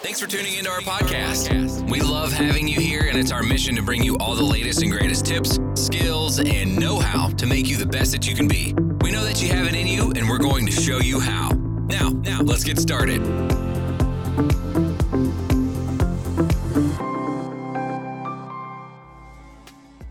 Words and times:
Thanks 0.00 0.16
for 0.16 0.24
tuning 0.24 0.56
into 0.56 0.72
our 0.72 0.80
podcast. 0.80 1.52
We 1.92 2.00
love 2.00 2.32
having 2.32 2.64
you 2.64 2.80
here, 2.80 3.04
and 3.04 3.20
it's 3.20 3.28
our 3.28 3.44
mission 3.44 3.76
to 3.76 3.84
bring 3.84 4.00
you 4.02 4.16
all 4.16 4.32
the 4.32 4.42
latest 4.42 4.80
and 4.80 4.88
greatest 4.88 5.28
tips, 5.28 5.60
skills, 5.76 6.40
and 6.40 6.72
know 6.80 6.96
how 6.98 7.28
to 7.36 7.44
make 7.44 7.68
you 7.68 7.76
the 7.76 7.84
best 7.84 8.16
that 8.16 8.24
you 8.24 8.34
can 8.34 8.48
be. 8.48 8.72
We 9.04 9.12
know 9.12 9.20
that 9.28 9.44
you 9.44 9.52
have 9.52 9.68
it 9.68 9.76
in 9.76 9.84
you, 9.84 10.08
and 10.16 10.24
we're 10.24 10.40
going 10.40 10.64
to 10.64 10.72
show 10.72 11.04
you 11.04 11.20
how. 11.20 11.52
Now, 11.92 12.16
now, 12.24 12.40
let's 12.40 12.64
get 12.64 12.80
started. 12.80 13.20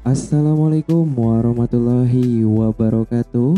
Assalamualaikum 0.06 1.18
warahmatullahi 1.18 2.46
wabarakatuh 2.46 3.58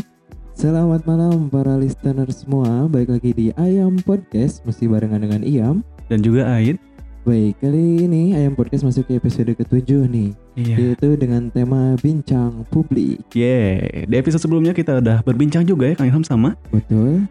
Selamat 0.55 1.03
malam 1.03 1.51
para 1.51 1.75
listener 1.79 2.27
semua 2.31 2.87
Baik 2.91 3.17
lagi 3.17 3.31
di 3.31 3.47
Ayam 3.55 3.97
Podcast 4.03 4.61
Mesti 4.67 4.83
barengan 4.85 5.23
dengan 5.23 5.41
Iam 5.47 5.81
dan 6.11 6.19
juga 6.19 6.43
Aid. 6.51 6.75
Baik, 7.21 7.61
kali 7.61 8.03
ini 8.03 8.33
Ayam 8.33 8.51
Podcast 8.51 8.83
masuk 8.83 9.05
ke 9.05 9.15
episode 9.15 9.47
ketujuh 9.47 10.09
nih 10.09 10.33
Iya. 10.57 10.75
Yaitu 10.75 11.15
dengan 11.15 11.47
tema 11.47 11.95
bincang 11.95 12.65
publik 12.67 13.23
Yeah. 13.31 14.03
Di 14.03 14.15
episode 14.17 14.41
sebelumnya 14.41 14.73
kita 14.73 14.99
udah 14.99 15.23
berbincang 15.23 15.63
juga 15.63 15.87
ya 15.87 15.95
Kang 15.95 16.09
Ilham 16.09 16.25
sama. 16.25 16.57
Betul 16.67 17.29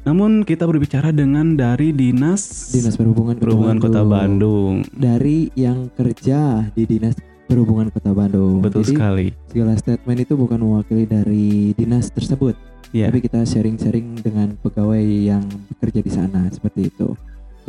Namun 0.00 0.44
kita 0.44 0.62
berbicara 0.62 1.10
dengan 1.10 1.56
dari 1.56 1.90
Dinas 1.90 2.70
Dinas 2.70 2.94
Perhubungan 2.94 3.34
Kota 3.34 3.44
Perhubungan 3.48 3.78
Kota 3.80 4.00
Bandung. 4.04 4.84
Bandung. 4.84 4.94
Dari 4.94 5.50
yang 5.56 5.88
kerja 5.90 6.68
di 6.70 6.84
Dinas 6.86 7.16
Perhubungan 7.48 7.88
Kota 7.88 8.12
Bandung 8.12 8.60
Betul 8.60 8.84
Jadi 8.84 8.92
sekali. 8.94 9.26
segala 9.48 9.72
statement 9.74 10.18
itu 10.20 10.36
bukan 10.36 10.60
mewakili 10.60 11.02
dari 11.02 11.74
dinas 11.74 12.12
tersebut 12.12 12.54
Iya. 12.90 13.06
tapi 13.06 13.22
kita 13.22 13.40
sharing-sharing 13.42 14.18
dengan 14.18 14.52
pegawai 14.60 14.98
yang 15.00 15.42
bekerja 15.70 16.00
di 16.02 16.10
sana 16.10 16.50
seperti 16.50 16.90
itu. 16.90 17.14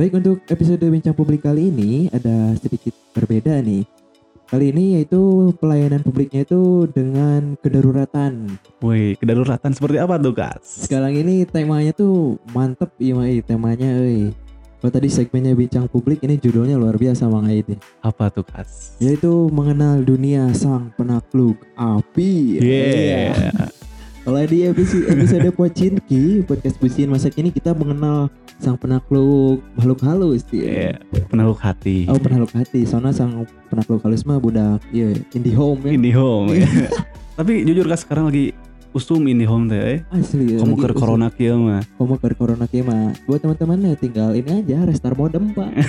Baik 0.02 0.18
untuk 0.18 0.42
episode 0.50 0.82
bincang 0.82 1.14
publik 1.14 1.46
kali 1.46 1.70
ini 1.70 2.10
ada 2.10 2.58
sedikit 2.58 2.90
berbeda 3.14 3.62
nih. 3.62 3.86
Kali 4.50 4.74
ini 4.74 4.98
yaitu 4.98 5.54
pelayanan 5.62 6.02
publiknya 6.02 6.42
itu 6.42 6.90
dengan 6.90 7.54
kedaruratan. 7.62 8.50
Woi, 8.82 9.14
kedaruratan 9.22 9.78
seperti 9.78 10.02
apa 10.02 10.18
tuh, 10.18 10.34
Kas? 10.34 10.90
Sekarang 10.90 11.14
ini 11.14 11.46
temanya 11.46 11.94
tuh 11.94 12.42
mantep 12.50 12.90
iya 12.98 13.14
Mai, 13.14 13.46
temanya 13.46 13.94
euy. 14.02 14.34
Kalau 14.82 14.90
tadi 14.90 15.06
segmennya 15.06 15.54
bincang 15.54 15.86
publik 15.86 16.26
ini 16.26 16.42
judulnya 16.42 16.82
luar 16.82 16.98
biasa 16.98 17.30
Mang 17.30 17.46
Aid. 17.46 17.78
Apa 18.02 18.34
tuh, 18.34 18.42
Kas? 18.42 18.98
Yaitu 18.98 19.54
mengenal 19.54 20.02
dunia 20.02 20.50
sang 20.58 20.90
penakluk 20.98 21.62
api. 21.78 22.58
Yeah. 22.58 23.70
Kalau 24.32 24.48
di 24.48 24.64
episode, 24.64 25.12
episode 25.12 25.52
Pocinki, 25.60 26.40
podcast 26.48 26.80
Busin 26.80 27.12
masa 27.12 27.28
kini 27.28 27.52
kita 27.52 27.76
mengenal 27.76 28.32
sang 28.64 28.80
penakluk 28.80 29.60
makhluk 29.76 30.00
halus 30.00 30.48
Iya. 30.56 30.96
ya. 30.96 31.20
Penakluk 31.28 31.60
hati. 31.60 32.08
Oh 32.08 32.16
penakluk 32.16 32.56
hati, 32.56 32.88
soalnya 32.88 33.12
sang 33.12 33.44
penakluk 33.68 34.00
halus 34.00 34.24
mah 34.24 34.40
budak 34.40 34.80
iya 34.96 35.12
indie 35.36 35.52
home 35.52 35.84
ya. 35.84 35.92
Indie 35.92 36.16
home. 36.16 36.56
ya. 36.56 36.64
Tapi 37.44 37.68
jujur 37.68 37.84
Kas 37.84 38.08
sekarang 38.08 38.32
lagi 38.32 38.56
usum 38.96 39.20
indie 39.28 39.44
home 39.44 39.68
teh. 39.68 40.00
eh. 40.00 40.16
Asli. 40.16 40.56
Kamu 40.56 40.80
lagi 40.80 40.82
ke 40.88 40.96
corona 40.96 41.28
kieu 41.28 41.60
mah. 41.60 41.84
Kamu 42.00 42.16
ke 42.16 42.32
corona 42.32 42.66
kieu 42.72 42.88
mah. 42.88 43.12
Buat 43.28 43.44
teman-teman 43.44 43.84
ya 43.84 44.00
tinggal 44.00 44.32
ini 44.32 44.64
aja 44.64 44.88
restart 44.88 45.20
modem 45.20 45.52
pak. 45.52 45.76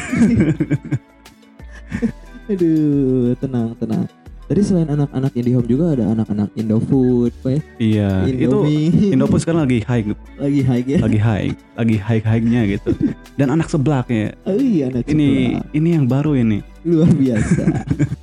Aduh, 2.50 3.38
tenang 3.38 3.78
tenang. 3.78 4.10
Tadi 4.52 4.68
selain 4.68 4.84
anak-anak 4.84 5.32
indie 5.32 5.56
home 5.56 5.64
juga 5.64 5.96
ada 5.96 6.12
anak-anak 6.12 6.52
Indofood, 6.60 7.32
Pak 7.40 7.56
ya. 7.56 7.60
Iya. 7.80 8.10
Itu 8.28 8.68
Indomie. 8.68 9.16
Indofood 9.16 9.40
sekarang 9.40 9.64
lagi 9.64 9.80
high, 9.80 10.04
lagi 10.36 10.60
high 10.60 10.84
ya. 10.84 10.98
lagi 11.00 11.18
high, 11.24 11.50
lagi 11.72 11.96
high-high-nya 11.96 12.60
gitu. 12.76 12.92
Dan 13.40 13.48
anak 13.48 13.72
seblaknya. 13.72 14.36
Oh 14.44 14.52
iya 14.52 14.92
anak 14.92 15.08
Ini 15.08 15.56
sebelah. 15.56 15.72
ini 15.72 15.88
yang 15.96 16.04
baru 16.04 16.36
ini. 16.36 16.60
luar 16.84 17.08
biasa. 17.08 17.64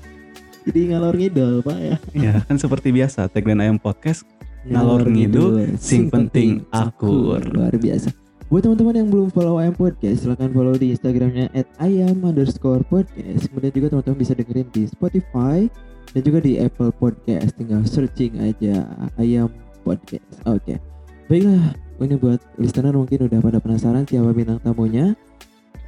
Jadi 0.70 0.80
ngalor 0.94 1.18
ngidol 1.18 1.66
pak 1.66 1.78
ya. 1.82 1.96
Ya 2.14 2.34
kan 2.46 2.62
seperti 2.62 2.94
biasa 2.94 3.26
tagline 3.26 3.66
ayam 3.66 3.82
podcast 3.82 4.22
Ngalor 4.70 5.10
ngidul, 5.10 5.82
sing 5.82 6.14
penting 6.14 6.62
akur. 6.70 7.42
Luar 7.42 7.74
biasa. 7.74 8.14
Buat 8.54 8.70
teman-teman 8.70 9.02
yang 9.02 9.10
belum 9.10 9.30
follow 9.34 9.58
Ayam 9.58 9.78
Podcast, 9.78 10.26
silahkan 10.26 10.50
follow 10.50 10.74
di 10.74 10.94
Instagramnya 10.94 11.54
at 11.58 11.66
ayam 11.82 12.22
underscore 12.22 12.82
podcast. 12.86 13.50
Kemudian 13.50 13.74
juga 13.74 13.88
teman-teman 13.94 14.18
bisa 14.22 14.34
dengerin 14.38 14.70
di 14.74 14.90
Spotify 14.90 15.70
dan 16.14 16.22
juga 16.26 16.40
di 16.42 16.58
Apple 16.58 16.94
Podcast. 16.96 17.54
Tinggal 17.58 17.86
searching 17.86 18.40
aja 18.42 18.86
Ayam 19.18 19.50
Podcast. 19.86 20.26
Oke. 20.50 20.82
Baiklah, 21.30 21.78
ini 22.02 22.16
buat 22.18 22.42
listener 22.58 22.98
mungkin 22.98 23.30
udah 23.30 23.40
pada 23.42 23.62
penasaran 23.62 24.06
siapa 24.08 24.34
bintang 24.34 24.58
tamunya. 24.66 25.14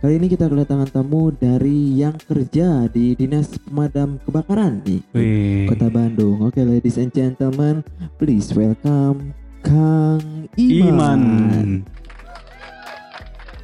Kali 0.02 0.18
ini 0.18 0.34
kita 0.34 0.50
kedatangan 0.50 0.90
tamu 0.90 1.30
dari 1.30 1.94
yang 1.94 2.18
kerja 2.18 2.90
di 2.90 3.14
Dinas 3.14 3.54
Pemadam 3.62 4.18
Kebakaran 4.26 4.82
nih. 4.82 5.02
Wih. 5.14 5.70
Kota 5.70 5.94
Bandung. 5.94 6.42
Oke, 6.42 6.66
ladies 6.66 6.98
and 6.98 7.14
gentlemen, 7.14 7.86
please 8.18 8.50
welcome 8.58 9.30
Kang 9.62 10.50
Iman. 10.58 10.90
Iman. 10.90 11.22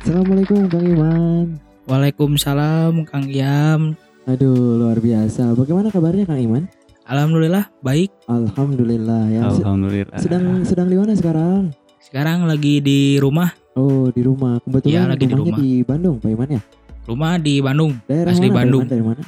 Assalamualaikum 0.06 0.70
Kang 0.70 0.86
Iman. 0.86 1.46
Waalaikumsalam 1.90 3.10
Kang 3.10 3.26
Iam. 3.34 3.98
Aduh, 4.28 4.76
luar 4.76 5.00
biasa. 5.00 5.56
Bagaimana 5.56 5.88
kabarnya 5.88 6.28
Kang 6.28 6.36
Iman? 6.36 6.64
Alhamdulillah 7.08 7.72
baik. 7.80 8.12
Alhamdulillah 8.28 9.32
ya. 9.32 9.48
Alhamdulillah. 9.48 10.20
Sedang 10.20 10.68
sedang 10.68 10.92
di 10.92 11.00
mana 11.00 11.16
sekarang? 11.16 11.72
Sekarang 12.04 12.44
lagi 12.44 12.84
di 12.84 13.16
rumah. 13.24 13.56
Oh, 13.80 14.12
di 14.12 14.20
rumah. 14.20 14.60
Kebetulan 14.60 14.92
Iya, 14.92 15.12
lagi 15.16 15.26
di 15.32 15.36
rumah. 15.36 15.56
di 15.56 15.70
Bandung, 15.80 16.20
Pak 16.20 16.28
Iman 16.28 16.50
ya? 16.52 16.62
Rumah 17.08 17.32
di 17.40 17.54
Bandung. 17.64 17.92
Daerah 18.04 18.32
Asli 18.36 18.52
mana? 18.52 18.58
Bandung. 18.60 18.84
Dari 18.84 19.04
mana? 19.04 19.24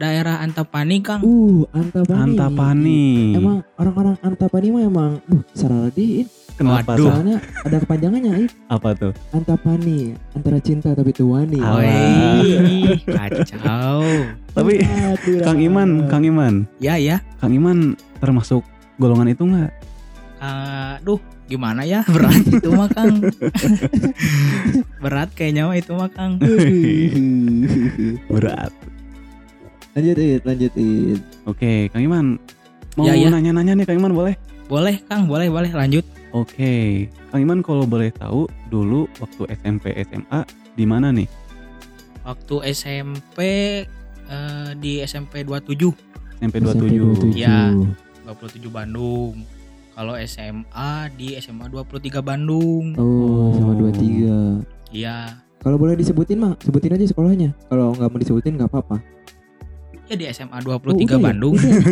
Daerah 0.00 0.40
Antapani 0.40 1.04
Kang. 1.04 1.20
Uh, 1.20 1.68
Antapani. 1.76 2.32
Antapani. 2.32 3.36
Emang 3.36 3.60
orang-orang 3.76 4.16
Antapani 4.24 4.72
mah 4.72 4.82
emang 4.88 5.12
uh 5.28 5.44
saradiin. 5.52 6.24
Kenapa? 6.56 6.96
Waduh. 6.96 7.12
Soalnya 7.12 7.36
ada 7.68 7.76
kepanjangannya, 7.84 8.32
Ip. 8.48 8.52
Apa 8.72 8.96
tuh? 8.96 9.12
Antapani, 9.36 10.16
antara 10.32 10.56
cinta 10.64 10.96
tapi 10.96 11.12
tuani. 11.12 11.60
Wih, 11.60 12.96
kacau. 13.16 14.00
Tapi 14.56 14.80
Aduh, 14.80 15.44
Kang 15.44 15.60
Iman, 15.60 16.08
Kang 16.08 16.24
Iman, 16.24 16.64
Ya 16.80 16.96
ya. 16.96 17.20
Kang 17.36 17.52
Iman 17.52 17.92
termasuk 18.24 18.64
golongan 18.96 19.36
itu 19.36 19.44
nggak? 19.44 19.68
Aduh, 20.40 21.20
gimana 21.44 21.84
ya? 21.84 22.08
Berat 22.08 22.40
itu 22.48 22.72
mah 22.72 22.88
Kang. 22.88 23.20
Berat 25.04 25.28
kayaknya 25.36 25.68
mah 25.68 25.76
itu 25.76 25.92
mah 25.92 26.08
Kang. 26.08 26.40
Berat. 28.32 28.72
Lanjut 29.92 30.16
it, 30.16 30.40
lanjut 30.42 30.72
it. 30.74 31.20
Oke, 31.44 31.88
Kang 31.88 32.02
Iman. 32.02 32.26
Mau 32.94 33.06
Ya, 33.06 33.14
ya. 33.14 33.30
nanya-nanya 33.30 33.74
nih 33.74 33.86
Kang 33.86 33.98
Iman 33.98 34.12
boleh? 34.12 34.34
Boleh 34.66 35.02
Kang, 35.04 35.26
boleh 35.26 35.46
boleh 35.46 35.70
lanjut. 35.70 36.02
Oke, 36.30 37.06
Kang 37.28 37.40
Iman 37.40 37.58
kalau 37.60 37.84
boleh 37.84 38.10
tahu 38.10 38.46
dulu 38.68 39.10
waktu 39.18 39.50
SMP 39.56 39.90
SMA 40.00 40.40
di 40.74 40.84
mana 40.84 41.10
nih? 41.10 41.26
Waktu 42.22 42.54
SMP 42.70 43.38
eh, 44.26 44.70
di 44.76 45.02
SMP 45.02 45.42
27, 45.42 45.74
SMP 46.38 46.54
SMP 46.60 46.86
27. 46.94 47.34
Ya. 47.34 47.74
27 48.24 48.70
Bandung. 48.70 49.42
Kalau 49.90 50.14
SMA 50.16 50.92
di 51.12 51.34
SMA 51.36 51.66
23 51.66 52.22
Bandung. 52.22 52.94
Oh, 52.94 53.50
Oh. 53.52 53.74
dua 53.74 53.90
tiga. 53.90 54.38
Iya. 54.88 55.34
Kalau 55.60 55.76
boleh 55.76 55.92
disebutin 55.92 56.40
mah, 56.40 56.54
sebutin 56.56 56.94
aja 56.94 57.04
sekolahnya. 57.04 57.52
Kalau 57.68 57.92
nggak 57.92 58.08
mau 58.08 58.16
disebutin 58.16 58.54
nggak 58.56 58.70
apa-apa. 58.70 58.96
Ya 60.10 60.16
di 60.16 60.26
SMA 60.28 60.58
Oh, 60.60 60.74
23 60.74 60.90
udah 61.06 61.06
ya? 61.06 61.18
Bandung. 61.22 61.54
Udah 61.54 61.70
ya? 61.70 61.86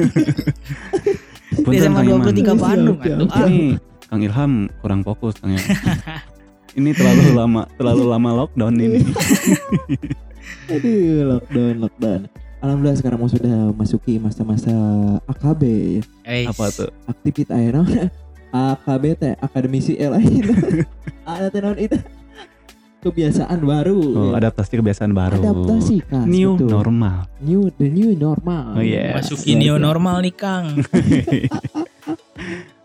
Di 1.70 1.76
SMA 1.78 2.00
Kang 2.00 2.08
Iman. 2.10 2.26
23 2.34 2.58
Bandung 2.58 2.96
oke. 2.98 3.30
Ah, 3.30 3.46
Ini 3.46 3.62
Kang 4.04 4.20
Ilham 4.20 4.52
kurang 4.80 5.00
fokus 5.02 5.38
Kang 5.38 5.54
ya. 5.54 5.62
Ini 6.78 6.90
terlalu 6.92 7.24
lama, 7.32 7.62
terlalu 7.74 8.04
lama 8.06 8.30
lockdown 8.36 8.74
ini. 8.76 9.02
Aduh, 10.68 10.98
lockdown, 11.34 11.74
lockdown. 11.80 12.20
Alhamdulillah 12.58 12.98
sekarang 12.98 13.18
mau 13.18 13.26
sudah 13.26 13.70
masuki 13.72 14.18
masa-masa 14.18 14.70
AKB 15.26 15.62
ya. 15.98 16.02
eh, 16.22 16.44
Apa 16.44 16.70
tuh? 16.70 16.90
Aktivitas 17.06 17.54
naon? 17.54 18.10
AKB 18.50 19.04
teh 19.16 19.34
akademisi 19.38 19.94
lain. 19.98 20.44
Ada 21.22 21.50
teh 21.50 21.60
naon 21.60 21.78
itu. 21.78 21.98
Kebiasaan 22.98 23.62
baru. 23.62 23.98
Oh, 24.10 24.26
ya. 24.34 24.42
adaptasi 24.42 24.74
kebiasaan 24.74 25.14
baru. 25.14 25.38
Adaptasi 25.38 26.02
kan. 26.02 26.26
New 26.26 26.58
betul. 26.58 26.66
normal. 26.68 27.30
New 27.38 27.70
the 27.74 27.86
new 27.86 28.10
normal. 28.12 28.74
Oh, 28.74 28.82
yes. 28.82 29.14
masuki 29.14 29.54
new 29.54 29.78
normal 29.78 30.18
nih 30.18 30.34
Kang. 30.34 30.66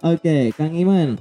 Oke, 0.03 0.53
Kang 0.53 0.73
Iman. 0.73 1.17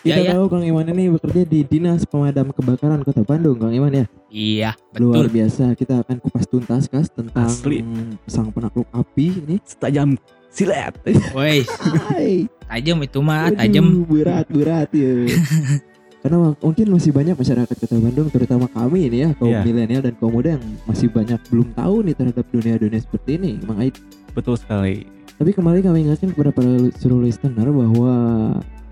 Kita 0.00 0.20
Ya, 0.20 0.20
ya. 0.20 0.30
tahu 0.36 0.48
Kang 0.48 0.60
Iman 0.60 0.84
ini 0.86 1.08
bekerja 1.08 1.42
di 1.42 1.64
Dinas 1.64 2.04
Pemadam 2.04 2.52
Kebakaran 2.52 3.00
Kota 3.00 3.20
Bandung, 3.20 3.56
Kang 3.56 3.72
Iman 3.72 3.92
ya. 3.92 4.06
Iya, 4.28 4.70
Luar 4.96 5.24
betul. 5.24 5.40
biasa, 5.40 5.64
kita 5.72 6.00
akan 6.00 6.16
kupas 6.20 6.44
tuntas 6.44 6.84
kas 6.86 7.08
tentang 7.08 7.48
Asli. 7.48 7.80
sang 8.24 8.48
penakluk 8.48 8.84
api 8.88 9.32
ini. 9.38 9.56
Setajam 9.64 10.16
silet. 10.48 10.92
Woi, 11.32 11.64
tajam 12.68 13.00
itu 13.00 13.18
mah, 13.20 13.48
tajam. 13.52 14.04
Berat, 14.04 14.44
berat 14.48 14.88
ya. 14.92 15.24
karena 16.24 16.56
mungkin 16.56 16.86
masih 16.88 17.12
banyak 17.12 17.36
masyarakat 17.36 17.76
kota 17.76 18.00
Bandung 18.00 18.28
terutama 18.28 18.64
kami 18.66 19.06
ini 19.06 19.18
ya 19.20 19.30
kaum 19.34 19.52
Iya. 19.52 19.60
milenial 19.60 20.00
dan 20.00 20.16
kaum 20.16 20.32
muda 20.32 20.56
yang 20.56 20.64
masih 20.82 21.06
banyak 21.06 21.36
belum 21.46 21.68
tahu 21.70 21.96
nih 22.00 22.14
terhadap 22.16 22.44
dunia-dunia 22.48 22.96
seperti 22.98 23.30
ini 23.36 23.52
Mang 23.62 23.76
Ait 23.78 23.92
Betul 24.32 24.56
sekali. 24.56 25.04
tapi 25.34 25.52
kembali 25.52 25.78
kami 25.80 25.98
ingatkan 26.02 26.32
kepada 26.32 26.50
para 26.50 26.72
seluruh 26.96 27.22
listener 27.22 27.68
bahwa 27.68 28.12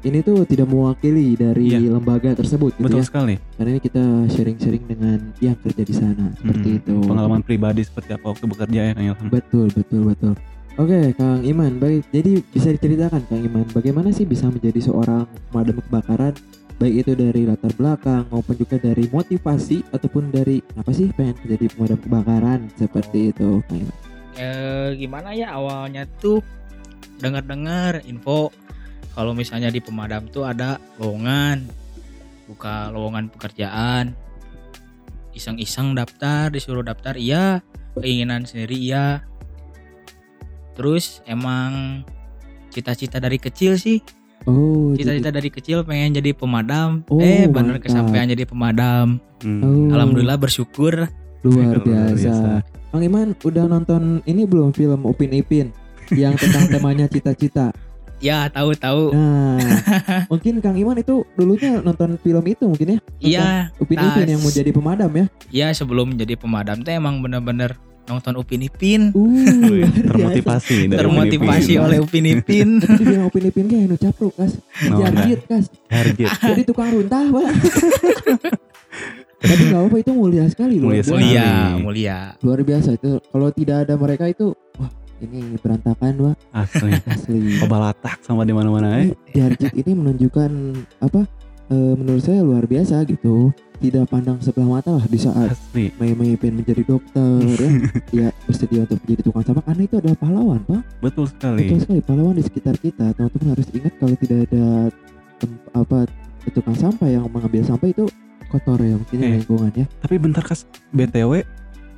ini 0.03 0.19
tuh 0.19 0.45
tidak 0.45 0.67
mewakili 0.67 1.33
dari 1.33 1.73
Iya. 1.73 1.95
lembaga 1.95 2.35
tersebut 2.35 2.75
gitu 2.75 2.85
Betul 2.85 3.01
ya 3.01 3.07
sekali. 3.07 3.35
karena 3.57 3.69
ini 3.71 3.81
kita 3.81 4.03
sharing-sharing 4.29 4.85
dengan 4.85 5.19
yang 5.39 5.57
kerja 5.57 5.83
di 5.83 5.95
sana 5.95 6.37
seperti 6.37 6.69
Mm, 6.69 6.79
itu 6.79 6.95
Pengalaman 7.03 7.41
pribadi 7.41 7.81
seperti 7.81 8.13
apa 8.13 8.27
waktu 8.29 8.45
bekerja 8.45 8.81
ya 8.83 8.93
Kang 8.93 9.07
Ilham. 9.09 9.27
Betul, 9.31 9.67
betul, 9.73 10.03
betul. 10.05 10.35
Oke, 10.75 11.13
Kang 11.15 11.41
Iman, 11.43 11.77
baik. 11.77 12.09
Jadi 12.09 12.41
bisa 12.43 12.73
diceritakan 12.73 13.21
Kang 13.23 13.41
Iman, 13.41 13.69
bagaimana 13.71 14.09
sih 14.09 14.25
bisa 14.25 14.49
menjadi 14.49 14.81
seorang 14.83 15.29
pemadam 15.47 15.77
kebakaran? 15.83 16.33
Baik 16.81 17.07
itu 17.07 17.13
dari 17.15 17.43
latar 17.47 17.73
belakang 17.75 18.25
maupun 18.33 18.55
juga 18.57 18.77
dari 18.81 19.07
motivasi 19.11 19.85
ataupun 19.93 20.33
dari 20.33 20.61
apa 20.79 20.91
sih 20.91 21.13
pengen 21.15 21.37
menjadi 21.45 21.67
pemadam 21.73 21.99
kebakaran 22.01 22.61
seperti 22.79 23.35
itu, 23.35 23.61
Kang 23.69 23.81
Iman. 23.83 23.97
Eh, 24.33 24.89
gimana 24.97 25.37
ya 25.37 25.53
awalnya 25.53 26.09
tuh 26.19 26.41
dengar-dengar 27.21 28.01
info 28.09 28.49
kalau 29.13 29.37
misalnya 29.37 29.69
di 29.69 29.85
pemadam 29.85 30.25
tuh 30.33 30.49
ada 30.49 30.81
lowongan 30.97 31.69
buka 32.49 32.89
lowongan 32.91 33.29
pekerjaan 33.29 34.17
iseng-iseng 35.37 35.93
daftar 35.93 36.49
disuruh 36.49 36.85
daftar 36.85 37.17
iya 37.17 37.61
keinginan 37.97 38.49
sendiri 38.49 38.77
iya 38.77 39.25
terus 40.77 41.21
emang 41.29 42.03
cita-cita 42.73 43.21
dari 43.21 43.37
kecil 43.37 43.77
sih 43.77 44.01
Oh, 44.45 44.91
cita-cita 44.93 45.29
jadi- 45.29 45.37
dari 45.37 45.49
kecil 45.49 45.79
pengen 45.83 46.15
jadi 46.15 46.31
pemadam 46.33 47.07
Oh, 47.07 47.19
eh 47.19 47.47
bener 47.47 47.77
mantap. 47.77 47.85
kesampaian 47.85 48.27
jadi 48.27 48.45
pemadam 48.45 49.19
Hmm. 49.39 49.59
Oh, 49.61 49.91
alhamdulillah 49.93 50.37
bersyukur 50.37 51.11
luar 51.41 51.67
Luar 51.75 51.79
biasa. 51.79 52.15
biasa. 52.17 52.49
Kang 52.89 53.03
Iman 53.03 53.35
udah 53.37 53.65
nonton 53.65 54.03
ini 54.23 54.43
belum 54.43 54.71
film 54.71 55.03
Upin 55.03 55.33
Ipin 55.33 55.75
yang 56.11 56.35
tentang 56.35 56.69
temanya 56.69 57.07
cita-cita? 57.07 57.75
ya 58.21 58.47
tahu-tahu 58.47 59.11
Nah, 59.11 59.59
mungkin 60.31 60.59
Kang 60.59 60.75
Iman 60.75 60.95
itu 60.97 61.27
dulunya 61.33 61.79
nonton 61.79 62.15
film 62.17 62.45
itu 62.45 62.63
mungkin 62.65 62.87
ya? 62.89 62.99
iya 63.19 63.49
Upin 63.77 63.97
tas. 63.97 64.15
Ipin 64.15 64.29
yang 64.29 64.41
mau 64.41 64.53
jadi 64.53 64.71
pemadam 64.71 65.11
ya? 65.13 65.27
ya 65.51 65.67
sebelum 65.71 66.15
jadi 66.15 66.35
pemadam 66.35 66.81
tuh 66.81 66.93
emang 66.93 67.19
bener-bener 67.19 67.75
nonton 68.07 68.33
Upin 68.39 68.63
Ipin. 68.67 69.15
Uh, 69.15 69.87
biasa. 69.87 70.01
termotivasi 70.11 70.77
dari 70.91 70.99
termotivasi 70.99 71.73
Upin 71.79 71.85
oleh 71.87 71.99
Upin 72.03 72.25
Ipin. 72.27 72.69
Tapi 72.83 72.95
dibilang 72.99 73.27
Upin 73.31 73.45
Ipin 73.49 73.67
kayak 73.71 73.85
nu 73.87 73.97
capruk 73.99 74.35
kas. 74.35 74.53
No, 74.89 74.97
Jarjit 75.03 75.41
kas. 75.47 75.65
Target. 75.87 76.31
Jadi 76.39 76.63
tukang 76.67 76.91
runtah 76.91 77.25
pak. 77.31 77.51
Tapi 79.43 79.75
gak 79.75 79.83
apa 79.91 79.97
itu 79.99 80.13
mulia 80.15 80.47
sekali 80.47 80.79
loh 80.79 80.95
Mulia 80.95 81.03
mulia 81.03 81.49
mulia. 81.75 82.19
Luar 82.47 82.63
biasa 82.63 82.95
itu. 82.95 83.19
Kalau 83.19 83.49
tidak 83.51 83.89
ada 83.89 83.95
mereka 83.99 84.31
itu 84.31 84.55
Wah 84.79 84.91
ini 85.19 85.59
berantakan 85.59 86.13
pak. 86.31 86.37
Asli. 86.55 86.93
Asli. 87.11 87.59
Pebalatak 87.59 88.23
sama 88.23 88.47
di 88.47 88.55
mana-mana 88.55 89.03
eh. 89.03 89.15
Jarjit 89.35 89.75
ini 89.75 89.99
menunjukkan 89.99 90.51
Apa 91.03 91.27
eh, 91.75 91.95
Menurut 91.99 92.23
saya 92.23 92.47
luar 92.47 92.71
biasa 92.71 93.03
gitu 93.11 93.51
Tidak 93.83 94.07
pandang 94.07 94.39
sebelah 94.39 94.69
mata 94.73 94.95
lah 94.95 95.05
Di 95.05 95.19
saat 95.19 95.51
Asli. 95.51 95.91
Mei 95.97 96.15
Mei 96.15 96.33
pengen 96.35 96.63
menjadi 96.63 96.87
dokter 96.87 97.43
ya 97.59 97.71
Ya 98.15 98.29
bersedia 98.47 98.87
untuk 98.87 99.03
menjadi 99.03 99.21
tukang 99.27 99.43
sampah 99.43 99.65
Karena 99.65 99.83
itu 99.83 99.95
adalah 99.99 100.17
pahlawan 100.17 100.61
pak 100.63 100.83
Betul 101.01 101.27
sekali. 101.27 101.59
Betul 101.61 101.79
sekali 101.81 102.01
pahlawan 102.01 102.35
di 102.35 102.45
sekitar 102.45 102.75
kita. 102.77 103.07
Teman-teman 103.13 103.47
harus 103.53 103.67
ingat 103.73 103.93
kalau 103.99 104.15
tidak 104.17 104.39
ada 104.47 104.65
apa 105.73 105.99
tukang 106.49 106.75
sampah 106.75 107.09
yang 107.09 107.27
mengambil 107.27 107.63
sampah 107.63 107.89
itu 107.89 108.07
kotor 108.47 108.79
ya 108.79 108.95
mungkin 108.95 109.17
Eh. 109.19 109.31
lingkungan 109.39 109.73
ya. 109.75 109.87
Tapi 109.99 110.15
bentar 110.17 110.43
kas 110.43 110.63
BTW 110.91 111.43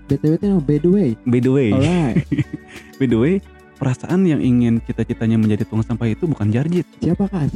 BTW 0.04 0.32
itu 0.34 0.44
nama 0.46 0.60
by 0.60 0.78
the 0.78 0.88
way. 0.88 1.10
by 1.24 1.38
the 1.38 1.48
way, 1.48 1.68
Alright. 1.72 2.24
by 3.00 3.04
the 3.04 3.16
way, 3.16 3.34
perasaan 3.74 4.22
yang 4.22 4.38
ingin 4.38 4.80
cita-citanya 4.80 5.36
menjadi 5.36 5.64
tukang 5.64 5.82
sampah 5.82 6.06
itu 6.06 6.24
bukan 6.24 6.48
Jarjit, 6.48 6.84
Siapa 6.98 7.24
kan? 7.26 7.48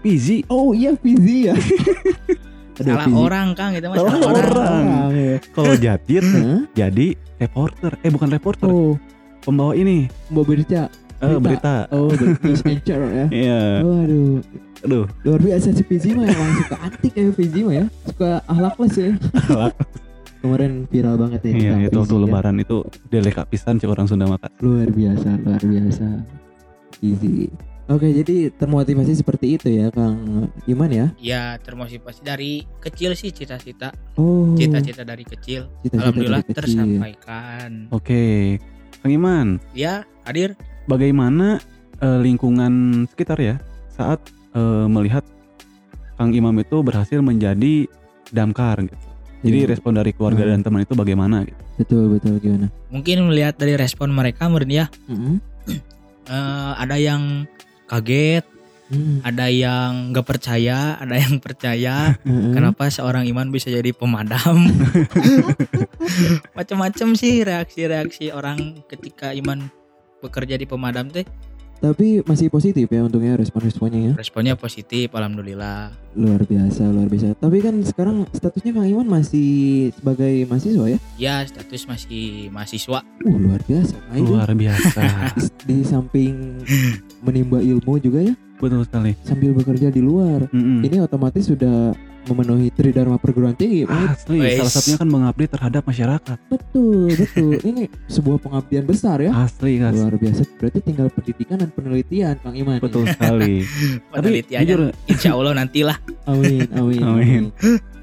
Pizi. 0.00 0.44
Oh 0.46 0.70
iya 0.70 0.92
Fizi 0.94 1.48
ya. 1.48 1.56
Aduh, 2.74 2.90
salah 2.90 3.06
orang 3.14 3.48
kang 3.52 3.72
itu 3.72 3.86
mah 3.86 3.96
Salah 3.96 4.10
salah 4.10 4.28
orang 4.28 4.50
orang. 4.50 4.84
ya. 5.12 5.34
Kalau 5.48 5.74
Jarjit 5.76 6.24
Hah? 6.24 6.58
jadi 6.72 7.06
reporter. 7.36 7.92
Eh 8.00 8.10
bukan 8.10 8.28
reporter, 8.28 8.66
Oh, 8.66 8.94
pembawa 9.40 9.72
ini. 9.72 10.10
mau 10.26 10.42
berita. 10.42 10.90
Eh, 11.16 11.30
Berita. 11.30 11.40
berita. 11.40 11.74
Oh, 11.90 12.10
ber- 12.10 12.36
news 12.36 12.62
anchor 12.64 13.00
ya. 13.00 13.26
Iya. 13.42 13.60
Oh, 13.80 13.96
aduh, 13.96 14.26
Aduh. 14.82 15.04
luar 15.22 15.40
biasa 15.40 15.70
si 15.70 15.82
Fizi 15.82 16.12
mah 16.12 16.26
emang 16.26 16.50
suka 16.58 16.76
antik 16.78 17.12
ya 17.12 17.30
Fizi 17.30 17.60
mah 17.62 17.74
ya. 17.74 17.86
Suka 18.04 18.30
ahlakless 18.44 18.94
ya. 19.00 19.10
Kemarin 20.38 20.84
viral 20.84 21.16
banget 21.16 21.40
ya. 21.42 21.52
Iya, 21.54 21.74
itu 21.88 21.96
waktu 21.96 22.12
ya. 22.12 22.20
lebaran 22.20 22.56
itu 22.58 22.76
deleka 23.08 23.42
pisan 23.44 23.78
cek 23.78 23.88
orang 23.88 24.04
Sunda 24.04 24.26
maka. 24.26 24.52
luar 24.60 24.90
biasa 24.90 25.40
luar 25.40 25.62
biasa 25.62 26.06
easy 27.00 27.48
oke 27.86 28.04
jadi 28.04 28.48
termotivasi 28.50 29.12
seperti 29.14 29.56
itu 29.56 29.68
ya 29.68 29.88
kang 29.88 30.48
Iman 30.64 30.88
ya 30.88 31.06
ya 31.16 31.42
termotivasi 31.58 32.20
dari 32.20 32.64
kecil 32.78 33.12
sih 33.12 33.28
cita-cita 33.28 33.92
oh 34.14 34.54
cita-cita 34.54 35.02
dari 35.02 35.22
kecil 35.22 35.68
cita-cita 35.80 36.00
alhamdulillah 36.00 36.40
dari 36.40 36.48
kecil. 36.48 36.58
tersampaikan 36.58 37.70
Oke. 37.90 38.24
Kang 38.98 39.12
Iman, 39.12 39.48
ya 39.76 40.00
hadir 40.24 40.56
bagaimana 40.86 41.60
eh, 41.98 42.18
lingkungan 42.18 43.04
sekitar 43.06 43.36
ya 43.36 43.60
saat 43.90 44.16
eh, 44.52 44.86
melihat 44.88 45.20
Kang 46.16 46.32
Imam 46.32 46.56
itu 46.56 46.80
berhasil 46.80 47.20
menjadi 47.20 47.84
damkar 48.30 48.80
gitu. 48.80 48.96
Jadi 49.44 49.58
Iya, 49.60 49.68
respon 49.68 49.92
dari 49.92 50.16
keluarga 50.16 50.40
Hmm. 50.40 50.56
dan 50.56 50.60
teman 50.64 50.80
itu 50.80 50.96
bagaimana 50.96 51.44
gitu. 51.44 51.60
betul 51.74 52.04
betul 52.08 52.38
gimana 52.38 52.72
mungkin 52.88 53.28
melihat 53.28 53.58
dari 53.58 53.74
respon 53.74 54.08
mereka 54.08 54.46
mungkin 54.46 54.70
ya 54.70 54.86
Mm-mm. 55.04 55.36
eh, 56.24 56.72
ada 56.78 56.96
yang 56.96 57.44
kaget 57.86 58.44
Mm. 58.84 59.24
ada 59.24 59.48
yang 59.48 60.12
nggak 60.12 60.28
percaya 60.28 61.00
ada 61.00 61.16
yang 61.16 61.40
percaya 61.40 62.20
Mm-mm. 62.20 62.52
kenapa 62.52 62.92
seorang 62.92 63.24
iman 63.32 63.48
bisa 63.48 63.72
jadi 63.72 63.96
pemadam 63.96 64.60
macam-macam 66.56 67.08
sih 67.16 67.48
reaksi-reaksi 67.48 68.28
orang 68.36 68.84
ketika 68.84 69.32
iman 69.32 69.72
bekerja 70.20 70.60
di 70.60 70.68
pemadam 70.68 71.08
teh 71.08 71.24
tapi 71.82 72.22
masih 72.24 72.48
positif 72.48 72.86
ya 72.88 73.04
untungnya 73.04 73.38
respon-responnya 73.38 74.00
ya. 74.00 74.12
Responnya 74.16 74.54
positif 74.54 75.10
alhamdulillah. 75.12 75.90
Luar 76.14 76.46
biasa 76.46 76.88
luar 76.88 77.10
biasa. 77.10 77.34
Tapi 77.38 77.58
kan 77.60 77.74
sekarang 77.82 78.16
statusnya 78.30 78.72
kang 78.74 78.86
Iman 78.86 79.08
masih 79.10 79.90
sebagai 79.94 80.46
mahasiswa 80.46 80.86
ya? 80.86 80.98
Ya 81.18 81.34
status 81.44 81.84
masih 81.90 82.48
mahasiswa. 82.54 83.00
Uh 83.26 83.36
luar 83.36 83.60
biasa. 83.66 83.96
Nah, 84.10 84.18
Luar 84.22 84.50
biasa. 84.54 85.02
di, 85.68 85.82
samping 85.82 86.62
menimba 87.20 87.58
ilmu 87.60 87.98
juga 87.98 88.22
ya? 88.22 88.34
Betul 88.54 88.86
sekali. 88.86 89.12
sambil 89.26 89.50
bekerja 89.52 89.90
di 89.90 90.00
luar. 90.00 90.46
Mm-mm. 90.54 90.86
ini 90.86 91.02
otomatis 91.02 91.50
sudah 91.50 91.92
memenuhi 92.26 92.68
tridharma 92.68 93.16
perguruan 93.16 93.52
tinggi. 93.52 93.84
Asli, 93.84 94.38
Wes. 94.38 94.58
salah 94.58 94.72
satunya 94.72 94.96
kan 94.96 95.08
mengabdi 95.08 95.44
terhadap 95.46 95.82
masyarakat. 95.82 96.38
betul 96.46 97.08
betul 97.10 97.52
ini 97.70 97.82
sebuah 98.06 98.38
pengabdian 98.38 98.84
besar 98.84 99.18
ya 99.18 99.30
Asli, 99.34 99.76
Kas. 99.76 99.92
luar 99.92 100.14
biasa 100.14 100.42
berarti 100.54 100.78
tinggal 100.80 101.08
pendidikan 101.08 101.56
dan 101.56 101.70
penelitian 101.70 102.34
Kang 102.36 102.54
Iman 102.54 102.78
Betul 102.78 103.04
sekali. 103.06 103.64
Tapi 104.10 104.10
penelitiannya 104.10 104.66
jujur, 104.66 104.80
insya 105.06 105.30
Allah 105.32 105.52
nantilah 105.54 105.96
amin 106.24 106.66
amin 106.70 107.00
Amin. 107.10 107.42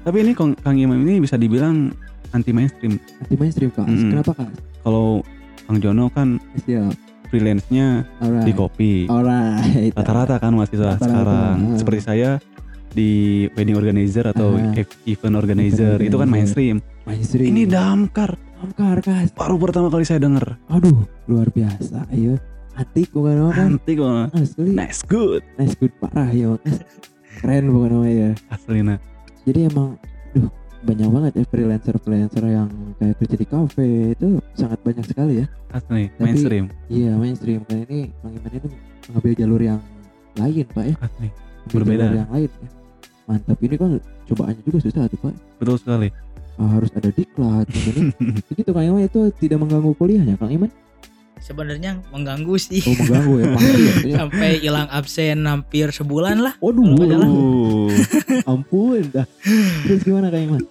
tapi 0.00 0.16
ini 0.20 0.32
Kang 0.32 0.54
Kang 0.54 0.74
Imam 0.74 0.98
ini 0.98 1.18
bisa 1.18 1.34
dibilang 1.34 1.90
anti 2.30 2.50
mainstream. 2.50 2.96
anti 3.18 3.34
mainstream 3.34 3.70
Kak 3.70 3.84
Mm-mm. 3.84 4.10
kenapa 4.10 4.32
Kak 4.34 4.50
Kalau 4.80 5.20
Kang 5.62 5.78
Jono 5.78 6.06
kan 6.08 6.36
siap 6.60 6.94
freelance-nya 7.28 8.04
alright 8.18 8.44
di 8.44 8.52
kopi. 8.52 8.92
alright 9.06 9.90
Rata-rata 9.90 10.36
kan 10.36 10.52
mahasiswa 10.52 10.84
Rata-rata, 10.90 11.00
sekarang. 11.02 11.56
ah. 11.64 11.76
Seperti 11.76 12.00
saya 12.02 12.30
di 12.92 13.10
wedding 13.50 13.74
organizer 13.74 14.24
atau 14.26 14.52
ev- 14.72 14.96
event 15.04 15.34
organizer 15.34 15.96
Event 15.96 16.06
itu 16.06 16.16
kan 16.16 16.28
mainstream. 16.28 16.76
mainstream 17.02 17.48
Ini 17.48 17.62
damkar. 17.66 18.36
damkar 18.54 18.96
Kak 19.00 19.34
Baru 19.34 19.56
pertama 19.56 19.88
kali 19.88 20.04
saya 20.04 20.20
dengar. 20.20 20.60
aduh 20.66 21.02
luar 21.26 21.48
biasa 21.48 22.06
ayo 22.10 22.38
antik 22.72 23.10
bukan 23.10 23.36
apa 23.42 23.52
kan 23.54 23.68
Anti 23.74 23.92
kok. 23.94 24.32
asli 24.32 24.70
Nice 24.70 25.02
good. 25.02 25.42
nice 25.56 25.74
good 25.74 25.92
parah 25.98 26.28
ya 26.28 26.56
keren 27.34 27.68
bukan 27.68 27.90
apa 27.94 28.08
ya 28.08 28.30
Asli 28.48 28.80
nah. 28.80 28.96
jadi 29.42 29.66
emang 29.66 29.98
duh 30.30 30.48
banyak 30.80 31.04
banget 31.06 31.32
ya 31.34 31.44
freelancer 31.44 31.94
freelancer 31.96 32.44
yang 32.44 32.68
kayak 32.96 33.14
kerja 33.18 33.36
di 33.36 33.46
kafe 33.46 33.86
itu 34.12 34.28
sangat 34.52 34.78
banyak 34.80 35.04
sekali 35.04 35.34
ya 35.40 35.46
Asli 35.70 36.08
Tapi- 36.08 36.22
mainstream. 36.22 36.64
iya 36.86 37.12
mainstream 37.12 37.60
kan 37.64 37.82
ini 37.82 38.08
Bang 38.18 38.32
Iman 38.34 38.52
ini 38.52 38.68
mengambil 39.04 39.32
jalur 39.34 39.60
yang 39.60 39.80
lain 40.34 40.66
pak 40.66 40.84
ya 40.86 40.94
Asli. 40.98 41.28
Berbeda. 41.68 42.04
jalur 42.04 42.16
yang 42.16 42.30
lain 42.30 42.50
ya 42.52 42.68
mantap 43.24 43.58
ini 43.58 43.74
kan 43.74 43.90
cobaannya 44.26 44.62
juga 44.62 44.78
susah 44.80 45.04
tuh 45.06 45.18
pak 45.20 45.34
Betul 45.56 45.76
sekali. 45.76 46.08
Ah, 46.54 46.68
harus 46.70 46.92
ada 46.92 47.08
diklat 47.08 47.64
ini 47.70 48.12
begitu 48.44 48.70
Kang 48.70 48.84
Iman 48.84 49.02
itu 49.02 49.20
tidak 49.36 49.58
mengganggu 49.58 49.92
kuliahnya 49.94 50.36
Kang 50.36 50.50
Iman 50.50 50.68
sebenarnya 51.38 51.98
mengganggu 52.08 52.54
sih 52.54 52.78
Oh 52.82 52.94
mengganggu 52.94 53.34
ya 53.34 53.46
pasti 53.50 53.72
ya. 53.80 53.90
Artinya, 53.90 54.16
sampai 54.20 54.50
hilang 54.58 54.88
absen 54.88 55.38
hampir 55.42 55.86
sebulan 55.88 56.36
lah 56.38 56.54
Waduh. 56.58 56.86
Uh, 56.92 57.88
ampun 58.52 59.02
dah. 59.10 59.26
Terus 59.82 60.00
gimana 60.02 60.28
Kak 60.28 60.40
Iman? 60.40 60.62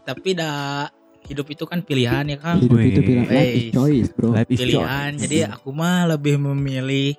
tapi 0.00 0.34
dah 0.34 0.90
hidup 1.22 1.46
itu 1.46 1.62
kan 1.62 1.80
pilihan 1.80 2.26
ya 2.26 2.34
kang 2.34 2.58
Hidup 2.58 2.82
itu 2.82 3.00
bilang 3.00 3.26
life 3.26 3.54
is 3.54 3.70
choice 3.70 4.08
bro. 4.10 4.34
life 4.34 4.50
is 4.50 4.58
pilihan 4.58 5.10
choice. 5.14 5.22
jadi 5.22 5.36
aku 5.48 5.70
mah 5.70 6.02
lebih 6.08 6.34
memilih 6.36 7.14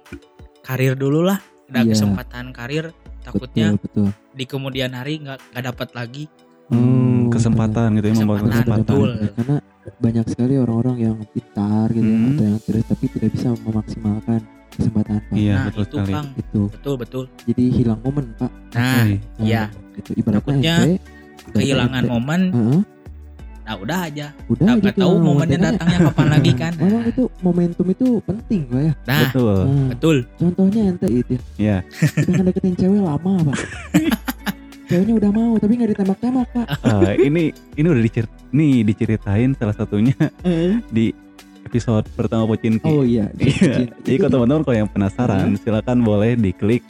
karir 0.62 0.94
dulu 0.94 1.24
lah 1.24 1.40
ada 1.66 1.82
Iya. 1.82 1.96
kesempatan 1.96 2.52
karir 2.52 2.92
takutnya 3.22 3.68
Betul 3.74 3.82
betul. 3.82 4.08
di 4.32 4.46
kemudian 4.46 4.92
hari 4.92 5.14
nggak 5.18 5.40
nggak 5.52 5.66
dapat 5.66 5.90
lagi 5.94 6.26
Hmm, 6.68 7.28
Oh, 7.28 7.30
kesempatan 7.30 8.00
gitu 8.00 8.06
ya 8.06 8.16
membawa 8.16 8.38
Kesempatan, 8.40 8.54
kesempatan. 8.56 8.84
betul. 8.88 9.10
Karena 9.36 9.56
banyak 10.00 10.26
sekali 10.26 10.54
orang-orang 10.56 10.98
yang 11.02 11.16
pintar 11.28 11.88
gitu 11.90 12.00
ya, 12.02 12.16
Hmm. 12.16 12.30
atau 12.32 12.44
yang 12.46 12.60
cerdas 12.62 12.86
tapi 12.88 13.06
tidak 13.12 13.30
bisa 13.30 13.48
memaksimalkan 13.60 14.40
kesempatan 14.72 15.20
Pak. 15.20 15.36
Iya 15.36 15.52
nah 15.54 15.66
betul 15.68 15.84
itu 15.84 15.96
sekali. 15.98 16.14
kang 16.14 16.28
Itu. 16.34 16.62
betul 16.72 16.96
betul 16.96 17.24
Jadi 17.44 17.64
hilang 17.70 18.00
momen 18.00 18.26
Pak. 18.36 18.52
nah. 18.72 19.04
Nah, 19.04 19.06
Iya. 19.38 19.64
Itu 19.92 20.12
ibaratnya 20.16 20.48
Takutnya 20.48 20.76
kehilangan 21.52 22.04
momen 22.08 22.42
Heeh, 22.50 22.80
nah 23.62 23.76
udah 23.78 24.00
aja 24.10 24.28
udah 24.50 24.64
nggak 24.66 24.78
nggak 24.82 24.96
tahu 24.98 25.16
momennya 25.22 25.58
momen. 25.58 25.68
datangnya 25.70 26.00
kapan 26.10 26.28
lagi 26.34 26.52
kan 26.58 26.74
Memang 26.82 27.04
itu 27.08 27.24
momentum 27.46 27.86
itu 27.94 28.08
penting 28.26 28.62
Pak 28.68 28.82
ya. 28.82 28.94
nah 29.06 29.20
Betul. 29.30 29.56
Nah, 29.62 29.88
betul 29.94 30.16
contohnya 30.38 30.82
ente 30.90 31.08
itu 31.08 31.32
ya. 31.38 31.42
Iya. 31.62 31.78
Udah 32.26 32.34
ngedeketin 32.42 32.74
cewek 32.78 33.02
lama 33.02 33.34
Pak. 33.52 33.58
Ceweknya 34.92 35.14
udah 35.24 35.32
mau 35.32 35.54
tapi 35.56 35.72
nggak 35.80 35.90
ditembak-tembak 35.96 36.48
Pak. 36.52 36.68
Eh, 36.92 37.14
ini 37.30 37.44
ini 37.80 37.88
udah 37.88 38.04
dicer 38.04 38.26
nih 38.52 38.84
diceritain 38.84 39.56
salah 39.56 39.76
satunya 39.78 40.18
di 40.92 41.16
episode 41.64 42.04
pertama 42.18 42.44
Pocinki. 42.52 42.84
Oh 42.84 43.06
iya. 43.06 43.32
Iya. 43.40 43.88
Jadi 44.04 44.16
kalau 44.20 44.32
teman-teman 44.42 44.64
kalau 44.68 44.78
yang 44.84 44.90
penasaran 44.92 45.56
silakan 45.56 46.04
boleh 46.04 46.36
diklik 46.36 46.84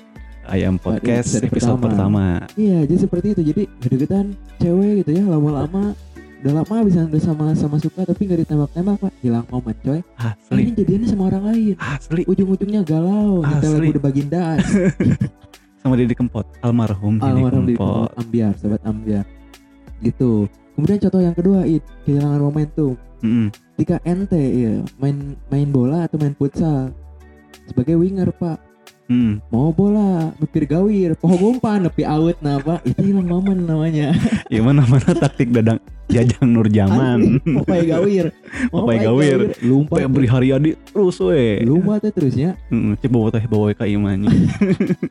Ayam 0.49 0.81
Podcast 0.81 1.37
episode 1.37 1.53
episode 1.53 1.79
pertama. 1.85 2.41
Iya, 2.57 2.89
jadi 2.89 2.99
seperti 3.05 3.27
itu. 3.37 3.41
Jadi 3.53 3.63
deketan 3.85 4.33
cewek 4.57 5.05
gitu 5.05 5.11
ya, 5.21 5.23
lama-lama 5.29 5.93
udah 6.41 6.53
lama 6.57 6.75
bisa 6.81 7.05
udah 7.05 7.21
sama-sama 7.21 7.77
suka 7.77 8.01
tapi 8.01 8.25
nggak 8.25 8.41
ditembak-tembak 8.45 8.97
pak. 8.97 9.13
Hilang 9.21 9.45
momen 9.53 9.77
coy. 9.85 10.01
Asli. 10.17 10.61
ini 10.65 10.71
jadiannya 10.73 11.07
sama 11.07 11.23
orang 11.29 11.43
lain. 11.53 11.75
Asli. 11.77 12.21
ujung-ujungnya 12.25 12.81
galau. 12.81 13.45
Kita 13.45 13.61
Asli. 13.61 13.77
lagu 13.77 13.91
udah 13.93 14.03
baginda 14.03 14.43
Sama 15.81 15.93
Didi 15.97 16.13
Kempot. 16.17 16.45
Almarhum 16.65 17.21
Didi 17.21 17.29
almarhum 17.29 17.65
Kempot. 17.69 18.09
ambiar 18.17 18.53
sobat 18.57 18.81
ambiar. 18.85 19.25
Gitu. 20.01 20.49
Kemudian 20.73 20.97
contoh 20.97 21.21
yang 21.21 21.35
kedua 21.37 21.59
it. 21.69 21.85
Kehilangan 22.09 22.41
momentum. 22.41 22.93
Mm-mm. 23.21 23.53
ketika 23.77 24.01
ente 24.01 24.41
ya 24.41 24.81
main 24.97 25.37
main 25.53 25.69
bola 25.69 26.09
atau 26.09 26.17
main 26.17 26.33
futsal? 26.33 26.89
Sebagai 27.69 28.01
winger 28.01 28.33
pak 28.33 28.57
Mm. 29.11 29.43
mau 29.51 29.75
bola 29.75 30.31
mepir 30.39 30.63
gawir 30.63 31.19
poho 31.19 31.35
gumpan 31.35 31.83
nepi 31.83 32.07
nah 32.39 32.55
pak 32.57 32.79
itu 32.87 33.11
hilang 33.11 33.27
momen 33.27 33.67
namanya 33.67 34.15
Ya 34.53 34.63
mana 34.63 34.87
mana 34.87 35.11
taktik 35.11 35.51
dadang 35.51 35.83
Jajang 36.07 36.47
Nur 36.47 36.67
Jaman. 36.67 37.39
Asli, 37.39 37.55
Popeye 37.55 37.85
gawir 37.93 38.25
Popeye 38.67 38.99
gawir. 38.99 39.39
lumpat 39.59 39.99
Febri 39.99 40.27
Haryadi 40.27 40.71
terus 40.87 41.19
we. 41.19 41.59
lumpat 41.59 42.03
teh 42.03 42.11
terusnya 42.11 42.55
Heeh, 42.67 42.95
cek 42.95 43.07
bawa 43.07 43.27
teh 43.29 43.43
bawa 43.43 43.71
ka 43.71 43.83
imannya. 43.83 44.31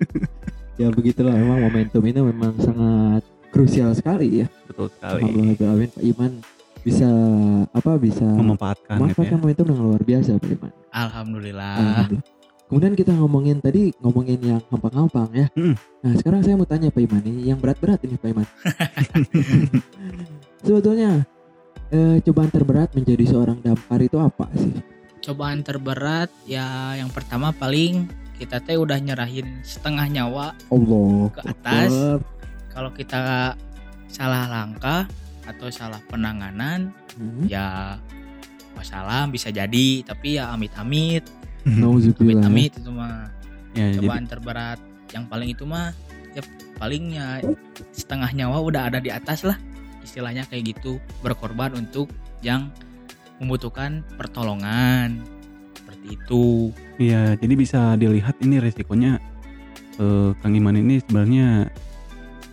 ya 0.80 0.88
begitulah 0.88 1.32
memang 1.32 1.60
momentum 1.62 2.00
ini 2.00 2.20
memang 2.22 2.56
sangat 2.56 3.20
krusial 3.48 3.92
sekali 3.92 4.40
ya 4.40 4.46
Betul 4.64 4.88
sekali. 4.90 5.28
Alhamdulillah 5.28 5.68
Amin 5.70 5.88
Pak 5.90 6.04
Iman 6.06 6.32
bisa 6.80 7.08
apa 7.70 7.92
bisa 7.96 8.24
Memanfaatkan 8.24 8.96
ya. 8.96 9.00
memanfaatkan 9.02 9.36
momentum 9.36 9.64
dengan 9.66 9.84
luar 9.86 10.00
biasa 10.00 10.30
Pak 10.36 10.48
Iman 10.50 10.72
alhamdulillah 10.90 11.74
Alhamdulillah. 11.76 12.39
Kemudian 12.70 12.94
kita 12.94 13.10
ngomongin 13.18 13.58
tadi 13.58 13.90
ngomongin 13.98 14.38
yang 14.38 14.62
gampang-gampang 14.70 15.26
ya. 15.34 15.46
Hmm. 15.58 15.74
Nah 16.06 16.12
sekarang 16.14 16.46
saya 16.46 16.54
mau 16.54 16.70
tanya 16.70 16.94
Pak 16.94 17.02
Iman 17.02 17.18
nih 17.26 17.50
yang 17.50 17.58
berat-berat 17.58 17.98
ini 18.06 18.14
Pak 18.14 18.30
Iman. 18.30 18.46
Sebetulnya 20.64 21.26
eh, 21.90 22.22
cobaan 22.22 22.50
terberat 22.54 22.94
menjadi 22.94 23.26
seorang 23.26 23.58
dampar 23.58 23.98
itu 24.00 24.16
apa 24.22 24.46
sih? 24.54 24.70
cobaan 25.20 25.60
terberat 25.60 26.32
ya 26.48 26.96
yang 26.96 27.12
pertama 27.12 27.52
paling 27.52 28.08
kita 28.40 28.56
teh 28.64 28.80
udah 28.80 28.96
nyerahin 28.96 29.60
setengah 29.60 30.08
nyawa 30.08 30.56
Allah 30.72 31.28
ke 31.28 31.40
atas 31.44 31.92
kalau 32.72 32.88
kita 32.96 33.52
salah 34.08 34.48
langkah 34.48 35.04
atau 35.44 35.68
salah 35.68 36.00
penanganan 36.08 36.96
Hmm. 37.10 37.44
ya 37.44 37.98
masalah 38.72 39.28
bisa 39.28 39.52
jadi 39.52 40.00
tapi 40.06 40.40
ya 40.40 40.56
amit-amit 40.56 41.26
Nauzubillah. 41.66 42.44
amit-amit 42.46 42.72
itu 42.76 42.90
mah. 42.90 43.28
Ya, 43.76 43.86
jadi 43.94 44.06
cobaan 44.06 44.26
terberat. 44.26 44.78
Yang 45.10 45.24
paling 45.26 45.48
itu 45.50 45.64
mah 45.66 45.94
ya 46.30 46.42
palingnya 46.78 47.26
setengah 47.90 48.30
nyawa 48.32 48.58
udah 48.62 48.82
ada 48.92 48.98
di 49.02 49.10
atas 49.12 49.44
lah. 49.44 49.58
Istilahnya 50.00 50.46
kayak 50.48 50.76
gitu. 50.76 51.02
Berkorban 51.20 51.76
untuk 51.76 52.08
yang 52.40 52.72
membutuhkan 53.42 54.04
pertolongan. 54.16 55.20
Seperti 55.76 56.06
itu. 56.16 56.44
Iya, 57.00 57.34
jadi 57.40 57.54
bisa 57.56 57.80
dilihat 57.96 58.36
ini 58.44 58.60
resikonya 58.60 59.18
eh, 60.00 60.30
Kang 60.40 60.54
Iman 60.54 60.76
ini 60.76 61.00
sebenarnya 61.00 61.68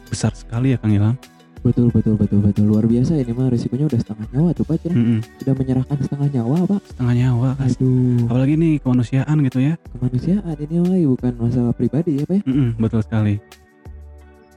besar 0.08 0.32
sekali 0.36 0.76
ya 0.76 0.78
Kang 0.80 0.96
Ilham. 0.96 1.16
Betul 1.68 1.92
betul 1.92 2.16
betul 2.16 2.40
betul 2.40 2.64
luar 2.64 2.88
biasa 2.88 3.20
ini 3.20 3.36
mah 3.36 3.52
risikonya 3.52 3.92
udah 3.92 4.00
setengah 4.00 4.28
nyawa 4.32 4.50
tuh 4.56 4.64
Pak. 4.64 4.76
Cina. 4.80 4.96
Mm-mm. 4.96 5.20
Sudah 5.44 5.54
menyerahkan 5.60 5.98
setengah 6.00 6.28
nyawa 6.32 6.58
Pak. 6.64 6.82
Setengah 6.88 7.14
nyawa 7.20 7.50
kan. 7.60 7.68
Aduh 7.68 8.24
Apalagi 8.32 8.54
nih 8.56 8.74
kemanusiaan 8.80 9.38
gitu 9.44 9.60
ya. 9.60 9.74
kemanusiaan 9.92 10.56
ini 10.64 10.76
mah 10.80 10.98
bukan 11.12 11.34
masalah 11.36 11.74
pribadi 11.76 12.12
ya 12.18 12.24
Pak. 12.24 12.36
ya. 12.40 12.44
Mm-mm, 12.48 12.70
betul 12.80 13.02
sekali. 13.04 13.36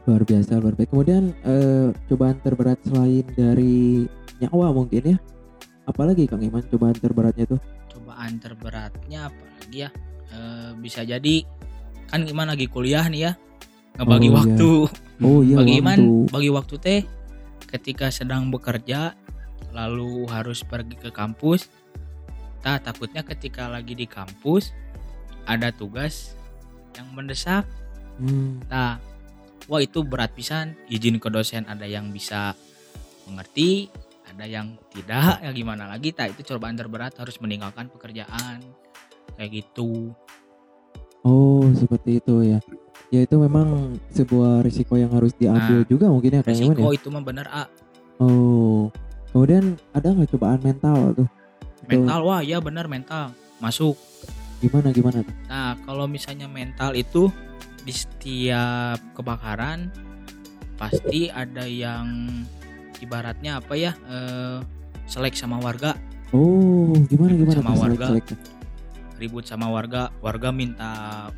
luar 0.08 0.24
biasa 0.24 0.58
luar 0.58 0.74
biasa 0.74 0.90
kemudian 0.90 1.24
eh, 1.44 1.92
cobaan 2.08 2.40
terberat 2.40 2.80
selain 2.88 3.22
dari 3.36 4.08
nyawa 4.42 4.72
mungkin 4.72 5.14
ya 5.14 5.16
apalagi 5.86 6.24
Kang 6.24 6.40
Iman 6.40 6.64
cobaan 6.66 6.96
terberatnya 6.96 7.44
tuh 7.46 7.60
cobaan 7.92 8.40
terberatnya 8.40 9.28
apalagi 9.28 9.86
ya 9.86 9.90
Eh, 10.30 10.70
bisa 10.78 11.02
jadi 11.02 11.42
kan 12.06 12.22
gimana 12.22 12.54
lagi 12.54 12.70
kuliah 12.70 13.02
nih 13.10 13.26
ya 13.26 13.32
ngebagi 13.98 14.28
Oh, 14.28 14.30
iya. 14.30 14.38
waktu. 14.38 14.70
Oh 15.20 15.40
iya 15.44 15.56
bagi 15.60 15.72
Iman 15.78 15.98
waktu 16.00 16.32
bagi 16.32 16.50
waktu 16.50 16.74
teh 16.80 17.00
ketika 17.70 18.10
sedang 18.10 18.48
bekerja 18.50 19.14
lalu 19.70 20.26
harus 20.28 20.62
pergi 20.62 20.96
ke 20.98 21.10
kampus. 21.10 21.70
Tak 22.60 22.84
takutnya 22.84 23.24
ketika 23.24 23.72
lagi 23.72 23.96
di 23.96 24.04
kampus 24.04 24.74
ada 25.48 25.72
tugas 25.72 26.36
yang 26.92 27.08
mendesak. 27.16 27.64
Hmm, 28.20 28.60
nah 28.68 29.00
wah 29.64 29.80
itu 29.80 30.04
berat 30.04 30.36
pisan. 30.36 30.76
Izin 30.90 31.16
ke 31.16 31.32
dosen 31.32 31.64
ada 31.64 31.88
yang 31.88 32.12
bisa 32.12 32.52
mengerti 33.24 33.88
ada 34.28 34.44
yang 34.44 34.76
tidak. 34.92 35.40
Ya 35.40 35.50
gimana 35.50 35.88
lagi? 35.88 36.12
Tak 36.12 36.36
itu 36.36 36.52
cobaan 36.54 36.76
terberat 36.76 37.16
harus 37.16 37.40
meninggalkan 37.40 37.88
pekerjaan. 37.88 38.60
Kayak 39.40 39.64
gitu. 39.64 40.12
Oh 41.24 41.64
seperti 41.76 42.20
itu 42.20 42.44
ya 42.44 42.60
ya 43.08 43.24
itu 43.24 43.34
memang 43.34 43.68
sebuah 44.12 44.60
risiko 44.60 44.94
yang 44.94 45.10
harus 45.10 45.32
diambil 45.34 45.80
Nah, 45.80 45.88
juga 45.88 46.06
mungkin 46.06 46.30
ya 46.30 46.42
Kang 46.44 46.54
Iman 46.54 46.76
ya 46.76 46.90
itu 46.92 47.08
mah 47.08 47.22
bener 47.22 47.46
ah 47.48 47.66
oh 48.20 48.92
kemudian 49.32 49.80
ada 49.90 50.12
nggak 50.12 50.30
cobaan 50.30 50.60
mental 50.60 51.16
tuh 51.16 51.28
mental 51.84 52.20
wah 52.22 52.40
ya 52.40 52.60
bener 52.60 52.84
mental 52.86 53.32
masuk 53.58 53.96
gimana 54.60 54.92
gimana 54.92 55.24
tuh 55.24 55.34
Nah, 55.46 55.72
kalau 55.82 56.04
misalnya 56.04 56.44
mental 56.46 56.92
itu 56.92 57.32
di 57.80 57.90
setiap 57.90 59.00
kebakaran 59.16 59.88
pasti 60.76 61.26
ada 61.26 61.64
yang 61.64 62.28
ibaratnya 63.00 63.56
apa 63.56 63.72
ya? 63.72 63.92
eh 64.06 64.60
selek 65.04 65.34
sama 65.34 65.56
warga, 65.58 65.96
oh 66.30 66.92
gimana 67.04 67.34
gimana 67.34 67.58
Sama 67.58 67.72
warga. 67.74 68.06
selek-seleknya? 68.12 68.36
Ribut 69.20 69.44
sama 69.44 69.68
warga, 69.68 70.08
warga 70.18 70.48
minta 70.48 70.90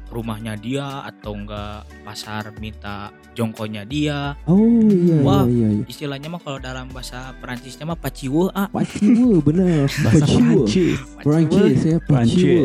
rumahnya 0.07 0.55
dia 0.55 1.03
atau 1.03 1.35
enggak 1.35 1.83
pasar 2.01 2.55
minta 2.57 3.11
jongkonya 3.35 3.83
dia. 3.83 4.39
oh 4.47 4.63
iya 4.87 5.19
Wah. 5.21 5.43
iya 5.45 5.67
iya, 5.67 5.69
iya. 5.77 5.85
Istilahnya 5.85 6.31
mah 6.31 6.39
kalau 6.39 6.57
dalam 6.57 6.87
bahasa 6.89 7.35
Perancisnya 7.37 7.83
mah 7.85 7.99
paciweuh 7.99 8.55
ah. 8.55 8.71
Paciwo 8.71 9.43
bener 9.43 9.91
Bahasa 10.07 10.23
Paciwo 10.23 10.63
Prancis. 10.63 10.99
Prancis 11.19 11.83
ya 11.83 11.99
Paciwo. 12.01 12.65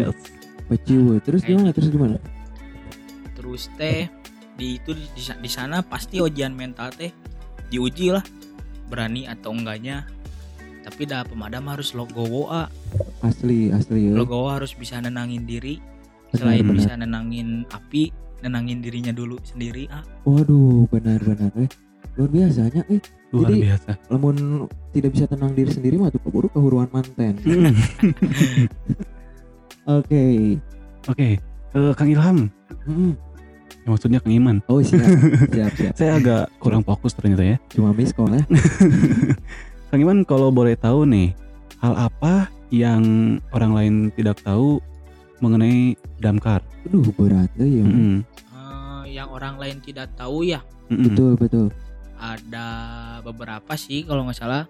Paciwo 0.67 1.11
terus 1.19 1.41
Kayak 1.41 1.49
gimana 1.49 1.67
gitu. 1.67 1.75
terus 1.75 1.89
gimana 1.89 2.15
Terus 3.33 3.63
teh 3.73 4.05
di 4.53 4.67
itu 4.75 4.91
di- 4.91 5.09
di 5.37 5.49
sana 5.49 5.81
pasti 5.81 6.17
ujian 6.17 6.51
mental 6.51 6.89
teh 6.91 7.09
diuji 7.67 8.09
lah 8.09 8.21
berani 8.87 9.25
atau 9.25 9.51
enggaknya. 9.51 10.07
Tapi 10.87 11.03
dah 11.03 11.27
pemadam 11.27 11.67
harus 11.67 11.91
logowo 11.91 12.47
ah. 12.47 12.71
asli 13.19 13.75
asli 13.75 14.07
ya 14.07 14.15
Logowo 14.15 14.47
harus 14.47 14.71
bisa 14.71 15.03
nenangin 15.03 15.43
diri. 15.43 15.83
Selain 16.31 16.63
Benar, 16.63 16.75
bisa 16.79 16.91
nenangin 16.95 17.67
api, 17.67 18.15
nenangin 18.39 18.79
dirinya 18.79 19.11
dulu 19.11 19.35
sendiri 19.43 19.91
ah. 19.91 20.07
Waduh, 20.23 20.87
benar-benar 20.87 21.51
eh. 21.59 21.67
Luar 22.15 22.31
biasanya 22.31 22.87
eh. 22.87 23.03
Luar 23.35 23.51
Jadi- 23.51 23.67
biasa. 23.67 23.91
Lamun 24.07 24.35
tidak 24.95 25.11
bisa 25.11 25.27
tenang 25.27 25.51
diri 25.51 25.75
sendiri 25.75 25.99
mah 25.99 26.07
tuh 26.07 26.23
keburu 26.23 26.47
kehuruan 26.55 26.87
manten. 26.87 27.35
Oke. 29.87 30.23
Oke, 31.07 31.39
eh, 31.39 31.91
Kang 31.95 32.11
Ilham. 32.11 32.51
Mm. 32.87 33.15
Ya, 33.83 33.87
maksudnya 33.87 34.19
Kang 34.19 34.35
Iman. 34.35 34.57
Oh 34.67 34.83
siap, 34.83 35.07
siap, 35.55 35.71
siap. 35.79 35.93
Saya 35.95 36.19
agak 36.19 36.51
kurang 36.59 36.83
fokus 36.83 37.15
ternyata 37.15 37.43
ya. 37.43 37.55
Cuma 37.71 37.95
miss 37.95 38.11
call 38.11 38.35
ya. 38.35 38.43
Kang 39.97 40.05
Iman 40.05 40.21
kalau 40.29 40.53
boleh 40.53 40.77
tahu 40.77 41.09
nih, 41.09 41.33
hal 41.81 41.97
apa 41.97 42.53
yang 42.69 43.01
orang 43.49 43.73
lain 43.73 43.93
tidak 44.13 44.37
tahu 44.45 44.77
mengenai 45.41 45.97
damkar? 46.21 46.61
Aduh 46.85 47.09
berat 47.17 47.49
ya. 47.57 47.65
Mm-mm. 47.81 48.21
Eh, 48.21 49.17
yang 49.17 49.33
orang 49.33 49.57
lain 49.57 49.81
tidak 49.81 50.13
tahu 50.13 50.45
ya 50.45 50.61
Mm-mm. 50.93 51.01
Betul 51.01 51.33
betul. 51.41 51.67
ada 52.13 52.67
beberapa 53.25 53.73
sih 53.73 54.05
kalau 54.05 54.29
nggak 54.29 54.37
salah 54.37 54.69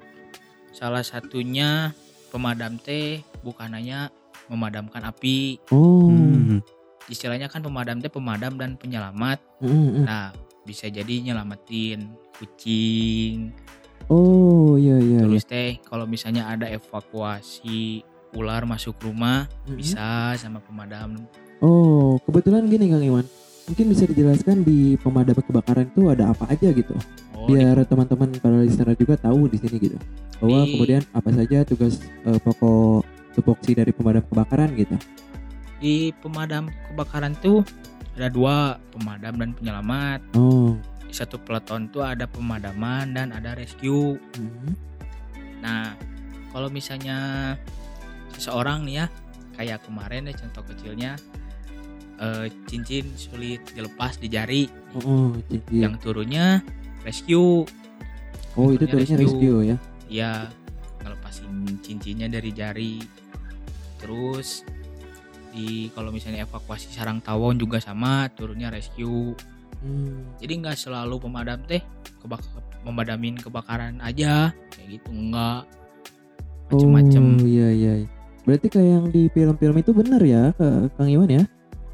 salah 0.72 1.04
satunya 1.04 1.92
pemadam 2.32 2.80
teh 2.80 3.20
bukan 3.44 3.76
hanya 3.76 4.08
memadamkan 4.48 5.04
api 5.12 5.60
Oh. 5.76 6.08
Mm. 6.08 6.64
istilahnya 7.12 7.52
kan 7.52 7.60
pemadam 7.60 8.00
teh 8.00 8.08
pemadam 8.08 8.56
dan 8.56 8.80
penyelamat 8.80 9.44
Mm, 9.60 9.68
mm. 9.76 10.04
nah 10.08 10.32
bisa 10.64 10.88
jadi 10.88 11.20
nyelamatin 11.20 12.16
kucing 12.40 13.52
Oh 14.08 14.78
iya 14.78 14.96
iya. 14.98 15.20
iya. 15.20 15.28
terus 15.28 15.44
teh 15.44 15.82
kalau 15.84 16.06
misalnya 16.06 16.48
ada 16.48 16.70
evakuasi 16.70 18.02
ular 18.32 18.64
masuk 18.64 18.96
rumah 19.02 19.50
Mm-mm. 19.66 19.80
bisa 19.80 20.36
sama 20.38 20.62
pemadam 20.62 21.18
Oh 21.58 22.22
kebetulan 22.22 22.70
gini 22.70 22.86
Kang 22.88 23.02
Iwan. 23.02 23.26
Mungkin 23.66 23.90
bisa 23.90 24.06
dijelaskan 24.06 24.62
di 24.62 24.94
pemadam 24.96 25.36
kebakaran 25.36 25.90
itu 25.90 26.08
ada 26.08 26.30
apa 26.32 26.46
aja 26.48 26.70
gitu. 26.72 26.94
oh 27.34 27.46
biar 27.50 27.82
teman-teman 27.84 28.34
para 28.38 28.62
listener 28.62 28.94
juga 28.94 29.14
tahu 29.18 29.46
di 29.46 29.58
sini 29.62 29.78
gitu 29.78 29.98
bahwa 30.38 30.66
Di- 30.66 30.72
kemudian 30.74 31.02
apa 31.14 31.30
saja 31.34 31.62
tugas 31.64 32.02
eh, 32.26 32.40
pokok 32.42 33.06
tupoksi 33.34 33.78
dari 33.78 33.94
pemadam 33.94 34.26
kebakaran 34.26 34.74
gitu 34.74 34.98
di 35.78 36.10
pemadam 36.26 36.66
kebakaran 36.90 37.38
tuh 37.38 37.62
ada 38.18 38.34
dua 38.34 38.82
pemadam 38.90 39.38
dan 39.38 39.50
penyelamat 39.54 40.20
oh 40.34 40.74
di 41.08 41.14
satu 41.16 41.40
peleton 41.40 41.88
tuh 41.88 42.04
ada 42.04 42.28
pemadaman 42.28 43.16
dan 43.16 43.32
ada 43.32 43.56
rescue. 43.56 44.20
Mhm. 44.36 44.86
nah 45.58 45.90
kalau 46.54 46.70
misalnya 46.70 47.18
seseorang 48.38 48.86
nih 48.86 49.02
ya 49.02 49.06
kayak 49.58 49.82
kemarin 49.90 50.30
ya 50.30 50.38
contoh 50.38 50.62
kecilnya 50.70 51.18
eh, 52.22 52.46
cincin 52.70 53.10
sulit 53.18 53.66
dilepas 53.74 54.22
di 54.22 54.28
jari. 54.30 54.64
Oh, 54.98 55.02
oh 55.02 55.30
cincin. 55.50 55.82
yang 55.82 55.96
turunnya 55.98 56.62
rescue. 57.02 57.66
Oh 58.58 58.70
itu 58.70 58.86
turunnya 58.86 58.94
tulisnya 58.94 59.18
rescue. 59.18 59.58
ya? 59.66 59.78
Ya 60.08 60.32
ngelepasin 61.02 61.82
cincinnya 61.82 62.28
dari 62.30 62.52
jari. 62.54 63.02
Terus 63.98 64.62
di 65.58 65.90
kalau 65.98 66.14
misalnya 66.14 66.46
evakuasi 66.46 66.94
sarang 66.94 67.18
tawon 67.18 67.58
juga 67.58 67.82
sama 67.82 68.30
turunnya 68.30 68.70
rescue 68.70 69.34
Hmm. 69.88 70.36
jadi 70.38 70.54
nggak 70.60 70.76
selalu 70.76 71.16
pemadam 71.18 71.64
teh 71.64 71.80
kebak 72.20 72.44
memadamin 72.84 73.36
kebakaran 73.36 73.96
aja 74.00 74.52
kayak 74.70 75.00
gitu 75.00 75.10
enggak 75.10 75.64
macem-macem 76.68 77.24
oh 77.40 77.48
iya 77.48 77.70
iya 77.72 77.94
berarti 78.44 78.68
kayak 78.68 78.90
yang 78.90 79.06
di 79.08 79.22
film-film 79.30 79.76
itu 79.78 79.92
bener 79.92 80.22
ya 80.22 80.44
Kang 80.94 81.08
Iwan 81.08 81.32
ya 81.32 81.44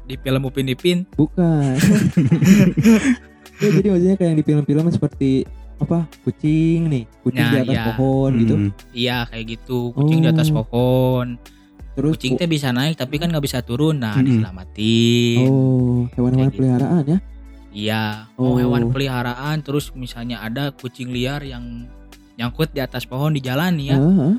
di 0.04 0.14
film 0.16 0.42
Upin 0.44 0.66
Ipin 0.66 1.06
bukan 1.14 1.74
ya 3.62 3.68
jadi 3.70 3.86
maksudnya 3.88 4.16
kayak 4.16 4.28
yang 4.28 4.38
di 4.38 4.44
film-film 4.44 4.84
seperti 4.88 5.30
apa 5.74 6.06
kucing 6.22 6.86
nih 6.86 7.04
kucing 7.20 7.42
Nah, 7.42 7.50
di 7.50 7.58
atas 7.60 7.74
iya. 7.74 7.84
pohon 7.88 8.30
gitu 8.36 8.54
Mm. 8.56 8.70
iya 8.92 9.18
kayak 9.26 9.44
gitu 9.48 9.78
kucing 9.92 10.18
di 10.20 10.28
atas 10.28 10.48
Oh. 10.48 10.62
pohon 10.62 11.38
terus 11.94 12.14
kucing 12.14 12.34
teh 12.34 12.46
bisa 12.46 12.70
naik 12.70 12.94
tapi 12.94 13.18
kan 13.18 13.30
nggak 13.30 13.42
bisa 13.42 13.58
turun 13.60 13.98
nah 13.98 14.14
Mm-mm. 14.14 14.26
diselamatin 14.28 15.46
oh 15.46 16.06
hewan-hewan 16.14 16.50
gitu. 16.50 16.58
peliharaan 16.60 17.04
ya 17.08 17.18
iya 17.74 18.30
oh 18.38 18.54
Oh. 18.54 18.56
hewan 18.56 18.88
peliharaan 18.88 19.60
terus 19.60 19.90
misalnya 19.92 20.40
ada 20.40 20.70
kucing 20.70 21.10
liar 21.10 21.42
yang 21.42 21.90
nyangkut 22.34 22.70
di 22.70 22.78
atas 22.78 23.04
pohon 23.04 23.30
di 23.30 23.38
jalan 23.38 23.78
ya. 23.78 23.94
Heeh, 23.94 24.34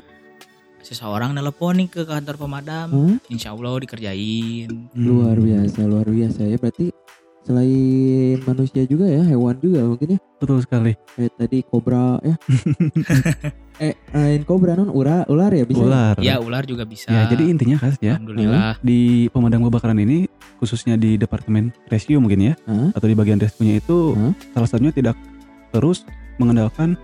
seseorang 0.80 1.32
nelpon 1.32 1.76
nih 1.76 1.88
ke 1.88 2.02
kantor 2.04 2.36
pemadam. 2.36 2.88
Heeh. 2.92 3.16
insya 3.28 3.52
Allah 3.52 3.76
dikerjain. 3.78 4.68
Luar 4.92 5.36
biasa 5.36 5.84
luar 5.84 6.04
biasa. 6.06 6.44
Ya 6.44 6.56
berarti 6.56 6.92
selain 7.46 8.42
manusia 8.42 8.82
juga 8.84 9.06
ya 9.06 9.22
hewan 9.22 9.54
juga 9.56 9.86
mungkin 9.86 10.08
ya 10.12 10.20
Betul 10.36 10.58
sekali. 10.60 10.92
kayak 11.14 11.32
tadi 11.36 11.58
kobra 11.62 12.18
ya 12.20 12.34
eh 13.78 13.94
lain 14.10 14.42
kobra 14.42 14.74
non 14.74 14.88
ular 14.88 15.24
ular 15.26 15.52
ya 15.52 15.62
bisa 15.62 15.78
Ular. 15.78 16.14
ya 16.18 16.36
ular 16.36 16.64
juga 16.64 16.82
bisa 16.82 17.06
Ya, 17.06 17.28
jadi 17.28 17.46
intinya 17.46 17.76
Kas 17.78 17.96
ya, 17.98 18.16
alhamdulillah 18.16 18.80
di 18.80 19.30
pemadam 19.30 19.62
kebakaran 19.62 19.96
ini 19.96 20.26
khususnya 20.56 20.96
di 20.96 21.14
departemen 21.14 21.70
rescue 21.86 22.16
mungkin 22.16 22.40
ya 22.42 22.54
Hah? 22.64 22.90
atau 22.90 23.06
di 23.06 23.14
bagian 23.14 23.38
rescue-nya 23.38 23.78
itu 23.78 24.12
Hah? 24.12 24.32
salah 24.52 24.66
satunya 24.66 24.90
tidak 24.90 25.14
terus 25.70 26.02
mengandalkan 26.36 26.98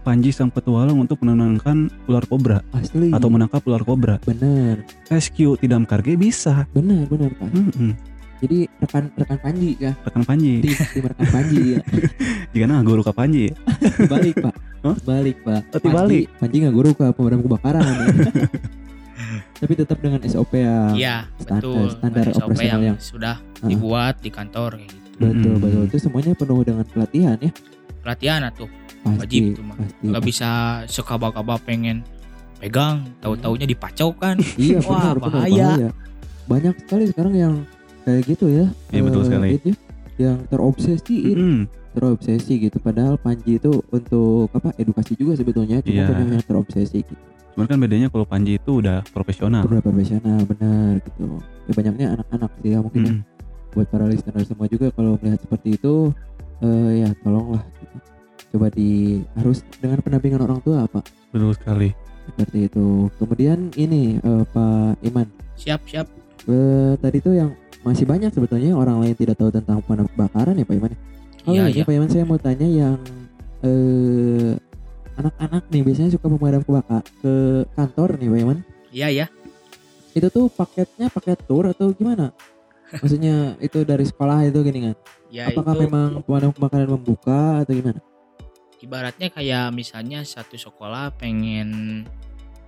Panji 0.00 0.36
sang 0.36 0.52
petualang 0.52 1.00
untuk 1.00 1.16
menenangkan 1.18 1.88
ular 2.04 2.20
kobra 2.22 2.60
asli 2.76 3.08
atau 3.08 3.32
menangkap 3.32 3.64
ular 3.64 3.80
kobra. 3.80 4.20
bener 4.20 4.84
Rescue 5.08 5.56
tidak 5.56 5.88
karge 5.88 6.12
bisa. 6.14 6.68
bener 6.76 7.08
bener 7.08 7.32
kan 7.32 7.48
Mm-mm. 7.48 7.96
Jadi 8.36 8.58
rekan 8.78 9.04
rekan 9.14 9.38
Panji 9.38 9.70
ya 9.76 9.92
Rekan 10.00 10.22
Panji. 10.22 10.52
tim 10.60 10.74
tim 10.74 11.04
rekan 11.04 11.28
Panji 11.28 11.60
ya 11.70 11.80
Jika 12.52 12.64
nah 12.66 12.80
guru 12.80 13.00
ke 13.00 13.10
Panji. 13.10 13.44
balik 14.12 14.34
pak 14.38 14.54
Hah? 14.80 14.96
balik 15.00 15.36
pak 15.40 15.60
Oh, 15.70 15.80
dibalik. 15.80 16.24
Panji, 16.36 16.56
nggak 16.60 16.72
guru 16.72 16.90
ke 16.92 17.06
pemadam 17.10 17.40
kebakaran 17.40 17.82
ya. 17.82 18.06
tapi 19.54 19.72
tetap 19.74 19.98
dengan 19.98 20.20
SOP 20.22 20.52
yang 20.54 20.92
iya 20.92 21.24
standar- 21.36 21.62
betul 21.62 21.84
standar 21.90 22.24
SOP 22.28 22.42
operasional 22.44 22.68
yang 22.76 22.82
yang- 22.90 22.98
sudah 23.00 23.36
Ah. 23.56 23.66
dibuat 23.66 24.14
di 24.18 24.28
kantor 24.28 24.76
kayak 24.76 24.90
gitu 24.90 25.08
betul 25.16 25.32
Mm-mm. 25.48 25.62
betul 25.62 25.82
itu 25.86 25.96
semuanya 25.98 26.32
penuh 26.34 26.60
dengan 26.60 26.84
pelatihan 26.84 27.36
ya 27.38 27.50
pelatihan 28.00 28.40
atuh 28.44 28.68
pasti 29.00 29.18
wajib 29.18 29.42
itu 29.48 29.62
mah 29.62 29.76
pasti 29.78 30.04
nggak 30.04 30.22
bisa 30.22 30.50
sekaba-kaba 30.86 31.54
pengen 31.58 32.04
pegang 32.56 33.08
tahu-taunya 33.18 33.64
dipacau 33.64 34.10
kan 34.12 34.36
Iya 34.54 34.80
Wah, 34.80 35.12
benar 35.12 35.16
benar 35.16 35.32
bahaya. 35.32 35.68
bahaya. 35.70 35.88
Banyak 36.44 36.74
sekali 36.78 37.04
sekarang 37.08 37.34
yang 37.34 37.54
kayak 38.04 38.22
gitu 38.28 38.46
ya. 38.52 38.66
Iya, 38.92 39.02
betul 39.02 39.22
eh, 39.24 39.26
sekali. 39.26 39.48
itu 39.56 39.68
ya, 39.72 39.76
yang 40.30 40.38
terobsesi 40.46 41.16
Mm-mm. 41.34 41.58
terobsesi 41.96 42.52
gitu. 42.60 42.76
Padahal 42.78 43.16
Panji 43.18 43.58
itu 43.58 43.82
untuk 43.90 44.52
apa 44.54 44.70
edukasi 44.76 45.16
juga 45.18 45.34
sebetulnya. 45.34 45.80
Cuma 45.80 46.06
banyak 46.06 46.38
yang 46.38 46.46
terobsesi 46.46 47.02
gitu. 47.02 47.22
Cuman 47.56 47.66
kan 47.66 47.78
bedanya 47.80 48.08
kalau 48.12 48.26
Panji 48.28 48.60
itu 48.60 48.84
udah 48.84 49.02
profesional. 49.10 49.64
Beberapa 49.66 49.90
profesional 49.90 50.38
benar 50.46 51.00
gitu. 51.02 51.40
Ya 51.66 51.72
banyaknya 51.72 52.06
anak-anak 52.20 52.50
sih 52.60 52.70
ya 52.70 52.78
mungkin 52.84 53.00
ya. 53.02 53.12
Mm-mm. 53.16 53.32
Buat 53.74 53.86
para 53.90 54.06
listener 54.06 54.44
semua 54.46 54.66
juga 54.70 54.86
kalau 54.94 55.18
melihat 55.18 55.40
seperti 55.42 55.74
itu 55.74 56.14
eh 56.62 57.02
ya 57.02 57.08
tolonglah 57.26 57.64
gitu. 57.82 57.96
Coba 58.54 58.70
di 58.70 59.18
harus 59.34 59.66
dengan 59.82 59.98
pendampingan 59.98 60.46
orang 60.46 60.60
tua 60.62 60.86
Pak. 60.86 61.10
Betul 61.34 61.58
sekali. 61.58 61.90
Seperti 62.24 62.70
itu. 62.70 63.10
Kemudian 63.18 63.74
ini 63.74 64.22
eh, 64.22 64.44
Pak 64.46 65.02
Iman 65.02 65.26
siap 65.54 65.82
siap 65.86 66.06
Eh, 66.44 66.92
tadi 67.00 67.24
tuh 67.24 67.32
yang 67.40 67.56
masih 67.84 68.04
banyak 68.04 68.32
sebetulnya 68.32 68.72
orang 68.72 69.04
lain 69.04 69.14
tidak 69.14 69.36
tahu 69.36 69.52
tentang 69.52 69.84
pemadam 69.84 70.08
kebakaran 70.08 70.56
ya 70.56 70.64
Pak 70.64 70.76
Iman. 70.76 70.92
Oh 71.44 71.52
iya 71.52 71.68
ini 71.68 71.76
iya 71.76 71.84
Pak 71.84 71.94
Iman 71.94 72.08
saya 72.08 72.24
mau 72.24 72.40
tanya 72.40 72.64
yang 72.66 72.96
eh 73.60 74.52
anak-anak 75.14 75.70
nih 75.70 75.82
biasanya 75.84 76.10
suka 76.10 76.26
pemadam 76.26 76.62
kebakaran 76.64 77.06
ke 77.20 77.34
kantor 77.76 78.08
nih 78.18 78.28
Pak 78.32 78.40
Iman. 78.40 78.58
iya 78.90 79.08
ya 79.10 79.26
Itu 80.14 80.30
tuh 80.30 80.46
paketnya 80.46 81.10
paket 81.10 81.42
tour 81.44 81.66
atau 81.68 81.90
gimana? 81.90 82.30
Maksudnya 82.94 83.54
itu 83.66 83.82
dari 83.82 84.06
sekolah 84.06 84.46
itu 84.46 84.58
gini 84.62 84.90
kan? 84.90 84.96
ya 85.28 85.50
Apakah 85.50 85.74
itu 85.74 85.82
memang 85.86 86.08
pemadam 86.22 86.50
kebakaran 86.54 86.88
membuka 86.88 87.62
atau 87.62 87.74
gimana? 87.74 88.00
ibaratnya 88.78 89.32
kayak 89.32 89.72
misalnya 89.72 90.20
satu 90.28 90.60
sekolah 90.60 91.16
pengen 91.16 92.04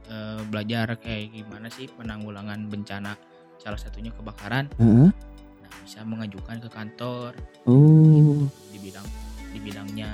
eh, 0.09 0.41
belajar 0.49 0.97
kayak 0.97 1.29
gimana 1.37 1.69
sih 1.69 1.93
penanggulangan 1.93 2.73
bencana 2.73 3.21
salah 3.59 3.77
satunya 3.77 4.11
kebakaran 4.11 4.67
Heeh. 4.77 5.09
nah 5.59 5.71
bisa 5.81 6.01
mengajukan 6.03 6.57
ke 6.59 6.69
kantor 6.69 7.31
Oh, 7.65 8.47
di 8.71 8.79
bidang 8.81 9.07
di 9.51 9.59
bidangnya 9.61 10.11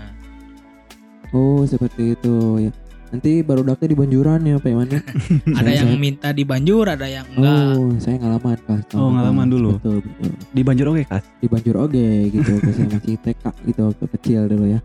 oh 1.30 1.64
seperti 1.64 2.12
itu 2.12 2.34
ya. 2.60 2.72
Nanti 3.08 3.40
baru 3.40 3.60
daftar 3.62 3.84
di 3.84 3.92
Banjuran 3.92 4.40
ya 4.40 4.56
Pak 4.56 4.68
Iman 4.68 4.88
ya. 4.88 5.00
ada 5.60 5.60
Saya- 5.62 5.76
yang 5.76 5.90
saya- 5.90 6.00
minta 6.00 6.28
di 6.32 6.44
Banjur 6.44 6.88
ada 6.88 7.04
yang 7.04 7.28
enggak 7.28 7.60
Oh, 7.70 7.92
saya 7.98 8.16
ngalaman 8.16 8.56
Pak. 8.58 8.80
Oh, 8.94 9.12
ngalaman 9.12 9.46
dulu. 9.46 9.76
Betul, 9.76 10.00
betul. 10.00 10.32
Di 10.48 10.62
Banjur 10.62 10.86
oke 10.88 11.04
Kas. 11.04 11.24
di 11.36 11.46
Banjur 11.46 11.76
Oge 11.78 12.08
gitu 12.30 12.50
waktu 12.50 12.72
saya 12.72 12.88
masih 12.90 13.14
TK 13.28 13.44
gitu 13.68 13.80
waktu 13.86 14.04
kecil 14.16 14.40
dulu 14.46 14.64
ya. 14.66 14.80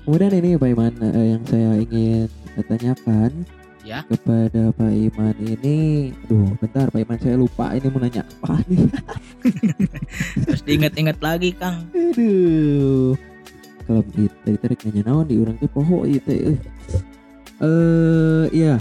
Kemudian 0.00 0.32
ini 0.34 0.50
Pak 0.56 0.64
Iman 0.66 0.92
eh, 1.04 1.26
yang 1.28 1.42
saya 1.44 1.70
ingin 1.76 2.28
tanyakan 2.58 3.30
Ya. 3.88 4.04
kepada 4.04 4.68
Pak 4.76 4.92
Iman 4.92 5.32
ini, 5.40 6.12
aduh 6.28 6.52
bentar 6.60 6.92
Pak 6.92 7.00
Iman 7.00 7.16
saya 7.16 7.40
lupa 7.40 7.72
ini 7.72 7.88
mau 7.88 8.04
nanya 8.04 8.20
apa 8.20 8.60
nih. 8.68 8.84
terus 10.44 10.60
diinget-inget 10.60 11.16
lagi 11.24 11.56
Kang 11.56 11.88
aduh. 11.96 13.16
Kalau 13.88 14.04
tadi 14.12 14.56
tadi 14.60 14.74
nanya 14.92 15.02
naon 15.08 15.24
di 15.24 15.40
urang 15.40 15.56
teh 15.56 15.72
poho 15.72 16.04
itu. 16.04 16.52
Eh 16.52 16.56
Eh, 17.58 18.46
iya. 18.54 18.78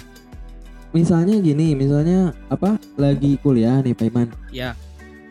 misalnya 0.94 1.40
gini, 1.42 1.74
misalnya 1.74 2.36
apa 2.52 2.78
lagi 3.00 3.40
kuliah 3.42 3.82
nih 3.82 3.96
Pak 3.96 4.06
Iman. 4.12 4.28
Ya. 4.52 4.76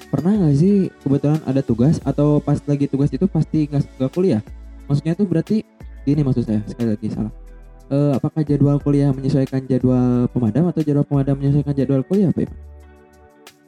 Pernah 0.08 0.40
nggak 0.40 0.56
sih 0.56 0.88
kebetulan 1.04 1.38
ada 1.44 1.60
tugas 1.60 2.00
atau 2.02 2.38
pas 2.40 2.58
lagi 2.64 2.88
tugas 2.88 3.10
itu 3.12 3.28
pasti 3.28 3.68
nggak 3.68 4.10
kuliah? 4.14 4.42
Maksudnya 4.88 5.12
tuh 5.18 5.26
berarti 5.28 5.62
gini 6.06 6.22
maksud 6.22 6.46
saya 6.46 6.62
sekali 6.64 6.94
lagi 6.94 7.08
salah. 7.10 7.45
Eh, 7.87 8.12
apakah 8.18 8.42
jadwal 8.42 8.83
kuliah 8.83 9.14
menyesuaikan 9.14 9.62
jadwal 9.70 10.27
pemadam 10.35 10.66
atau 10.75 10.83
jadwal 10.83 11.07
pemadam 11.07 11.38
menyesuaikan 11.38 11.70
jadwal 11.70 12.03
kuliah 12.03 12.35
Pak 12.35 12.51
Iman? 12.51 12.59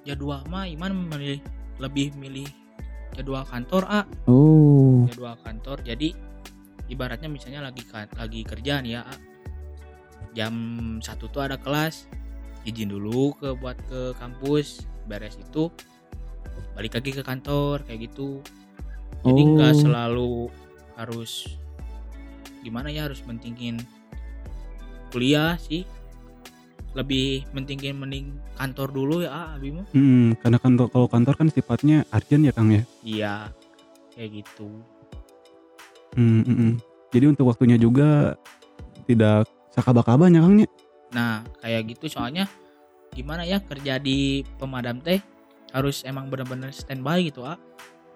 Jadwal 0.02 0.42
mah 0.50 0.66
Iman 0.66 1.06
milih 1.06 1.38
lebih 1.78 2.10
milih 2.18 2.50
jadwal 3.14 3.46
kantor 3.46 3.86
A, 3.86 4.02
Oh, 4.26 5.06
jadwal 5.06 5.38
kantor. 5.46 5.78
Jadi 5.86 6.18
ibaratnya 6.90 7.30
misalnya 7.30 7.62
lagi 7.62 7.86
lagi 7.94 8.40
kerja 8.42 8.82
nih 8.82 8.98
ya 8.98 9.02
A. 9.06 9.14
Jam 10.34 10.54
satu 10.98 11.30
tuh 11.30 11.46
ada 11.46 11.54
kelas, 11.54 12.10
izin 12.66 12.90
dulu 12.90 13.38
ke 13.38 13.54
buat 13.54 13.78
ke 13.86 14.18
kampus, 14.18 14.82
beres 15.06 15.38
itu 15.38 15.70
balik 16.74 16.98
lagi 16.98 17.10
ke 17.14 17.22
kantor 17.22 17.86
kayak 17.86 18.10
gitu. 18.10 18.42
Jadi 19.22 19.40
nggak 19.46 19.72
Oh. 19.78 19.78
selalu 19.78 20.34
harus 20.98 21.54
gimana 22.66 22.90
ya 22.90 23.06
harus 23.06 23.22
mentingin 23.22 23.78
kuliah 25.10 25.56
sih. 25.60 25.84
Lebih 26.96 27.46
mentingin 27.54 27.94
mending 27.94 28.26
kantor 28.58 28.88
dulu 28.90 29.14
ya 29.22 29.30
A, 29.30 29.42
Abi 29.54 29.70
mah. 29.70 29.86
Hmm, 29.94 30.34
karena 30.40 30.58
kantor 30.58 30.86
kalau 30.90 31.06
kantor 31.06 31.34
kan 31.36 31.48
sifatnya 31.52 32.02
urgent 32.10 32.42
ya 32.48 32.52
Kang 32.52 32.70
ya. 32.74 32.82
Iya, 33.04 33.34
kayak 34.16 34.30
gitu. 34.42 34.68
Hmm, 36.16 36.42
hmm, 36.42 36.56
hmm. 36.56 36.72
Jadi 37.14 37.24
untuk 37.28 37.46
waktunya 37.46 37.78
juga 37.78 38.34
tidak 39.06 39.46
sakaba-kabanya 39.76 40.42
Kang 40.42 40.58
ya. 40.64 40.68
Nah, 41.14 41.46
kayak 41.62 41.94
gitu 41.94 42.10
soalnya 42.10 42.50
gimana 43.14 43.46
ya 43.46 43.62
kerja 43.62 43.96
di 44.02 44.42
pemadam 44.60 45.00
teh 45.00 45.22
harus 45.70 46.02
emang 46.02 46.32
bener-bener 46.32 46.72
standby 46.74 47.28
gitu, 47.28 47.44
ah. 47.44 47.60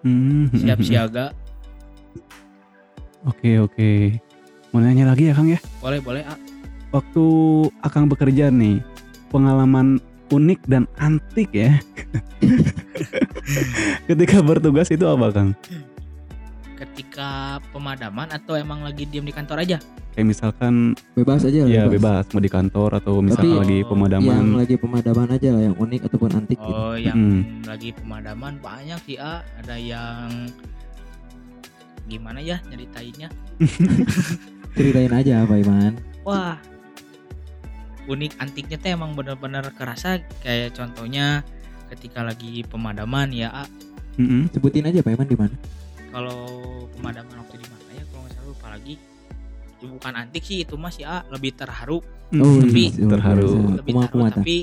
Hmm, 0.03 0.51
Siap 0.51 0.83
siaga. 0.83 1.31
Oke 3.23 3.61
oke. 3.63 4.19
Mau 4.75 4.83
nanya 4.83 5.07
lagi 5.07 5.31
ya 5.31 5.37
Kang 5.37 5.47
ya. 5.47 5.61
Boleh, 5.79 6.03
boleh, 6.03 6.25
ah. 6.27 6.35
Waktu 6.93 7.25
Akang 7.81 8.05
bekerja 8.05 8.47
nih, 8.47 8.77
pengalaman 9.27 9.97
unik 10.29 10.61
dan 10.65 10.85
antik 10.95 11.49
ya. 11.51 11.81
Ketika 14.09 14.39
bertugas 14.39 14.89
itu 14.89 15.03
apa 15.03 15.29
Kang? 15.29 15.49
Ketika 16.73 17.57
pemadaman 17.71 18.29
atau 18.29 18.53
emang 18.53 18.85
lagi 18.85 19.09
diem 19.09 19.23
di 19.23 19.33
kantor 19.33 19.63
aja? 19.63 19.77
Kayak 20.13 20.27
misalkan 20.29 20.93
bebas 21.17 21.41
aja 21.41 21.65
lah. 21.65 21.73
ya 21.73 21.83
bebas 21.89 22.29
mau 22.29 22.37
di 22.37 22.51
kantor 22.51 23.01
atau 23.01 23.17
misalkan 23.17 23.49
Tapi- 23.49 23.61
lagi 23.65 23.77
pemadaman. 23.83 24.29
Yang 24.29 24.49
lagi 24.53 24.75
pemadaman 24.77 25.27
aja 25.31 25.49
lah, 25.49 25.61
yang 25.63 25.75
unik 25.75 26.01
ataupun 26.05 26.29
antik 26.35 26.59
gitu. 26.61 26.69
Oh, 26.71 26.93
yang 26.93 27.17
Mm. 27.17 27.65
lagi 27.65 27.89
pemadaman 27.91 28.53
banyak 28.61 28.99
sih, 29.03 29.17
ah. 29.17 29.41
Ada 29.57 29.75
yang 29.75 30.29
gimana 32.05 32.37
ya 32.37 32.61
nyeritainnya? 32.69 33.33
Ceritain 34.77 35.09
aja 35.09 35.41
Pak 35.43 35.57
Iman. 35.57 35.93
Wah, 36.21 36.61
unik 38.05 38.35
antiknya 38.37 38.77
teh 38.77 38.91
emang 38.91 39.13
bener-bener 39.13 39.63
kerasa 39.71 40.19
kayak 40.39 40.73
contohnya 40.73 41.41
ketika 41.87 42.19
lagi 42.21 42.63
pemadaman 42.63 43.29
ya, 43.29 43.53
ah. 43.53 43.67
Mm-mm. 44.15 44.49
Sebutin 44.49 44.83
aja 44.83 44.99
Pak 44.99 45.11
Iman 45.11 45.25
di 45.25 45.35
mana. 45.35 45.55
kalau 46.09 46.45
pemadaman 46.93 47.35
waktu 47.39 47.57
di 47.57 47.67
mana 47.67 47.89
ya 47.91 48.03
kalau 48.05 48.21
nggak 48.21 48.33
salah 48.33 48.47
lupa 48.47 48.67
lagi 48.69 48.93
itu 49.73 49.85
bukan 49.89 50.13
antik 50.13 50.43
sih 50.43 50.61
itu 50.61 50.75
mas 50.75 50.95
ya 50.95 51.25
lebih 51.27 51.53
terharu 51.53 52.05
Oh, 52.33 52.57
Tapi- 52.59 52.93
luar 52.95 53.09
terharu. 53.13 53.45
biasa. 53.45 53.77
lebih 53.77 53.93
terharu 53.95 54.13
kumaha, 54.15 54.33
tapi 54.35 54.57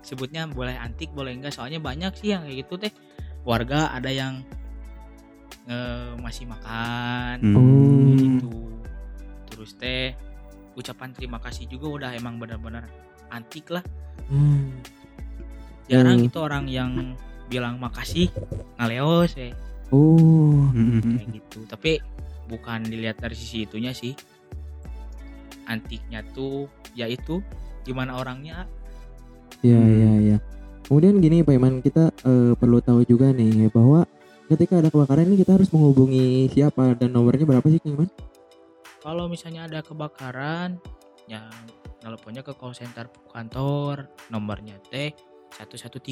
sebutnya 0.00 0.42
boleh 0.46 0.72
antik 0.74 1.10
boleh 1.10 1.32
enggak 1.32 1.50
soalnya 1.50 1.76
banyak 1.78 2.12
sih 2.14 2.28
yang 2.30 2.44
kayak 2.44 2.56
gitu 2.62 2.74
teh 2.78 2.92
warga 3.42 3.88
ada 3.90 4.08
yang 4.08 4.40
eh, 5.66 6.12
masih 6.16 6.46
makan 6.46 7.36
Hmm. 7.42 7.56
Oh. 7.56 8.16
gitu 8.16 8.52
terus 9.46 9.70
teh 9.74 10.14
ucapan 10.76 11.10
terima 11.10 11.40
kasih 11.40 11.64
juga 11.66 11.86
udah 11.88 12.10
emang 12.12 12.36
benar-benar 12.36 12.84
antik 13.28 13.72
lah 13.72 13.82
Hmm. 14.26 14.70
jarang 15.86 16.18
Hmm. 16.18 16.28
itu 16.28 16.38
orang 16.38 16.64
yang 16.66 16.92
bilang 17.46 17.78
makasih 17.78 18.28
ngaleos 18.76 19.34
ya 19.34 19.54
Oh, 19.88 20.66
kayak 20.74 21.30
gitu 21.30 21.62
tapi 21.64 22.02
bukan 22.46 22.82
dilihat 22.82 23.16
dari 23.16 23.34
sisi 23.34 23.62
itunya 23.62 23.94
sih 23.94 24.18
antiknya 25.66 26.22
tuh 26.30 26.66
yaitu 26.92 27.42
gimana 27.82 28.16
orangnya 28.16 28.66
Iya 29.62 29.78
Hmm. 29.78 29.88
iya 29.88 30.12
iya. 30.20 30.36
Kemudian 30.84 31.18
gini 31.18 31.42
Pak 31.42 31.54
Iman 31.54 31.74
kita 31.80 32.12
eh, 32.12 32.52
perlu 32.54 32.78
tahu 32.78 33.02
juga 33.02 33.32
nih 33.32 33.66
bahwa 33.70 34.04
ketika 34.46 34.78
ada 34.78 34.86
kebakaran 34.86 35.26
ini 35.26 35.40
kita 35.40 35.58
harus 35.58 35.70
menghubungi 35.70 36.46
siapa 36.50 36.94
dan 36.94 37.10
nomornya 37.10 37.42
berapa 37.42 37.66
sih 37.66 37.80
Kang 37.80 37.94
Iman? 37.96 38.10
Kalau 39.06 39.30
misalnya 39.30 39.70
ada 39.70 39.86
kebakaran 39.86 40.82
yang 41.30 41.46
teleponnya 42.02 42.42
ke 42.42 42.50
call 42.58 42.74
center 42.74 43.06
kantor 43.30 44.10
nomornya 44.34 44.82
teh 44.90 45.14
113 45.54 46.10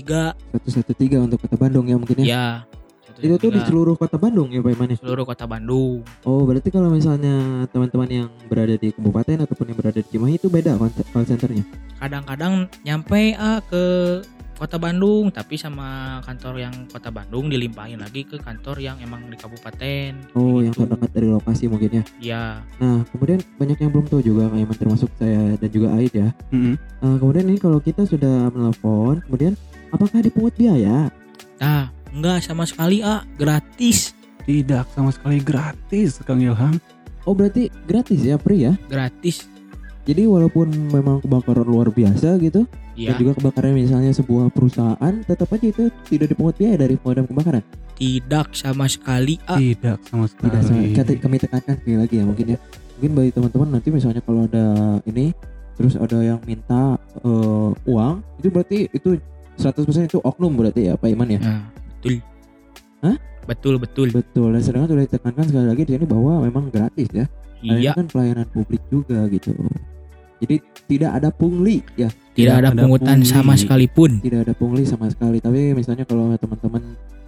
113 0.63 1.27
untuk 1.27 1.43
kota 1.43 1.59
Bandung 1.59 1.91
ya 1.91 1.99
mungkin 1.99 2.23
ya. 2.23 2.27
ya 2.31 2.47
Itu 3.17 3.35
tuh 3.37 3.49
di 3.49 3.59
113. 3.59 3.69
seluruh 3.69 3.95
kota 3.95 4.17
Bandung 4.17 4.49
ya 4.49 4.59
Pak 4.59 4.73
Iman 4.73 4.89
ya. 4.89 4.97
seluruh 4.97 5.25
kota 5.25 5.45
Bandung 5.45 6.03
Oh 6.23 6.43
berarti 6.43 6.69
kalau 6.69 6.89
misalnya 6.89 7.35
teman-teman 7.69 8.09
yang 8.09 8.29
berada 8.45 8.75
di 8.75 8.91
kabupaten 8.91 9.39
ataupun 9.41 9.65
yang 9.69 9.79
berada 9.79 9.99
di 9.99 10.09
Cimahi 10.09 10.35
itu 10.35 10.49
beda 10.49 10.75
call 10.75 10.91
call 11.09 11.25
centernya. 11.25 11.65
kadang-kadang 11.97 12.55
nyampe 12.81 13.33
ah 13.35 13.61
ke 13.61 13.85
kota 14.55 14.77
Bandung 14.77 15.29
tapi 15.29 15.55
sama 15.55 15.87
kantor 16.23 16.55
yang 16.61 16.75
kota 16.87 17.11
Bandung 17.11 17.49
dilimpahin 17.49 17.99
lagi 17.99 18.23
ke 18.23 18.39
kantor 18.39 18.79
yang 18.79 18.97
emang 18.99 19.27
di 19.27 19.35
kabupaten 19.35 20.15
Oh 20.33 20.59
yang 20.59 20.71
gitu. 20.71 20.87
terdekat 20.87 21.11
dari 21.11 21.27
lokasi 21.29 21.65
mungkin 21.67 21.91
ya. 21.93 22.05
ya 22.21 22.43
Nah 22.79 23.03
kemudian 23.09 23.43
banyak 23.57 23.75
yang 23.77 23.91
belum 23.91 24.07
tahu 24.07 24.23
juga 24.23 24.47
Kang 24.47 24.61
Iman 24.61 24.77
termasuk 24.77 25.11
saya 25.17 25.55
dan 25.55 25.71
juga 25.71 25.91
Aid 25.93 26.13
ya. 26.13 26.29
Mm-mm. 26.51 26.75
Eh, 26.77 27.17
kemudian 27.19 27.45
ini 27.45 27.59
kalau 27.59 27.79
kita 27.79 28.05
sudah 28.05 28.47
menelpon, 28.49 29.23
kemudian 29.23 29.59
apakah 29.91 30.19
dipungut 30.19 30.55
biaya? 30.55 31.11
nah 31.55 31.87
enggak 32.15 32.41
sama 32.41 32.65
sekali 32.65 33.03
ah 33.03 33.27
gratis 33.35 34.15
Tidak 34.45 34.85
sama 34.93 35.09
sekali 35.09 35.41
gratis 35.41 36.21
Kang 36.21 36.37
Ilham. 36.39 36.77
Oh 37.25 37.33
berarti 37.33 37.73
gratis 37.85 38.21
ya, 38.21 38.37
free 38.37 38.63
ya? 38.63 38.77
gratis 38.87 39.49
Jadi 40.05 40.29
walaupun 40.29 40.69
memang 40.93 41.25
kebakaran 41.25 41.65
luar 41.65 41.89
biasa 41.89 42.37
gitu, 42.37 42.69
ya 42.93 43.09
dan 43.09 43.25
juga 43.25 43.33
kebakaran 43.35 43.73
misalnya 43.73 44.13
sebuah 44.13 44.53
perusahaan, 44.53 45.15
tetap 45.25 45.49
aja 45.49 45.65
itu 45.65 45.89
tidak 46.05 46.29
dipungut 46.29 46.53
biaya 46.55 46.77
dari 46.77 46.95
pemadam 46.95 47.25
kebakaran. 47.25 47.65
tidak 47.95 48.53
sama 48.53 48.85
sekali 48.85 49.41
ah 49.49 49.57
Tidak 49.57 49.99
sama 50.05 50.29
sekali. 50.29 50.53
Tidak 50.53 50.61
sama, 50.63 50.81
kata- 50.93 51.17
kami 51.17 51.37
tekankan 51.41 51.75
sekali 51.81 51.97
lagi 51.97 52.15
ya 52.21 52.25
mungkin 52.29 52.47
ya. 52.53 52.59
Mungkin 52.95 53.11
bagi 53.17 53.31
teman-teman 53.33 53.69
nanti 53.73 53.89
misalnya 53.89 54.21
kalau 54.21 54.45
ada 54.45 54.67
ini, 55.03 55.33
terus 55.73 55.97
ada 55.97 56.21
yang 56.21 56.37
minta 56.45 57.01
eh, 57.25 57.71
uang, 57.89 58.15
itu 58.39 58.49
berarti 58.53 58.79
itu 58.93 59.17
100% 59.57 59.73
itu 60.05 60.21
oknum 60.21 60.53
berarti 60.53 60.93
ya 60.93 61.01
Pak 61.01 61.09
Iman 61.09 61.33
ya? 61.33 61.41
Nah, 61.41 61.65
betul. 62.05 62.21
Hah? 63.01 63.17
Betul 63.45 63.75
betul. 63.81 64.09
Betul, 64.13 64.49
dan 64.53 64.63
sedangkan 64.65 64.89
sudah 64.93 65.05
ditekankan 65.05 65.45
sekali 65.49 65.67
lagi 65.69 65.83
di 65.85 65.93
sini 65.97 66.07
bahwa 66.09 66.33
memang 66.45 66.69
gratis 66.69 67.09
ya. 67.13 67.27
Iya, 67.65 67.93
ini 67.93 67.97
kan 67.97 68.07
pelayanan 68.13 68.47
publik 68.53 68.83
juga 68.93 69.25
gitu. 69.33 69.57
Jadi 70.45 70.57
tidak 70.85 71.11
ada 71.17 71.29
pungli 71.33 71.81
ya, 71.97 72.13
tidak 72.37 72.61
ada 72.61 72.69
ada 72.73 72.85
pungutan 72.85 73.25
pungli. 73.25 73.33
sama 73.33 73.53
sekalipun. 73.57 74.21
tidak 74.21 74.41
ada 74.45 74.53
pungli 74.53 74.85
sama 74.85 75.09
sekali. 75.09 75.41
Tapi 75.41 75.73
misalnya 75.73 76.05
kalau 76.05 76.29
teman-teman 76.37 76.83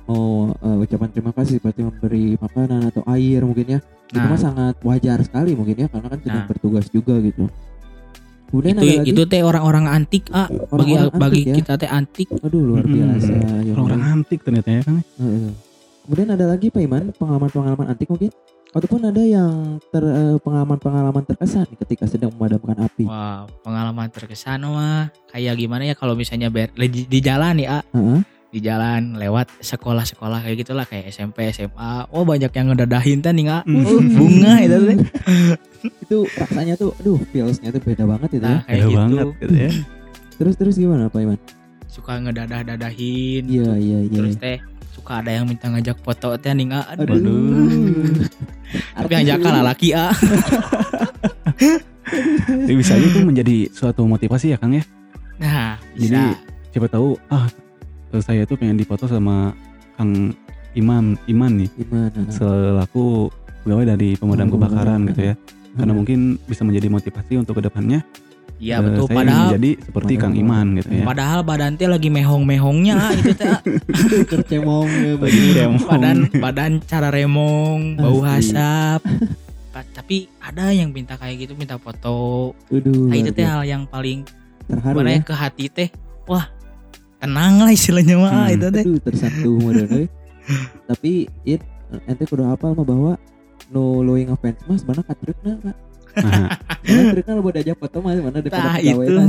mau 0.07 0.53
eh, 0.53 0.83
ucapan 0.85 1.09
terima 1.11 1.33
kasih 1.33 1.57
seperti 1.57 1.81
memberi 1.83 2.37
makanan 2.37 2.93
atau 2.93 3.03
air 3.09 3.41
mungkin 3.43 3.67
ya, 3.77 3.81
itu 3.81 4.19
Nah, 4.21 4.29
mah 4.29 4.39
sangat 4.39 4.77
wajar 4.85 5.19
sekali 5.25 5.57
mungkin 5.57 5.77
ya 5.83 5.89
karena 5.89 6.09
kan 6.12 6.21
sedang 6.21 6.45
Nah. 6.45 6.49
bertugas 6.53 6.87
juga 6.93 7.15
gitu. 7.25 7.49
Kemudian 8.47 8.75
itu 8.79 9.11
itu 9.11 9.23
teh 9.27 9.43
orang-orang 9.43 9.91
antik 9.91 10.31
ah 10.31 10.47
bagi 10.47 10.95
orang-orang 10.95 11.19
bagi 11.19 11.41
antik 11.43 11.47
ya. 11.47 11.55
kita 11.61 11.73
teh 11.77 11.91
antik. 11.91 12.29
Aduh 12.41 12.63
luar 12.63 12.85
Mm-mm. 12.87 12.95
biasa. 12.95 13.33
ya 13.67 13.73
Orang 13.75 14.01
Allah. 14.01 14.15
antik 14.17 14.41
ternyata 14.47 14.69
ya 14.71 14.81
Kang. 14.87 14.99
Heeh. 15.19 15.53
Kemudian 16.07 16.29
ada 16.31 16.45
lagi 16.47 16.67
Pak 16.71 16.83
Iman 16.83 17.05
pengalaman-pengalaman 17.19 17.87
antik 17.91 18.07
mungkin 18.07 18.31
ataupun 18.71 19.01
ada 19.09 19.23
yang 19.25 19.81
ter, 19.89 20.05
eh, 20.05 20.37
pengalaman-pengalaman 20.39 21.25
terkesan 21.25 21.67
ketika 21.81 22.05
sedang 22.07 22.31
memadamkan 22.37 22.77
api. 22.87 23.09
Wah, 23.09 23.49
pengalaman 23.65 24.07
terkesan 24.13 24.63
mah 24.63 25.09
kayak 25.33 25.57
gimana 25.57 25.89
ya 25.89 25.95
kalau 25.97 26.13
misalnya 26.13 26.53
ber, 26.53 26.71
di, 26.77 27.09
di 27.09 27.19
jalan 27.19 27.57
ya, 27.59 27.81
ah. 27.81 27.83
Heeh. 27.91 28.21
Di 28.57 28.64
jalan 28.64 29.21
lewat 29.21 29.61
sekolah-sekolah 29.61 30.40
kayak 30.49 30.57
gitulah 30.64 30.88
kayak 30.88 31.12
SMP, 31.12 31.53
SMA. 31.53 32.09
Oh, 32.09 32.25
banyak 32.25 32.49
yang 32.49 32.73
ngedadahin 32.73 33.21
teh 33.21 33.29
nih, 33.37 33.53
ah. 33.53 33.61
Mm. 33.69 33.85
Oh, 33.85 34.01
bunga 34.01 34.53
itu 34.64 34.77
teh. 34.81 34.99
Itu 36.09 36.25
rasanya 36.40 36.75
tuh 36.81 36.97
aduh 36.99 37.21
feelsnya 37.31 37.69
tuh 37.71 37.79
beda 37.85 38.09
banget 38.09 38.40
itu 38.40 38.42
ya. 38.42 38.59
Nah, 38.59 38.61
kayak 38.64 38.81
Beda 38.81 38.88
gitu. 38.88 38.97
banget 38.99 39.27
gitu 39.38 39.55
ya. 39.55 39.71
Terus 40.40 40.55
terus 40.59 40.75
gimana 40.81 41.07
Pak 41.07 41.21
Iman? 41.21 41.38
Suka 41.87 42.12
ngedadah-dadahin. 42.19 43.42
Iya 43.47 43.71
iya 43.79 43.99
iya. 44.09 44.19
Terus 44.19 44.35
teh 44.40 44.59
suka 44.90 45.23
ada 45.23 45.31
yang 45.31 45.47
minta 45.47 45.71
ngajak 45.71 46.01
foto 46.03 46.35
teh 46.40 46.51
nih, 46.57 46.66
ah. 46.75 46.97
Aduh. 46.97 47.07
Waduh. 47.07 48.25
Tapi 48.99 49.12
ngajak 49.21 49.38
kalah 49.45 49.62
laki, 49.62 49.88
ah. 49.95 50.11
Jadi 52.66 52.75
bisa 52.75 52.97
aja 52.97 53.07
itu 53.07 53.21
menjadi 53.23 53.57
suatu 53.71 54.03
motivasi 54.09 54.55
ya 54.55 54.59
Kang 54.59 54.75
ya. 54.75 54.83
Nah, 55.38 55.77
bisa. 55.95 56.09
Jadi 56.09 56.23
siapa 56.73 56.88
tahu 56.90 57.14
ah 57.31 57.47
saya 58.19 58.43
tuh 58.43 58.57
pengen 58.57 58.77
dipoto 58.77 59.05
sama 59.05 59.53
Kang 59.95 60.33
Imam 60.73 61.17
Iman 61.25 61.53
nih 61.57 61.71
Gimana? 61.75 62.21
selaku 62.29 63.33
pegawai 63.63 63.87
dari 63.89 64.15
pemadam 64.15 64.47
Oh, 64.47 64.53
kebakaran 64.55 65.09
gitu 65.09 65.23
ya. 65.23 65.35
Karena 65.73 65.93
mungkin 65.93 66.19
bisa 66.43 66.63
menjadi 66.63 66.89
motivasi 66.89 67.37
untuk 67.37 67.57
ke 67.57 67.65
depannya 67.65 68.01
Iya 68.57 68.81
eh, 68.81 68.89
betul. 68.89 69.05
saya 69.07 69.17
Padahal 69.19 69.45
menjadi 69.53 69.71
seperti 69.83 70.13
Kang 70.15 70.33
Padahal- 70.33 70.41
Iman 70.43 70.67
gitu 70.75 70.91
ya. 70.91 71.05
padahal 71.05 71.41
badan 71.43 71.73
teh 71.75 71.85
lagi 71.87 72.09
mehong-mehongnya 72.09 72.97
itu 73.19 73.33
teh. 73.33 73.53
Tercemong 74.25 74.89
ya 75.53 75.67
badan 75.77 76.17
badan 76.33 76.73
cara 76.83 77.09
remong, 77.11 77.97
bau 77.97 78.21
hasap. 78.23 79.05
Tapi 79.93 80.25
ada 80.41 80.73
yang 80.73 80.89
minta 80.89 81.17
kayak 81.17 81.37
gitu, 81.37 81.53
minta 81.53 81.77
foto. 81.77 82.57
Nah, 82.73 83.13
itu 83.13 83.29
teh 83.29 83.45
hal 83.45 83.61
yang 83.63 83.85
paling 83.85 84.25
terharu 84.65 85.05
mana 85.05 85.11
ya. 85.13 85.21
ya 85.21 85.21
ke 85.21 85.35
hati 85.37 85.65
teh. 85.69 85.89
Wah, 86.25 86.49
tenang 87.17 87.55
lah 87.61 87.71
istilahnya 87.71 88.17
mah 88.17 88.47
Hmm. 88.47 88.55
itu 88.55 88.67
teh. 88.71 88.85
Tersentuh 89.03 89.57
modern 89.59 89.91
euy. 89.93 90.07
Tapi 90.91 91.13
it 91.43 91.61
ente 92.07 92.25
kudu 92.25 92.45
hafal 92.45 92.75
mah 92.75 92.87
bahwa 92.87 93.13
no 93.69 94.01
lowing 94.01 94.31
offense 94.31 94.63
mas 94.67 94.83
mana 94.83 95.03
katreukna 95.03 95.59
Pak. 95.61 95.77
Nah, 96.17 96.49
Mana 96.81 97.13
triknya 97.13 97.37
lo 97.37 97.45
buat 97.45 97.61
aja 97.61 97.77
foto 97.77 98.01
mah 98.01 98.17
mana 98.17 98.41
daripada 98.41 98.81
pegawai 98.81 99.05
itu. 99.05 99.21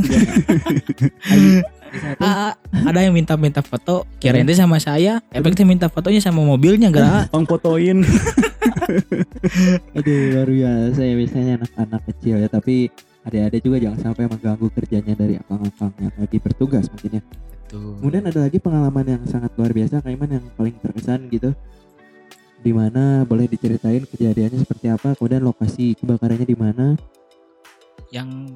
ada 2.87 2.99
yang 3.03 3.11
minta-minta 3.11 3.59
foto, 3.59 4.07
kirain 4.23 4.47
teh 4.47 4.55
sama 4.55 4.79
saya, 4.79 5.19
efeknya 5.35 5.67
minta 5.67 5.91
fotonya 5.91 6.23
sama 6.23 6.47
mobilnya 6.47 6.87
enggak. 6.87 7.27
Bang 7.27 7.43
fotoin. 7.43 8.07
Aduh 9.99 10.19
luar 10.31 10.47
biasa 10.47 11.01
ya 11.03 11.13
biasanya 11.19 11.53
anak-anak 11.59 12.01
kecil 12.07 12.39
ya 12.39 12.47
tapi 12.47 12.87
adik-adik 13.27 13.67
juga 13.67 13.77
jangan 13.83 13.99
sampai 14.07 14.23
mengganggu 14.31 14.67
kerjanya 14.71 15.13
dari 15.19 15.35
akang-akang 15.35 15.91
yang 15.99 16.15
lagi 16.15 16.37
bertugas 16.39 16.87
mungkin 16.87 17.19
ya. 17.19 17.21
Tuh. 17.67 17.99
Kemudian 17.99 18.23
ada 18.23 18.39
lagi 18.41 18.57
pengalaman 18.57 19.05
yang 19.05 19.23
sangat 19.23 19.51
luar 19.53 19.71
biasa 19.71 19.99
Kak 19.99 20.07
Iman 20.07 20.31
yang 20.31 20.45
paling 20.53 20.75
terkesan 20.77 21.27
gitu. 21.27 21.51
Di 22.57 22.71
mana 22.71 23.21
boleh 23.23 23.45
diceritain 23.45 24.03
kejadiannya 24.03 24.59
seperti 24.59 24.87
apa, 24.87 25.13
kemudian 25.13 25.41
lokasi 25.41 25.93
kebakarannya 25.95 26.45
di 26.45 26.55
mana. 26.55 26.95
yang 28.07 28.55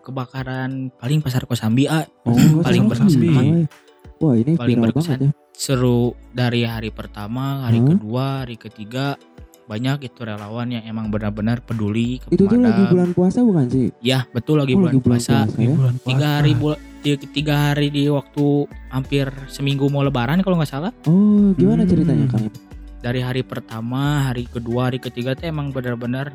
kebakaran 0.00 0.88
paling 0.96 1.20
pasar 1.20 1.44
Kosambi 1.44 1.84
ah, 1.84 2.08
Oh, 2.24 2.32
Paling 2.64 2.88
berkesan. 2.88 3.68
Wah 4.16 4.34
ini 4.34 4.56
Paling 4.56 4.78
berkesan. 4.78 5.20
banget 5.20 5.20
ya. 5.22 5.30
seru 5.52 6.16
dari 6.32 6.64
hari 6.64 6.88
pertama, 6.88 7.60
hari 7.62 7.78
Hah? 7.78 7.88
kedua, 7.90 8.24
hari 8.40 8.56
ketiga 8.56 9.20
banyak 9.66 10.02
itu 10.02 10.20
relawan 10.20 10.66
yang 10.70 10.82
emang 10.82 11.08
benar-benar 11.08 11.60
peduli 11.60 12.18
ke 12.18 12.32
Itu 12.32 12.48
tuh 12.48 12.56
lagi 12.58 12.88
bulan 12.88 13.12
puasa 13.12 13.38
bukan 13.40 13.68
sih? 13.68 13.92
Ya 14.00 14.24
betul 14.26 14.58
lagi 14.58 14.72
Oh, 14.72 14.80
bulan 14.80 14.96
puasa. 14.98 15.44
puasa 15.44 15.56
ya. 15.58 15.70
bulan 15.70 15.94
Tiga 16.00 16.28
hari 16.40 16.52
bul- 16.54 16.74
ti- 16.74 16.88
tiga 17.02 17.72
hari 17.72 17.88
di 17.88 18.06
waktu 18.06 18.64
hampir 18.88 19.26
seminggu 19.46 19.88
mau 19.88 20.00
lebaran 20.00 20.40
kalau 20.40 20.56
nggak 20.56 20.68
salah. 20.68 20.92
Oh, 21.04 21.50
gimana 21.54 21.82
Hmm. 21.82 21.90
ceritanya 21.90 22.26
Kang? 22.28 22.46
Dari 23.00 23.20
hari 23.20 23.40
pertama, 23.40 24.28
hari 24.28 24.44
kedua, 24.44 24.88
hari 24.88 25.00
ketiga 25.00 25.32
tuh 25.32 25.48
emang 25.48 25.72
benar-benar 25.72 26.32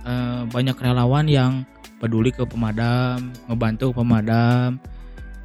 eh, 0.00 0.42
banyak 0.46 0.76
relawan 0.76 1.24
yang 1.24 1.52
peduli 1.96 2.32
ke 2.32 2.44
pemadam, 2.44 3.28
ngebantu 3.44 3.92
pemadam 3.92 4.80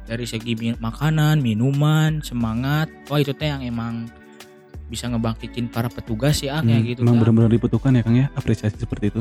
dari 0.04 0.24
segi 0.24 0.56
makanan, 0.76 1.40
minuman, 1.40 2.20
semangat. 2.20 2.88
Wah 3.08 3.20
itu 3.20 3.32
teh 3.32 3.48
yang 3.48 3.60
emang 3.60 4.08
bisa 4.86 5.10
ngebangkitin 5.10 5.68
para 5.68 5.90
petugas 5.90 6.40
ya 6.40 6.62
kayak 6.62 6.72
Hmm, 6.78 6.88
gitu. 6.88 7.00
Emang 7.02 7.18
benar-benar 7.18 7.50
dibutuhkan 7.50 7.92
ya 7.92 8.00
Kang 8.00 8.16
ya 8.16 8.26
apresiasi 8.32 8.76
seperti 8.76 9.10
itu. 9.10 9.20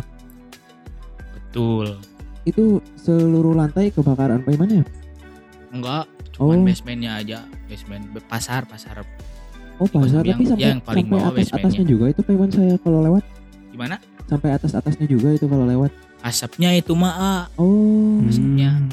Betul. 1.34 2.00
Itu 2.46 2.64
seluruh 2.96 3.58
lantai 3.58 3.90
kebakaran 3.90 4.40
apa 4.40 4.50
gimana 4.52 4.84
ya? 4.84 4.86
Enggak, 5.76 6.08
cuman 6.32 6.58
Oh. 6.58 6.64
basementnya 6.64 7.12
aja, 7.20 7.40
basement 7.68 8.04
pasar, 8.26 8.64
pasar. 8.64 9.04
Oh 9.76 9.88
pasar 9.92 10.24
Yang- 10.24 10.32
tapi 10.32 10.44
sampai 10.48 10.64
yang 10.72 10.80
paling 10.80 11.06
sampai 11.12 11.20
atas 11.44 11.50
atasnya 11.52 11.84
juga 11.84 12.06
itu 12.08 12.22
Pak 12.24 12.48
saya 12.48 12.76
kalau 12.80 13.00
lewat 13.04 13.24
Gimana? 13.76 13.96
sampai 14.24 14.50
atas 14.56 14.72
atasnya 14.72 15.04
juga 15.04 15.36
itu 15.36 15.46
kalau 15.52 15.68
lewat. 15.68 15.92
Asapnya 16.24 16.72
itu 16.74 16.96
mah 16.96 17.14
ah. 17.14 17.44
Oh, 17.60 18.24
Maksudnya. 18.24 18.72
Hmm. 18.72 18.90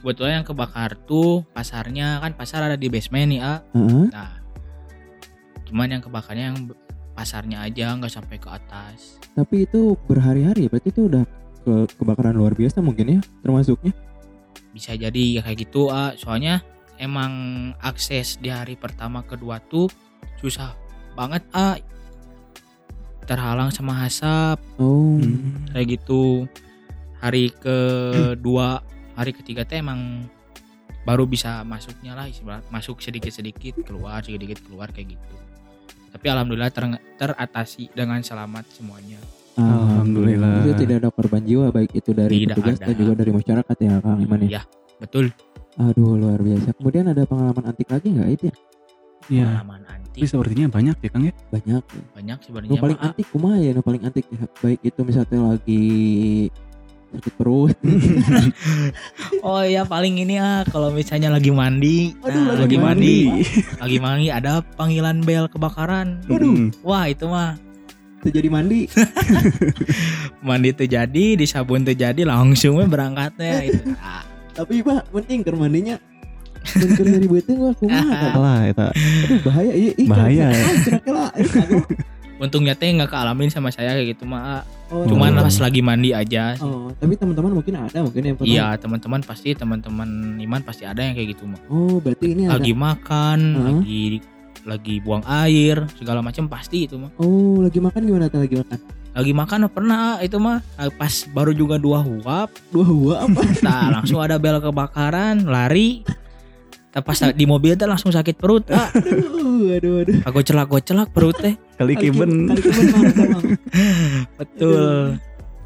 Kebetulan 0.00 0.40
yang 0.40 0.46
kebakar 0.46 0.96
tuh 1.04 1.44
pasarnya 1.50 2.20
kan 2.20 2.32
pasar 2.32 2.64
ada 2.64 2.76
di 2.76 2.88
basement 2.88 3.32
nih 3.32 3.40
ah. 3.40 3.58
heeh. 3.72 4.06
Nah, 4.12 4.32
cuman 5.64 5.88
yang 5.88 6.02
kebakarnya 6.04 6.44
yang 6.52 6.58
pasarnya 7.12 7.64
aja 7.64 7.96
nggak 7.96 8.12
sampai 8.12 8.36
ke 8.36 8.48
atas. 8.48 9.16
tapi 9.30 9.62
itu 9.62 9.94
berhari-hari 10.04 10.66
berarti 10.66 10.90
itu 10.90 11.06
udah 11.06 11.22
ke 11.60 11.72
kebakaran 11.96 12.34
luar 12.34 12.52
biasa 12.52 12.82
mungkin 12.82 13.06
ya 13.08 13.20
termasuknya. 13.40 13.94
Bisa 14.70 14.94
jadi 14.94 15.38
ya 15.38 15.42
kayak 15.42 15.68
gitu 15.68 15.90
ah. 15.90 16.14
Soalnya 16.14 16.62
emang 16.96 17.32
akses 17.78 18.36
di 18.36 18.48
hari 18.48 18.76
pertama 18.76 19.22
kedua 19.22 19.58
tuh 19.60 19.90
susah 20.38 20.74
banget 21.14 21.42
ah. 21.50 21.76
Terhalang 23.26 23.70
sama 23.70 24.02
asap 24.04 24.58
Oh, 24.76 25.18
Hmm. 25.20 25.70
kayak 25.70 26.00
gitu. 26.00 26.50
Hari 27.20 27.52
kedua, 27.52 28.80
hari 29.14 29.30
ketiga 29.36 29.62
teh 29.62 29.78
emang 29.78 30.26
baru 31.04 31.24
bisa 31.24 31.62
masuknya 31.64 32.12
lah 32.12 32.28
masuk 32.68 33.00
sedikit-sedikit 33.00 33.84
keluar 33.84 34.20
sedikit 34.24 34.60
keluar 34.64 34.88
kayak 34.90 35.16
gitu. 35.16 35.34
Tapi 36.10 36.26
alhamdulillah 36.26 36.74
ter- 36.74 37.02
teratasi 37.16 37.92
dengan 37.94 38.18
selamat 38.20 38.66
semuanya. 38.74 39.20
Alhamdulillah. 39.56 40.62
Itu 40.62 40.72
tidak 40.78 40.96
ada 41.02 41.08
korban 41.10 41.42
jiwa 41.42 41.66
baik 41.70 41.90
itu 41.92 42.10
dari 42.12 42.44
Tidak 42.44 42.54
petugas 42.54 42.76
ada. 42.78 42.86
dan 42.86 42.94
juga 42.94 43.12
dari 43.18 43.32
masyarakat 43.32 43.76
ya 43.76 43.92
Kang 43.98 44.20
Iman 44.20 44.40
ya. 44.42 44.48
Ya, 44.48 44.62
betul. 44.98 45.24
Aduh 45.76 46.14
luar 46.14 46.38
biasa. 46.38 46.68
Kemudian 46.76 47.04
ada 47.08 47.22
pengalaman 47.24 47.64
antik 47.64 47.88
lagi 47.88 48.08
nggak 48.10 48.28
itu 48.30 48.44
ya? 48.48 48.54
Iya. 49.30 49.46
Pengalaman 49.46 49.80
Tapi 49.80 49.94
antik 49.94 50.22
sepertinya 50.26 50.66
banyak 50.68 50.96
ya 50.98 51.08
Kang 51.08 51.24
ya. 51.24 51.34
Banyak. 51.48 51.82
banyak 52.14 52.38
Nu 52.38 52.44
sebenarnya. 52.46 52.80
paling 52.80 52.98
mah, 52.98 53.06
antik 53.06 53.26
kumaha 53.30 53.56
ya, 53.58 53.70
nu 53.72 53.80
paling 53.80 54.02
antik 54.02 54.24
ya. 54.26 54.44
Baik 54.60 54.80
itu 54.82 55.00
misalnya 55.02 55.38
lagi 55.54 55.84
sakit 57.10 57.34
perut. 57.34 57.74
Oh 59.40 59.64
iya 59.64 59.82
paling 59.82 60.20
ini 60.20 60.36
ah 60.36 60.62
kalau 60.68 60.92
misalnya 60.92 61.32
lagi 61.32 61.48
mandi, 61.48 62.12
Aduh, 62.20 62.28
nah, 62.28 62.54
lagi 62.54 62.60
lagi 62.60 62.76
mandi, 62.76 63.16
mandi. 63.24 63.44
lagi 63.80 63.98
mandi 63.98 64.26
ada 64.28 64.60
panggilan 64.76 65.24
bel 65.24 65.48
kebakaran. 65.48 66.20
Waduh. 66.28 66.68
Wah 66.84 67.08
itu 67.08 67.24
mah 67.24 67.56
Terjadi 68.20 68.48
mandi. 68.48 68.84
mandi 70.46 70.70
terjadi, 70.72 71.26
disabun 71.36 71.82
terjadi 71.82 72.22
langsung 72.22 72.76
berangkatnya 72.84 73.64
itu. 73.66 73.80
Ah, 73.96 74.24
Tapi 74.52 74.80
Pak, 74.80 75.08
penting 75.10 75.40
keur 75.40 75.56
mandinya. 75.56 75.96
Mun 76.76 76.90
keur 76.92 77.08
dari 77.08 77.24
beuteung 77.24 77.60
wah 77.62 77.72
kumaha 77.72 78.68
eta. 78.70 78.92
Aduh 78.92 79.40
bahaya 79.40 79.72
iya 79.72 79.92
ih, 79.94 80.04
Bahaya. 80.04 80.46
Kira-kira 80.78 81.24
eh, 81.32 81.48
kagok. 81.48 81.86
Untungnya 82.36 82.72
teh 82.72 82.88
nggak 82.90 83.08
kealamin 83.08 83.48
sama 83.48 83.68
saya 83.68 83.92
kayak 83.94 84.12
gitu 84.12 84.24
mah. 84.24 84.60
ah. 84.60 84.62
Oh, 84.90 85.06
Cuman 85.06 85.32
Hmm. 85.32 85.40
pas 85.40 85.56
lagi 85.56 85.80
mandi 85.80 86.10
aja. 86.10 86.52
sih. 86.52 86.60
Oh, 86.60 86.90
tapi 86.92 87.14
teman-teman 87.14 87.52
mungkin 87.54 87.74
ada 87.78 87.98
mungkin 88.00 88.22
yang 88.22 88.36
pernah. 88.36 88.50
Iya 88.50 88.66
teman-teman 88.76 89.20
pasti 89.22 89.54
teman-teman 89.54 90.08
Iman 90.36 90.60
pasti 90.60 90.82
ada 90.82 91.00
yang 91.00 91.14
kayak 91.14 91.32
gitu 91.32 91.46
mah. 91.46 91.60
Oh, 91.66 91.96
berarti 91.96 92.26
ini 92.30 92.44
ada. 92.44 92.58
Lagi 92.58 92.72
makan, 92.74 93.38
Heeh. 93.40 93.64
lagi 93.66 94.02
lagi 94.70 95.02
buang 95.02 95.26
air 95.26 95.82
segala 95.98 96.22
macam 96.22 96.46
pasti 96.46 96.86
itu 96.86 96.94
mah. 96.94 97.10
Oh, 97.18 97.58
lagi 97.58 97.82
makan 97.82 98.00
gimana 98.06 98.30
tuh 98.30 98.38
lagi 98.46 98.54
makan? 98.54 98.78
Lagi 99.10 99.32
makan 99.34 99.58
pernah 99.66 100.22
itu 100.22 100.38
mah 100.38 100.62
ah, 100.78 100.86
pas 100.94 101.26
baru 101.34 101.50
juga 101.50 101.74
dua 101.82 101.98
huap, 101.98 102.54
Dua 102.70 102.86
hua 102.86 103.14
apa? 103.26 103.42
nah 103.66 103.98
langsung 103.98 104.22
ada 104.22 104.38
bel 104.38 104.62
kebakaran, 104.62 105.42
lari. 105.42 106.06
Tapi 106.90 107.06
pas 107.06 107.18
di 107.34 107.46
mobil 107.46 107.74
teh 107.74 107.86
langsung 107.86 108.14
sakit 108.14 108.34
perut. 108.38 108.66
Ah, 108.70 108.90
aduh, 108.94 109.74
aduh, 109.74 109.94
aduh. 110.06 110.18
aku 110.26 110.38
celak 110.46 110.70
celak 110.86 111.10
perut 111.10 111.34
teh. 111.38 111.54
Kali 111.78 111.94
kiben. 111.98 112.50
Betul. 114.38 115.18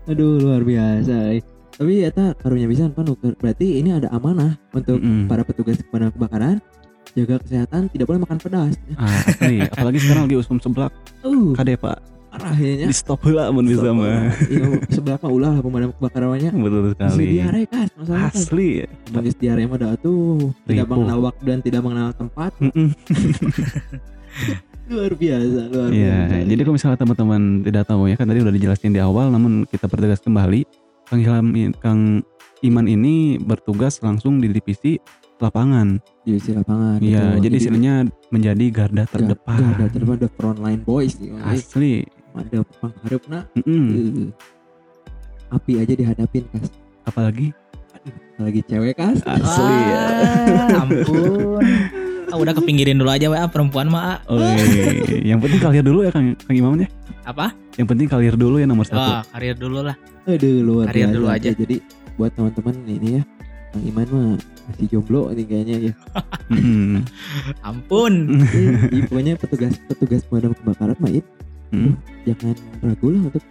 Aduh, 0.05 0.37
luar 0.37 0.61
biasa. 0.65 1.33
eh. 1.33 1.45
Tapi 1.75 2.07
eta 2.07 2.39
karunya 2.39 2.71
bisa 2.71 2.87
pan 2.87 3.03
berarti 3.19 3.83
ini 3.83 3.91
ada 3.91 4.07
amanah 4.15 4.55
untuk 4.71 5.03
Mm-mm. 5.03 5.27
para 5.27 5.43
petugas 5.43 5.83
pemadam 5.91 6.15
kebakaran 6.15 6.57
jaga 7.15 7.39
kesehatan 7.41 7.87
tidak 7.89 8.07
boleh 8.07 8.21
makan 8.23 8.39
pedas. 8.39 8.75
Ah, 8.99 9.07
asli. 9.25 9.63
Apalagi 9.65 9.99
sekarang 10.03 10.27
lagi 10.27 10.37
usum 10.37 10.59
seblak. 10.59 10.91
Uh, 11.23 11.55
Kade 11.55 11.79
Pak. 11.79 11.99
parah 12.35 12.59
ya. 12.59 12.91
Di 12.91 12.95
stop 12.99 13.23
heula 13.23 13.47
mun 13.55 13.63
bisa 13.63 13.95
mah. 13.95 14.35
Iya, 14.51 14.83
sebelah 14.91 15.23
mah 15.23 15.31
ulah 15.31 15.55
pemadam 15.63 15.95
kebakarannya. 15.95 16.51
Betul 16.51 16.83
sekali. 16.91 17.27
diare 17.39 17.63
kan, 17.71 17.87
masalahnya 17.95 18.31
kan. 18.35 18.43
Asli. 18.43 18.69
Magis 19.15 19.35
diare 19.39 19.63
mah 19.65 19.79
dah 19.79 19.95
tuh 19.95 20.51
tidak 20.67 20.87
mengenal 20.91 21.19
waktu 21.23 21.43
dan 21.47 21.59
tidak 21.63 21.81
mengenal 21.87 22.11
tempat. 22.11 22.51
Luar 24.85 25.17
biasa, 25.17 25.61
luar 25.73 25.89
Iya, 25.89 26.29
biasa. 26.29 26.45
jadi 26.45 26.61
kalau 26.61 26.75
misalnya 26.77 26.99
teman-teman 27.01 27.43
tidak 27.65 27.85
tahu 27.89 28.03
ya 28.05 28.21
kan 28.21 28.27
tadi 28.29 28.45
udah 28.45 28.53
dijelasin 28.53 28.93
di 28.93 29.01
awal, 29.01 29.33
namun 29.33 29.65
kita 29.65 29.89
pertegas 29.89 30.21
kembali, 30.21 30.69
Kang 31.09 31.21
Ilham, 31.25 31.47
Kang 31.81 32.21
Iman 32.61 32.85
ini 32.85 33.37
bertugas 33.41 34.01
langsung 34.01 34.41
di 34.41 34.49
divisi 34.49 34.97
lapangan. 35.39 35.99
di 36.23 36.31
isi 36.35 36.51
lapangan. 36.51 36.99
Iya, 36.99 37.37
gitu. 37.37 37.43
jadi 37.43 37.55
istilahnya 37.59 37.95
menjadi 38.29 38.65
garda 38.71 39.05
terdepan. 39.05 39.59
Garda 39.61 39.87
terdepan 39.89 40.17
the 40.19 40.31
front 40.33 40.59
line 40.59 40.81
boys 40.81 41.19
nih. 41.19 41.37
Asli. 41.43 41.95
Ada 42.33 42.67
pengharapna 42.81 43.47
Mm-mm. 43.55 43.85
eh, 43.87 44.29
api 45.49 45.73
aja 45.79 45.93
dihadapin 45.93 46.43
kas. 46.51 46.67
Apalagi 47.05 47.55
lagi 48.35 48.61
cewek 48.65 48.97
kas 48.97 49.23
Asli 49.23 49.77
ya. 49.87 50.03
Ah, 50.73 50.83
ampun. 50.83 51.63
Ah, 52.27 52.37
udah 52.37 52.51
kepinggirin 52.51 52.99
dulu 52.99 53.07
aja 53.09 53.29
wa 53.29 53.47
perempuan 53.47 53.87
mah. 53.87 54.19
ah. 54.19 54.35
Oke, 54.35 55.23
yang 55.23 55.39
penting 55.39 55.61
kalir 55.61 55.85
dulu 55.85 56.03
ya 56.03 56.11
Kang, 56.11 56.35
Kang 56.35 56.57
Imam 56.57 56.75
ya. 56.75 56.89
Apa? 57.23 57.55
Yang 57.77 57.87
penting 57.95 58.07
kalir 58.09 58.35
dulu 58.35 58.59
ya 58.59 58.67
nomor 58.67 58.83
satu. 58.83 58.99
Wah, 58.99 59.23
karir 59.31 59.55
dulu 59.55 59.79
lah. 59.85 59.95
aduh 60.25 60.57
luar 60.59 60.89
Karir 60.89 61.05
biasa 61.07 61.15
dulu 61.15 61.27
aja. 61.29 61.51
jadi 61.53 61.77
buat 62.17 62.33
teman-teman 62.33 62.75
ini 62.89 63.09
ya 63.21 63.23
Iman 63.81 64.07
mah 64.07 64.27
masih 64.65 64.87
jomblo 64.89 65.29
nih 65.29 65.45
kayaknya 65.45 65.77
ya 65.83 65.93
Mm-mm. 66.47 67.03
Ampun. 67.61 68.39
Jadi 68.45 68.99
pokoknya 69.09 69.33
petugas 69.35 69.75
petugas 69.85 70.23
pemadam 70.25 70.53
kebakaran 70.55 70.97
mah 70.99 71.13
It, 71.13 71.27
Mm. 71.69 71.99
jangan 72.23 72.55
ragu 72.81 73.09
lah 73.11 73.23
untuk 73.25 73.43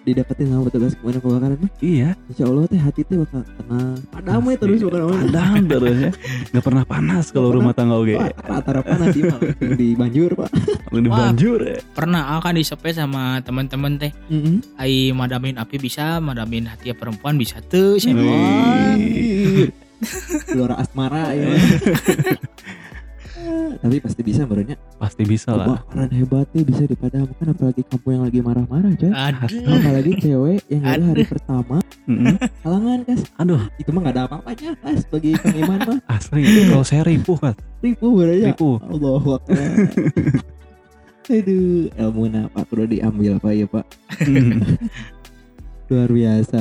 didapetin 0.00 0.48
sama 0.48 0.64
petugas 0.64 0.92
pemadam 0.94 1.20
kebakaran 1.22 1.56
mah 1.56 1.70
Iya, 1.78 2.12
Insya 2.26 2.44
Allah 2.44 2.64
teh 2.66 2.76
hati 2.76 3.00
teh 3.02 3.16
bakal 3.16 3.40
tenang 3.46 3.96
padam 4.08 4.40
we 4.42 4.52
terus 4.54 4.80
bukan 4.80 5.00
apa 5.00 5.14
padam 5.18 5.62
terus 5.66 5.96
ya. 5.98 6.10
Gak 6.50 6.60
pernah 6.62 6.84
panas 6.84 7.24
kalau 7.28 7.48
rumah 7.50 7.72
tangga 7.72 7.96
oke. 7.96 8.16
Rata-rata 8.18 8.84
panas 8.86 9.06
sih. 9.10 9.24
Yang 9.24 9.72
di 9.76 9.88
banjur 9.94 10.30
pak 10.34 10.50
Lalu 10.90 11.08
Wah. 11.08 11.18
banjur 11.22 11.58
ya. 11.62 11.78
Pernah 11.90 12.36
akan 12.36 12.52
disepe 12.54 12.90
sama 12.90 13.40
teman-teman 13.40 13.96
teh. 13.96 14.12
Ai 14.76 15.08
madamin 15.10 15.56
api 15.56 15.76
bisa, 15.78 16.18
madamin 16.18 16.66
hati 16.66 16.92
perempuan 16.92 17.36
bisa 17.36 17.62
tuh. 17.62 17.96
Wih. 17.96 19.39
Keluar 20.46 20.78
asmara 20.78 21.32
ya. 21.38 21.48
Tapi 23.80 23.96
pasti 24.04 24.20
bisa 24.20 24.44
barunya 24.44 24.76
Pasti 25.00 25.24
bisa 25.24 25.56
lah. 25.56 25.64
kebakaran 25.80 26.12
hebat 26.12 26.44
nih 26.52 26.60
bisa 26.60 26.84
dipadamkan 26.84 27.46
apalagi 27.48 27.80
kamu 27.88 28.08
yang 28.12 28.22
lagi 28.28 28.40
marah-marah 28.44 28.92
coy 29.00 29.08
Aduh. 29.08 29.64
apalagi 29.64 30.12
cewek 30.20 30.60
yang 30.68 30.82
baru 30.84 31.02
hari 31.08 31.24
pertama. 31.24 31.76
Mm-mm. 32.04 32.36
halangan 32.60 32.98
kas. 33.08 33.20
Aduh, 33.40 33.62
itu 33.80 33.88
mah 33.90 34.00
gak 34.04 34.14
ada 34.14 34.22
apa-apanya 34.28 34.76
kas 34.76 35.00
bagi 35.08 35.32
Kang 35.40 35.56
Iman 35.56 35.80
mah. 35.88 35.98
Asli. 36.12 36.44
Kalau 36.68 36.84
saya 36.84 37.02
ripuh 37.02 37.38
kan, 37.40 37.56
ribu 37.80 38.06
barunya 38.12 38.52
ripuh. 38.52 38.76
Allah 38.84 39.24
Akbar. 39.24 39.68
Aduh 41.30 41.86
ilmu 41.94 42.22
apa 42.34 42.60
perlu 42.66 42.84
diambil 42.84 43.38
pak 43.40 43.52
ya 43.54 43.66
pak. 43.70 43.84
Luar 45.88 46.10
biasa 46.10 46.60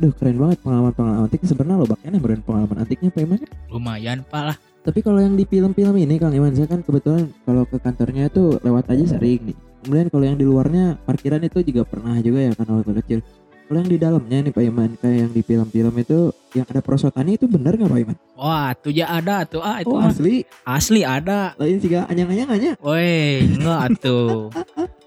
Duh 0.00 0.12
keren 0.16 0.40
banget 0.40 0.58
pengalaman-pengalaman 0.64 1.28
antik 1.28 1.44
sebenarnya 1.44 1.76
lo 1.76 1.84
baknya 1.84 2.16
beneran 2.16 2.40
pengalaman 2.40 2.76
antiknya 2.80 3.12
Pak 3.12 3.20
Iman 3.20 3.38
Lumayan 3.68 4.18
pak 4.24 4.42
lah. 4.48 4.56
Tapi 4.80 5.04
kalau 5.04 5.20
yang 5.20 5.36
di 5.36 5.44
film-film 5.44 5.92
ini 6.00 6.16
Kang 6.16 6.32
Iman 6.32 6.56
saya 6.56 6.72
kan 6.72 6.80
kebetulan 6.80 7.28
kalau 7.44 7.68
ke 7.68 7.76
kantornya 7.76 8.32
itu 8.32 8.56
lewat 8.64 8.88
aja 8.88 9.04
sering 9.04 9.52
nih. 9.52 9.56
Kemudian 9.84 10.08
kalau 10.08 10.24
yang 10.24 10.38
di 10.40 10.46
luarnya 10.48 10.96
parkiran 11.04 11.44
itu 11.44 11.60
juga 11.60 11.84
pernah 11.84 12.16
juga 12.24 12.48
ya 12.48 12.52
kan 12.56 12.64
waktu 12.64 12.96
kecil. 13.04 13.20
Kalau 13.68 13.78
yang 13.86 13.90
di 13.92 13.98
dalamnya 14.00 14.38
nih 14.40 14.52
Pak 14.56 14.64
Iman 14.66 14.90
kayak 14.98 15.16
yang 15.20 15.30
di 15.36 15.42
film-film 15.44 15.94
itu 16.00 16.18
yang 16.56 16.66
ada 16.66 16.80
perosotannya 16.80 17.36
itu 17.36 17.44
benar 17.44 17.76
nggak 17.76 17.92
Pak 17.92 18.00
Iman? 18.00 18.16
Wah, 18.40 18.72
tuh 18.72 18.90
ya 18.90 19.06
ada 19.12 19.44
tuh 19.44 19.60
ah 19.60 19.84
itu 19.84 19.92
Oh 19.92 20.00
mah. 20.00 20.08
asli, 20.08 20.48
asli 20.64 21.04
ada. 21.04 21.52
lain 21.60 21.76
sih 21.76 21.92
anyang-anyang 21.92 22.50
aja. 22.50 22.70
Woi, 22.80 23.44
enggak 23.60 24.00
tuh. 24.00 24.48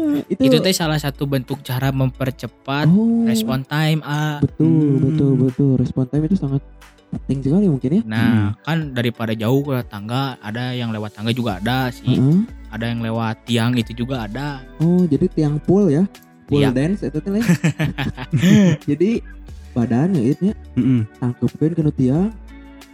Eh, 0.00 0.24
Itu, 0.28 0.42
Itu 0.42 0.56
teh 0.58 0.72
salah 0.72 0.96
satu 0.96 1.24
bentuk 1.24 1.60
cara 1.60 1.90
mempercepat 1.90 2.86
oh, 2.86 3.24
respon 3.24 3.62
time 3.62 4.00
ah. 4.02 4.40
Betul, 4.40 4.66
Hmm. 4.66 5.00
betul, 5.04 5.32
betul. 5.38 5.70
Respon 5.76 6.04
time 6.06 6.24
itu 6.24 6.36
sangat 6.36 6.62
penting 7.10 7.38
sekali 7.42 7.66
mungkin 7.66 7.90
ya. 7.90 8.02
Nah, 8.04 8.32
kan 8.60 8.90
daripada 8.90 9.32
jauh 9.32 9.60
ke 9.60 9.82
tangga, 9.84 10.38
ada 10.38 10.70
yang 10.70 10.90
lewat 10.90 11.10
tangga 11.12 11.30
juga 11.30 11.58
ada 11.58 11.90
sih. 11.90 12.14
Heeh. 12.14 12.46
Ada 12.70 12.84
yang 12.86 13.02
lewat 13.02 13.44
tiang 13.44 13.74
itu 13.74 13.90
juga 13.92 14.24
ada. 14.24 14.62
Oh, 14.78 15.02
jadi 15.04 15.26
tiang 15.26 15.58
pool 15.58 15.90
ya. 15.90 16.06
Pool 16.46 16.62
Iya. 16.62 16.70
dance 16.70 17.02
itu 17.02 17.18
teh. 17.18 17.30
Jadi 18.90 19.10
badan 19.70 20.14
ya 20.14 20.22
itu 20.28 20.50
Mm-mm. 20.74 21.06
tangkepkeun 21.18 21.72
ke 21.72 21.80
nu 21.80 21.92
tiang. 21.92 22.30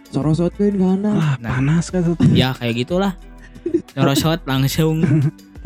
Sorosotkeun 0.07 0.73
ke 0.73 0.85
handap. 0.87 1.13
Ah, 1.13 1.35
Nah. 1.37 1.49
panas 1.53 1.85
kan. 1.89 2.01
Ya 2.31 2.53
kayak 2.53 2.85
gitulah. 2.85 3.13
Nyorosot 3.93 4.41
langsung. 4.45 5.03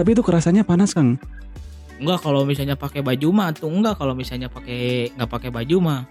Tapi 0.01 0.17
itu 0.17 0.25
kerasanya 0.25 0.65
panas 0.65 0.97
Kang. 0.97 1.21
Enggak 2.01 2.25
kalau 2.25 2.41
misalnya 2.41 2.73
pakai 2.73 3.05
baju 3.05 3.29
mah 3.29 3.53
tuh 3.53 3.69
enggak 3.69 4.01
kalau 4.01 4.17
misalnya 4.17 4.49
pakai 4.49 5.13
nggak 5.13 5.29
pakai 5.29 5.53
baju 5.53 5.75
mah. 5.77 6.01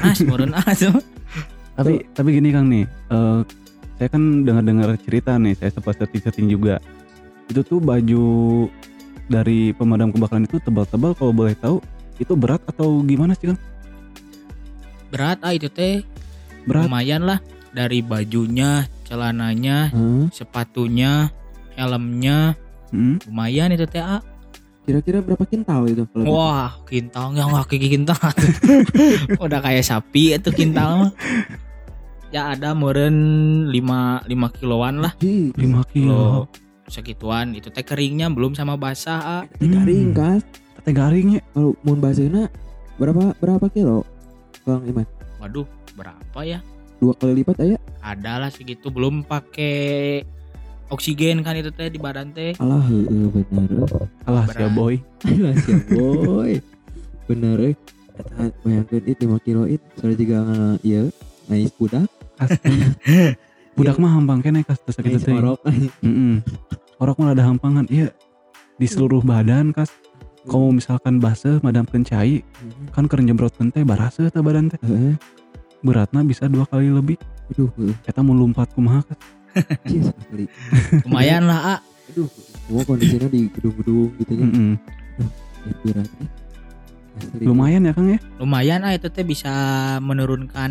As 0.00 0.24
meureun 0.24 0.56
as. 0.56 0.88
Tapi 1.76 2.08
tapi 2.16 2.28
gini 2.32 2.48
Kang 2.50 2.72
nih, 2.72 2.88
eh, 2.88 3.40
saya 4.00 4.08
kan 4.08 4.48
dengar-dengar 4.48 4.96
cerita 5.04 5.36
nih, 5.36 5.54
saya 5.60 5.70
sempat 5.70 6.00
searching-searching 6.00 6.48
juga. 6.48 6.80
Itu 7.52 7.60
tuh 7.60 7.84
baju 7.84 8.24
dari 9.28 9.76
pemadam 9.76 10.08
kebakaran 10.10 10.48
itu 10.48 10.58
tebal-tebal 10.64 11.12
kalau 11.12 11.30
boleh 11.30 11.52
tahu 11.52 11.84
itu 12.16 12.32
berat 12.32 12.64
atau 12.64 13.04
gimana 13.04 13.36
sih 13.36 13.52
Kang? 13.52 13.60
Berat 15.12 15.38
ah 15.44 15.52
itu 15.52 15.68
teh. 15.68 16.00
Berat. 16.64 16.88
Lumayan 16.88 17.28
lah 17.28 17.38
dari 17.76 18.00
bajunya, 18.00 18.88
celananya, 19.04 19.92
Hah? 19.92 20.26
sepatunya, 20.32 21.28
helmnya, 21.76 22.56
Mm. 22.88 23.16
lumayan 23.28 23.72
itu 23.74 23.84
teh 23.84 24.00
ah. 24.00 24.24
Kira-kira 24.88 25.20
berapa 25.20 25.44
kintal 25.44 25.84
itu 25.84 26.08
kalau 26.08 26.24
gitu? 26.24 26.32
Wah, 26.32 26.72
kintalnya 26.88 27.44
nggak 27.44 27.66
kayak 27.68 27.92
kintal. 27.92 28.16
Udah 29.44 29.60
kayak 29.60 29.84
sapi 29.84 30.32
itu 30.32 30.48
kintal 30.48 31.04
mah. 31.04 31.12
Ya 32.32 32.56
ada 32.56 32.72
meren 32.72 33.16
5 33.68 33.76
5 34.24 34.56
kiloan 34.56 35.04
lah. 35.04 35.12
5 35.20 35.92
kilo. 35.92 36.48
Segituan 36.88 37.52
itu 37.52 37.68
teh 37.68 37.84
keringnya 37.84 38.32
belum 38.32 38.56
sama 38.56 38.80
basah 38.80 39.20
ah. 39.20 39.42
teh 39.60 39.68
garing 39.68 40.16
kan. 40.16 40.40
Teh 40.80 40.94
garingnya. 40.96 41.44
Kalau 41.52 41.76
mau 41.84 41.92
basahna 41.92 42.48
berapa 42.96 43.36
berapa 43.44 43.68
kilo? 43.68 44.08
Bang 44.64 44.88
Iman, 44.88 45.04
Waduh, 45.40 45.68
berapa 45.96 46.40
ya? 46.44 46.60
dua 46.98 47.14
kali 47.14 47.42
lipat 47.42 47.56
aja. 47.62 47.76
Ada 48.02 48.32
lah 48.42 48.50
segitu 48.50 48.90
belum 48.90 49.24
pakai 49.26 50.22
oksigen 50.88 51.44
kan 51.44 51.54
itu 51.56 51.70
teh 51.72 51.88
di 51.92 52.00
badan 52.00 52.32
teh. 52.32 52.56
Alah, 52.60 52.82
heeh 52.88 53.26
bener. 53.32 53.68
Alah 54.24 54.44
sia 54.52 54.68
boy. 54.72 54.96
Alah 55.28 55.54
siap 55.62 55.82
boy. 55.92 56.52
Bener 57.28 57.56
eh. 57.72 57.74
Eta 58.18 58.50
bayangkeun 58.66 59.04
itu 59.06 59.22
5 59.30 59.46
kilo 59.46 59.62
itu 59.70 59.86
soalnya 59.94 60.16
juga 60.18 60.38
ieu 60.82 61.06
ngais 61.46 61.70
budak, 61.78 62.10
Budak 63.78 63.96
mah 64.02 64.10
hampang 64.10 64.42
kene 64.42 64.66
kas 64.66 64.82
sakitu 64.90 65.22
ngais 65.22 65.26
teh. 65.28 65.38
orok. 65.38 65.60
Heeh. 66.02 66.42
Orok 66.98 67.16
mah 67.22 67.30
ada 67.30 67.46
hampangan. 67.46 67.86
Iya. 67.86 68.10
Di 68.74 68.86
seluruh 68.90 69.22
badan 69.22 69.70
kas. 69.70 69.94
Kalau 70.48 70.72
misalkan 70.72 71.20
basah 71.20 71.60
madamkeun 71.60 72.08
cai, 72.08 72.40
kan 72.90 73.04
keur 73.04 73.20
nyemprotkeun 73.20 73.68
teh 73.70 73.84
baraseuh 73.84 74.32
teh 74.32 74.42
badan 74.42 74.72
teh. 74.72 74.80
Heeh. 74.82 75.14
Beratna 75.84 76.26
bisa 76.26 76.50
dua 76.50 76.66
kali 76.66 76.90
lebih. 76.90 77.20
Aduh, 77.54 77.70
heeh. 77.78 77.94
Eta 78.02 78.18
mau 78.24 78.34
lompat 78.34 78.72
kumaha 78.74 79.04
kas. 79.06 79.18
Asli. 79.64 80.44
Lumayan 81.06 81.42
lah 81.46 81.60
ah. 81.76 81.80
Aduh, 82.08 82.28
semua 82.66 82.82
kondisinya 82.86 83.28
di 83.28 83.50
gedung-gedung 83.52 84.10
gitu 84.22 84.32
ya. 84.32 84.46
Mm-mm. 84.46 84.70
Ya, 85.68 85.72
berat 85.84 86.08
eh. 86.08 86.28
Asli. 87.18 87.44
Lumayan 87.44 87.82
ya 87.82 87.92
Kang 87.92 88.08
ya. 88.14 88.18
Lumayan 88.38 88.80
ah 88.86 88.92
itu 88.94 89.08
teh 89.10 89.26
bisa 89.26 89.52
menurunkan 89.98 90.70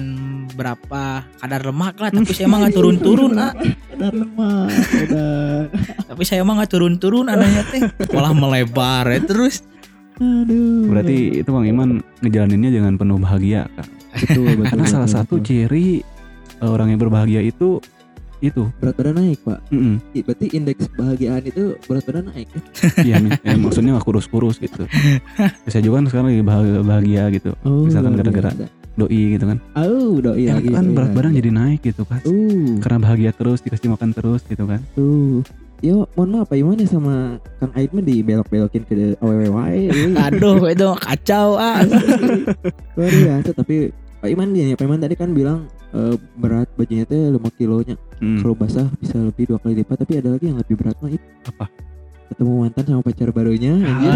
berapa 0.55 1.27
kadar 1.43 1.61
lemak 1.67 1.99
lah 1.99 2.09
tapi 2.09 2.31
saya 2.31 2.47
mah 2.47 2.57
nggak 2.63 2.75
turun-turun 2.79 3.31
ah. 3.35 3.51
Kadar 3.91 4.13
lemak, 4.15 4.69
udah. 5.07 5.67
Tapi 6.07 6.23
saya 6.23 6.41
mah 6.47 6.53
nggak 6.63 6.71
turun-turun 6.71 7.27
anaknya 7.27 7.63
teh 7.67 7.81
malah 8.15 8.31
melebar 8.31 9.05
ya 9.11 9.19
terus. 9.21 9.67
Aduh. 10.17 10.89
Berarti 10.89 11.45
itu 11.45 11.49
Bang 11.53 11.67
Iman 11.69 12.01
ngejalaninnya 12.25 12.71
dengan 12.73 12.97
penuh 12.97 13.21
bahagia 13.21 13.69
kan. 13.77 13.85
betul, 14.17 14.49
betul, 14.57 14.65
Karena 14.65 14.85
salah 14.89 15.05
betul, 15.05 15.17
satu 15.21 15.35
betul. 15.37 15.45
ciri 15.45 15.87
uh, 16.63 16.69
orang 16.73 16.89
yang 16.89 16.99
berbahagia 17.01 17.41
itu 17.45 17.77
itu. 18.39 18.69
berat 18.77 18.93
badan 18.93 19.15
naik, 19.15 19.39
Pak. 19.41 19.59
Mm-mm. 19.69 19.95
I- 20.11 20.21
Berarti 20.21 20.45
indeks 20.51 20.85
kebahagiaan 20.87 21.43
itu 21.43 21.63
berat 21.83 22.03
badan 22.03 22.23
naik 22.27 22.47
ya? 22.47 22.59
Iya 23.07 23.15
nih, 23.19 23.31
ya, 23.39 23.53
maksudnya 23.55 23.91
nggak 23.93 24.05
kurus-kurus 24.05 24.57
gitu. 24.57 24.83
Bisa 25.65 25.79
juga 25.79 25.97
kan 25.97 26.05
sekarang 26.07 26.27
lagi 26.29 26.43
bahagia, 26.43 26.79
bahagia 26.81 27.23
gitu. 27.31 27.49
Oh, 27.61 27.85
Misalkan 27.85 28.13
gara-gara. 28.15 28.51
Doi 28.93 29.21
gitu 29.31 29.45
kan. 29.45 29.57
Oh, 29.75 30.17
doi 30.17 30.41
Ya, 30.43 30.57
lagi. 30.57 30.69
kan 30.69 30.83
doi 30.83 30.93
berat 30.93 31.11
badan 31.11 31.31
jadi 31.31 31.49
naik 31.49 31.81
gitu 31.83 32.01
kan. 32.01 32.17
Uh, 32.23 32.77
Karena 32.77 32.97
bahagia 32.99 33.31
terus 33.31 33.61
dikasih 33.61 33.89
makan 33.89 34.09
terus 34.11 34.41
gitu 34.43 34.63
kan. 34.63 34.81
tuh. 34.93 35.45
Yo, 35.77 36.09
mohon 36.13 36.33
maaf 36.33 36.49
Pak 36.49 36.57
Iman 36.57 36.73
ya 36.73 36.89
sama 36.89 37.37
Kang 37.61 37.69
Aid 37.71 37.93
mah 37.93 38.01
dibelok-belokin 38.01 38.81
ke 38.81 39.13
euy. 39.15 39.93
Aduh 40.25 40.65
itu 40.65 40.87
kacau 40.97 41.53
ah. 41.53 41.85
Luar 42.97 43.13
biasa 43.13 43.53
tapi 43.53 43.93
Pak 44.17 44.25
Iman 44.27 44.49
gini, 44.49 44.73
Pak 44.73 44.81
Iman 44.83 44.97
tadi 44.97 45.13
kan 45.13 45.29
bilang 45.31 45.69
eh, 45.97 46.15
berat 46.37 46.69
bajunya 46.77 47.03
teh 47.03 47.17
5 47.17 47.41
kilonya. 47.57 47.95
Hmm. 48.21 48.39
Kalau 48.41 48.53
basah 48.53 48.87
bisa 49.01 49.17
lebih 49.17 49.49
dua 49.49 49.57
kali 49.61 49.81
lipat 49.81 50.05
tapi 50.05 50.21
ada 50.21 50.29
lagi 50.37 50.45
yang 50.49 50.57
lebih 50.61 50.75
berat 50.77 50.97
mah 51.01 51.09
itu. 51.09 51.25
Apa? 51.49 51.65
Ketemu 52.27 52.51
mantan 52.59 52.83
sama 52.85 53.01
pacar 53.01 53.29
barunya 53.33 53.73
anjir. 53.81 54.11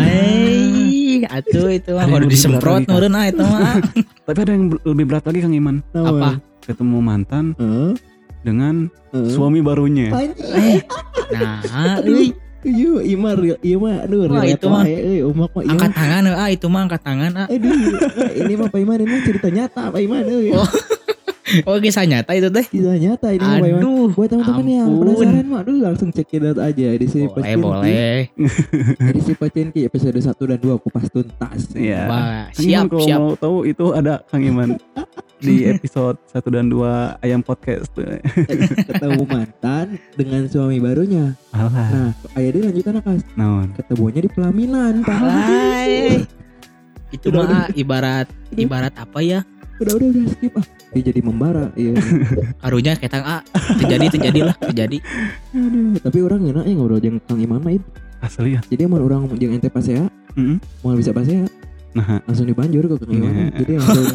Atuh 1.38 1.70
itu 1.70 1.92
mah 1.94 2.08
baru 2.10 2.26
disemprot 2.26 2.82
meureun 2.90 3.14
ah 3.18 3.26
itu 3.30 3.44
mah. 3.44 3.60
ah. 3.62 3.78
Tapi 4.28 4.40
ada 4.42 4.52
yang 4.54 4.66
lebih 4.74 5.06
berat 5.10 5.24
lagi 5.26 5.40
Kang 5.42 5.56
Iman. 5.56 5.76
Apa? 5.94 6.30
Ketemu 6.62 6.98
mantan 7.02 7.46
Heeh. 7.58 7.92
dengan 8.46 8.90
heeh. 9.14 9.32
suami 9.34 9.60
barunya. 9.62 10.14
Nah, 11.32 12.04
euy, 12.04 12.36
Iya, 12.62 13.02
Imar, 13.18 13.42
iya 13.42 13.74
mah, 13.82 14.06
aduh, 14.06 14.30
Wah, 14.30 14.46
itu 14.46 14.70
mah. 14.70 14.86
euy, 14.86 15.26
umak 15.26 15.50
mah, 15.50 15.66
iya 15.66 15.72
angkat 15.74 15.90
mah. 15.90 15.98
tangan 15.98 16.22
ah 16.30 16.50
itu 16.54 16.66
mah 16.70 16.82
angkat 16.86 17.02
tangan 17.02 17.32
ah. 17.34 17.48
Aduh, 17.50 17.74
ini 18.38 18.54
mah 18.54 18.70
Pak 18.70 18.80
Iman 18.86 19.02
ini 19.02 19.18
cerita 19.26 19.48
nyata 19.50 19.90
Pak 19.90 19.98
Iman. 19.98 20.22
Oh. 20.54 20.70
Oh 21.64 21.78
kisah 21.78 22.06
nyata 22.06 22.32
itu 22.32 22.48
teh. 22.48 22.62
Kisah 22.64 22.96
nyata 22.96 23.28
ini. 23.30 23.42
Aduh. 23.42 24.14
Buat 24.14 24.30
teman-teman 24.30 24.66
yang 24.68 24.90
penasaran 24.94 25.46
mah, 25.46 25.60
aduh 25.62 25.78
langsung 25.80 26.10
check 26.10 26.30
it 26.30 26.44
out 26.44 26.58
aja 26.58 26.88
di 26.92 27.08
sini 27.08 27.26
Boleh 27.28 27.56
boleh. 27.56 28.18
Edisi 29.10 29.34
Pacinki 29.34 29.82
episode 29.84 30.16
1 30.16 30.30
dan 30.30 30.60
2 30.60 30.78
kupas 30.78 31.10
tuntas. 31.10 31.74
Iya. 31.74 32.06
Wah, 32.06 32.22
Kang 32.50 32.62
Iman 32.62 32.62
siap 32.62 32.84
kalau 32.88 33.06
siap. 33.06 33.20
mau 33.20 33.34
tahu 33.36 33.58
itu 33.66 33.86
ada 33.90 34.14
Kang 34.24 34.44
Iman 34.44 34.70
di 35.38 35.66
episode 35.74 36.22
1 36.30 36.46
dan 36.52 36.66
2 36.68 37.20
Ayam 37.20 37.42
Podcast. 37.42 37.90
Ketemu 38.90 39.24
mantan 39.26 39.86
dengan 40.14 40.46
suami 40.46 40.78
barunya. 40.78 41.34
Alah, 41.52 41.90
Nah, 41.92 42.12
ayah 42.36 42.50
dia 42.52 42.62
lanjutan 42.70 42.96
akas. 42.98 43.22
naon. 43.34 43.74
Ketemunya 43.74 44.22
di 44.22 44.30
pelaminan, 44.30 45.02
Pak. 45.02 45.18
Alay. 45.18 46.22
Itu 47.12 47.28
mah 47.28 47.68
ibarat 47.74 48.30
ibarat 48.54 48.94
apa 48.96 49.20
ya? 49.20 49.42
Udah 49.82 49.94
udah 49.98 50.08
udah 50.14 50.24
skip 50.30 50.54
ah. 50.54 50.66
Dia 50.94 51.02
jadi 51.10 51.20
membara. 51.26 51.66
Iya. 51.74 51.98
Karunya 52.62 52.94
ketang 52.94 53.26
A. 53.26 53.42
Terjadi 53.82 54.06
terjadilah 54.14 54.56
terjadi. 54.62 54.98
Aduh, 55.58 55.98
tapi 55.98 56.18
orang 56.22 56.42
enak 56.54 56.64
ya 56.70 56.74
ngobrol 56.78 57.02
jeung 57.02 57.18
Kang 57.26 57.42
Iman 57.42 57.58
mah 57.66 57.74
itu. 57.74 57.88
Asli 58.22 58.54
ya. 58.54 58.62
Jadi 58.70 58.86
mau 58.86 59.02
orang 59.02 59.26
jeung 59.42 59.58
ente 59.58 59.74
pasea, 59.74 60.06
Heeh. 60.38 60.58
mau 60.86 60.94
bisa 60.94 61.10
pasea, 61.10 61.50
Nah, 61.92 62.22
langsung 62.24 62.46
dibanjur 62.46 62.86
ke 62.86 62.96
Kang 63.02 63.10
Iman. 63.10 63.34
Iya. 63.34 63.46
Jadi 63.58 63.72
langsung 63.82 64.06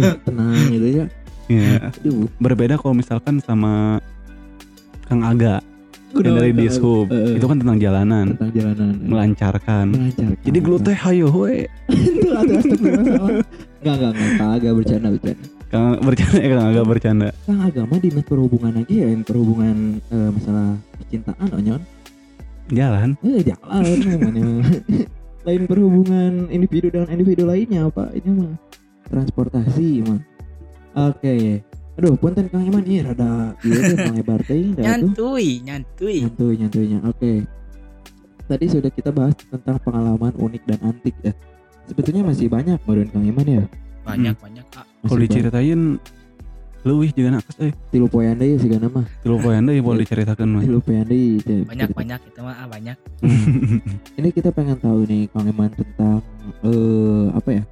uh, 0.00 0.16
tenang 0.24 0.64
gitu 0.72 0.86
ya. 0.88 1.04
iya. 1.52 1.92
Aduh, 1.92 2.32
Berbeda 2.40 2.80
kalau 2.80 2.96
misalkan 2.96 3.44
sama 3.44 4.00
Kang 5.04 5.20
Aga 5.20 5.60
yang 6.16 6.34
dari 6.40 6.52
Dishub. 6.56 7.12
Eh. 7.12 7.36
Itu 7.36 7.44
kan 7.48 7.60
tentang 7.60 7.76
jalanan, 7.76 8.32
tentang 8.36 8.52
jalanan. 8.56 8.96
melancarkan. 9.04 9.86
Melancarkan. 9.92 10.40
Jadi 10.44 10.58
gelut 10.64 10.80
teh 10.84 10.96
hayo 10.96 11.28
we. 11.28 11.68
Enggak 13.82 13.94
enggak 13.98 14.12
enggak 14.14 14.32
kagak 14.38 14.72
bercanda 14.78 15.08
bercanda. 15.10 15.46
Kang 15.72 15.98
bercanda 16.04 16.38
ya 16.38 16.48
Kang 16.54 16.68
Aga 16.70 16.82
bercanda. 16.86 17.28
Kang 17.42 17.60
agama 17.66 17.94
dinas 17.98 18.24
perhubungan 18.28 18.72
lagi 18.78 18.94
ya 19.02 19.06
yang 19.10 19.26
perhubungan 19.26 19.76
eh, 20.06 20.30
masalah 20.30 20.78
percintaan 20.94 21.48
onyon. 21.50 21.82
Jalan. 22.70 23.10
Eh 23.26 23.42
jalan 23.42 23.98
namanya. 24.06 24.46
Lain 25.50 25.62
perhubungan 25.66 26.46
individu 26.54 26.94
dengan 26.94 27.10
individu 27.10 27.42
lainnya 27.42 27.90
apa 27.90 28.14
ini 28.14 28.30
mah 28.30 28.54
transportasi 29.10 30.06
mah. 30.06 30.20
Oke. 31.10 31.66
Aduh, 31.98 32.14
punten 32.14 32.46
Kang 32.46 32.62
Iman 32.62 32.86
ini 32.86 33.02
rada 33.02 33.52
ieu 33.66 33.76
teh 33.76 33.96
malebar 33.98 34.40
teuing 34.46 34.78
dah 34.78 34.86
tuh. 34.96 35.12
Nyantuy, 35.12 35.60
nyantuy. 35.66 36.16
Nyantuy 36.24 36.52
nyantuinya. 36.62 36.98
Oke. 37.10 37.32
Tadi 38.46 38.64
sudah 38.70 38.90
kita 38.94 39.10
bahas 39.10 39.34
tentang 39.36 39.76
pengalaman 39.82 40.32
unik 40.38 40.62
dan 40.70 40.78
antik 40.86 41.16
ya. 41.26 41.34
Sebetulnya 41.86 42.22
masih 42.24 42.46
banyak 42.46 42.78
menurut 42.82 43.08
Kang 43.10 43.24
Iman 43.24 43.46
ya. 43.46 43.64
Banyak 44.02 44.36
banyak 44.38 44.66
A. 44.74 44.82
Masih 44.82 44.86
Kalau 45.02 45.12
banyak. 45.12 45.22
diceritain 45.28 45.80
leuwih 46.82 47.10
jeung 47.12 47.30
nakes 47.30 47.56
euy. 47.58 47.70
tilu 47.88 48.06
poean 48.06 48.34
deui 48.34 48.58
sih 48.58 48.66
kana 48.66 48.90
mah. 48.90 49.06
Tilu 49.22 49.38
poean 49.38 49.62
deui 49.62 49.78
boleh 49.78 50.02
diceritakeun 50.02 50.50
mah. 50.50 50.62
Tilu 50.62 50.78
poean 50.78 51.06
deui. 51.06 51.38
teh. 51.38 51.62
Banyak 51.62 51.90
banyak 51.92 52.20
itu 52.26 52.40
mah 52.40 52.56
A, 52.56 52.64
banyak. 52.66 52.96
Ini 54.18 54.28
kita 54.30 54.50
pengen 54.50 54.74
tahu 54.76 55.06
nih 55.06 55.30
Kang 55.30 55.46
Iman 55.46 55.70
tentang 55.70 56.18
eh 56.60 57.26
apa 57.30 57.50
ya? 57.52 57.62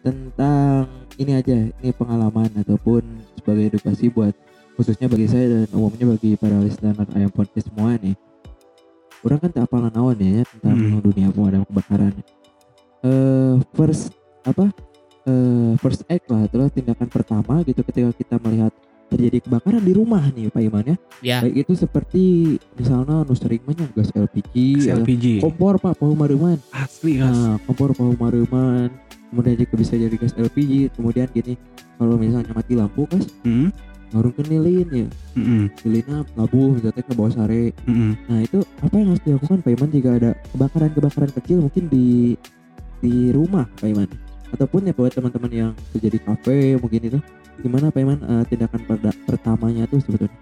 Tentang 0.00 0.84
ini 1.14 1.32
aja, 1.32 1.56
ini 1.72 1.90
pengalaman 1.90 2.50
ataupun 2.54 3.00
sebagai 3.34 3.72
edukasi 3.72 4.06
buat 4.06 4.36
khususnya 4.74 5.06
bagi 5.06 5.24
saya 5.24 5.46
dan 5.48 5.70
umumnya 5.72 6.10
bagi 6.10 6.34
para 6.34 6.58
listener 6.58 6.94
ayam 7.14 7.30
podcast 7.30 7.70
semua 7.70 7.96
nih. 7.96 8.12
Orang 9.22 9.40
kan 9.40 9.48
tak 9.48 9.64
apalan 9.64 9.88
naon 9.88 10.14
ya 10.14 10.44
tentang 10.44 10.76
Hmm. 10.76 11.00
dunia 11.00 11.26
pemadam 11.30 11.64
kebakaran. 11.64 12.12
Eh 13.04 13.54
first 13.76 14.16
apa? 14.48 14.72
Eh 15.28 15.76
first 15.80 16.08
act 16.08 16.26
lah, 16.32 16.48
itulah 16.48 16.68
tindakan 16.72 17.08
pertama 17.12 17.60
gitu 17.68 17.84
ketika 17.84 18.10
kita 18.16 18.36
melihat 18.40 18.72
terjadi 19.12 19.38
kebakaran 19.46 19.84
di 19.84 19.92
rumah 19.94 20.24
nih 20.32 20.48
Pak 20.50 20.62
Iman 20.64 20.84
ya. 20.84 20.96
Ya. 21.20 21.38
Baik 21.44 21.68
itu 21.68 21.72
seperti 21.76 22.24
misalnya 22.74 23.22
nu 23.22 23.34
sering 23.36 23.62
mah 23.62 23.76
nya 23.76 23.86
gas 23.92 24.10
LPG, 24.10 24.88
LPG. 24.90 25.26
kompor 25.44 25.76
Pak 25.78 26.00
Paumaruman. 26.00 26.58
Asli 26.72 27.20
kas. 27.20 27.30
Nah, 27.30 27.56
kompor 27.68 27.92
Paumaruman. 27.94 28.88
Kemudian 29.30 29.56
juga 29.58 29.74
bisa 29.78 29.94
jadi 29.98 30.14
gas 30.16 30.34
LPG. 30.34 30.96
Kemudian 30.96 31.28
gini, 31.30 31.54
kalau 32.00 32.16
misalnya 32.16 32.54
mati 32.54 32.74
lampu 32.74 33.04
kas, 33.06 33.28
Heeh. 33.44 33.68
ngarungkeun 34.14 34.46
lilin 34.48 34.88
ya. 34.88 35.06
Heeh. 35.36 35.64
Lilinnya 35.84 36.18
labuh 36.34 36.74
misalnya 36.74 37.02
ke 37.02 37.12
bawah 37.12 37.32
sare. 37.34 37.70
Heeh. 37.70 38.12
Nah, 38.30 38.38
itu 38.40 38.58
apa 38.80 38.94
yang 38.96 39.08
harus 39.14 39.22
dilakukan 39.22 39.58
Pak 39.62 39.72
Iman 39.76 39.90
jika 39.92 40.10
ada 40.16 40.30
kebakaran-kebakaran 40.54 41.30
kecil 41.38 41.56
mungkin 41.62 41.84
di 41.92 42.34
di 43.04 43.28
rumah 43.28 43.68
Pak 43.70 43.84
Iman 43.84 44.08
ataupun 44.48 44.88
ya 44.88 44.96
buat 44.96 45.12
teman-teman 45.12 45.52
yang 45.52 45.70
kerja 45.92 46.08
di 46.08 46.16
kafe 46.18 46.56
mungkin 46.74 47.00
itu 47.04 47.18
gimana 47.60 47.92
Pak 47.92 48.00
Iman 48.00 48.18
eh, 48.18 48.44
tindakan 48.48 48.80
perda- 48.82 49.20
pertamanya 49.22 49.84
tuh 49.84 50.00
sebetulnya 50.00 50.32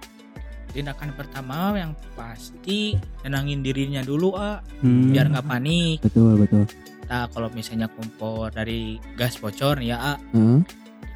Tindakan 0.73 1.13
pertama 1.13 1.77
yang 1.77 1.93
pasti 2.17 2.97
nenangin 3.21 3.61
dirinya 3.61 4.01
dulu 4.01 4.33
A, 4.33 4.65
Hmm. 4.81 5.13
biar 5.13 5.29
nggak 5.29 5.45
panik. 5.45 6.01
betul 6.01 6.39
betul 6.39 6.65
Nah, 7.03 7.29
kalau 7.29 7.53
misalnya 7.53 7.93
kompor 7.93 8.49
dari 8.49 8.97
gas 9.13 9.37
bocor 9.37 9.85
ya 9.85 10.01
A, 10.01 10.15
Heeh, 10.33 10.65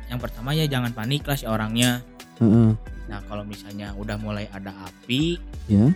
yang 0.07 0.21
pertama 0.21 0.53
ya 0.53 0.69
jangan 0.69 0.93
panik 0.93 1.25
lah 1.25 1.41
si 1.41 1.49
orangnya. 1.49 2.05
heeh. 2.37 2.77
Nah, 3.09 3.21
kalau 3.25 3.49
misalnya 3.49 3.97
udah 3.97 4.21
mulai 4.21 4.45
ada 4.51 4.77
api, 4.83 5.41
Ya. 5.65 5.89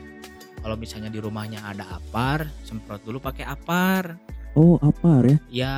kalau 0.57 0.81
misalnya 0.81 1.13
di 1.13 1.21
rumahnya 1.21 1.61
ada 1.61 1.85
apar, 1.93 2.49
semprot 2.65 3.05
dulu 3.05 3.21
pakai 3.21 3.45
apar. 3.45 4.17
Oh 4.53 4.77
apa 4.81 5.11
ya 5.23 5.37
Ya, 5.51 5.75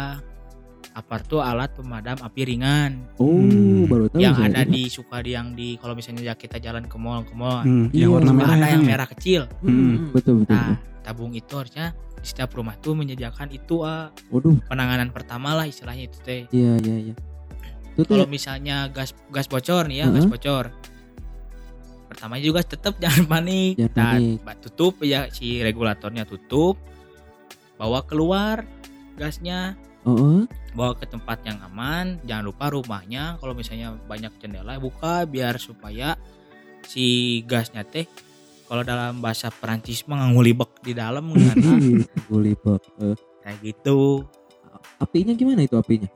apar 0.93 1.21
tuh 1.23 1.41
alat 1.41 1.73
pemadam 1.73 2.17
api 2.19 2.41
ringan 2.47 3.05
oh 3.17 3.41
Hmm. 3.41 3.85
baru 3.85 4.07
tahu 4.07 4.21
yang 4.21 4.37
ada 4.37 4.63
itu. 4.63 4.71
di 4.71 4.83
suka 4.87 5.17
di 5.19 5.31
yang 5.31 5.53
di 5.53 5.77
kalau 5.77 5.93
misalnya 5.93 6.23
ya 6.23 6.35
kita 6.35 6.57
jalan 6.59 6.85
ke 6.85 6.97
mall 6.97 7.23
ke 7.23 7.33
mall, 7.33 7.61
Hmm, 7.61 7.89
Iya, 7.91 8.05
yang 8.05 8.11
warna 8.15 8.29
suka 8.29 8.39
merah 8.39 8.55
ada 8.55 8.67
yang 8.69 8.83
ya? 8.83 8.89
merah 8.89 9.09
kecil. 9.09 9.43
Hmm, 9.59 9.95
betul 10.11 10.35
betul, 10.39 10.55
Nah, 10.55 10.77
tabung 11.03 11.33
itu 11.33 11.53
harusnya 11.53 11.93
di 12.15 12.27
setiap 12.27 12.53
rumah 12.53 12.77
tuh 12.77 12.95
menyediakan 12.95 13.51
itu 13.51 13.83
ah 13.83 14.13
waduh 14.29 14.55
penanganan 14.65 15.11
pertama 15.11 15.53
lah 15.53 15.65
istilahnya 15.65 16.07
itu 16.07 16.19
teh. 16.21 16.43
iya 16.51 16.79
iya 16.79 16.97
iya 17.11 17.15
Kalau 17.99 18.25
misalnya 18.25 18.89
gas 18.89 19.13
gas 19.29 19.45
bocor 19.47 19.85
nih 19.85 19.99
ya, 19.99 20.07
gas 20.09 20.23
Heeh. 20.23 20.31
bocor. 20.31 20.65
Pertama 22.07 22.37
juga 22.39 22.61
tetap 22.63 22.97
jangan 22.99 23.25
panik. 23.27 23.75
Jangan 23.75 23.93
Nah, 23.95 24.13
panik. 24.15 24.37
ba- 24.43 24.59
tutup 24.59 24.95
ya 25.03 25.29
si 25.29 25.59
regulatornya 25.59 26.25
tutup. 26.25 26.77
Bawa 27.83 28.07
keluar 28.07 28.63
gasnya, 29.19 29.75
oh, 30.07 30.15
oh. 30.15 30.43
bawa 30.79 30.95
ke 30.95 31.11
tempat 31.11 31.43
yang 31.43 31.59
aman. 31.67 32.23
Jangan 32.23 32.45
lupa 32.47 32.71
rumahnya 32.71 33.43
kalau 33.43 33.59
misalnya 33.59 33.99
banyak 34.07 34.31
jendela 34.39 34.79
buka 34.79 35.27
biar 35.27 35.59
supaya 35.59 36.15
si 36.87 37.43
gasnya 37.51 37.83
teh 37.83 38.07
kalau 38.71 38.87
dalam 38.87 39.19
bahasa 39.19 39.51
Perancis 39.51 40.07
mah 40.07 40.31
ngulibek 40.31 40.79
di 40.87 40.95
dalam 40.95 41.27
kan, 41.35 41.59
ah. 41.59 41.79
Ih, 41.83 42.07
gulibek. 42.31 42.83
Eh, 43.03 43.19
kayak 43.43 43.59
gitu. 43.67 44.23
apinya 45.03 45.35
gimana 45.35 45.67
itu 45.67 45.75
apinya 45.75 46.07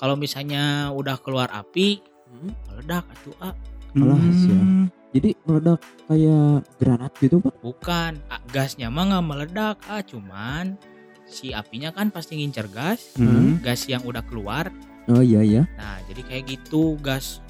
Kalau 0.00 0.16
misalnya 0.16 0.88
udah 0.96 1.20
keluar 1.20 1.52
api, 1.52 2.00
Hmm. 2.30 2.54
meledak 2.70 3.04
atuh 3.10 3.36
ah. 3.42 3.54
Hmm. 3.92 4.86
Jadi 5.10 5.34
meledak 5.42 5.80
kayak 6.06 6.62
granat 6.78 7.12
gitu 7.18 7.36
pak 7.38 7.54
Bukan, 7.60 8.12
ah, 8.26 8.40
gasnya 8.48 8.88
mah 8.88 9.04
nggak 9.06 9.26
meledak, 9.26 9.76
ah 9.86 10.00
cuman 10.00 10.78
si 11.26 11.50
apinya 11.50 11.90
kan 11.90 12.10
pasti 12.10 12.34
ngincer 12.36 12.66
gas, 12.68 13.14
Hmm. 13.14 13.58
gas 13.58 13.86
yang 13.86 14.02
udah 14.02 14.22
keluar. 14.22 14.70
oh 15.06 15.18
iya 15.20 15.42
iya 15.42 15.62
Nah, 15.74 15.98
jadi 16.06 16.22
kayak 16.22 16.44
gitu 16.46 16.94
gas 17.00 17.42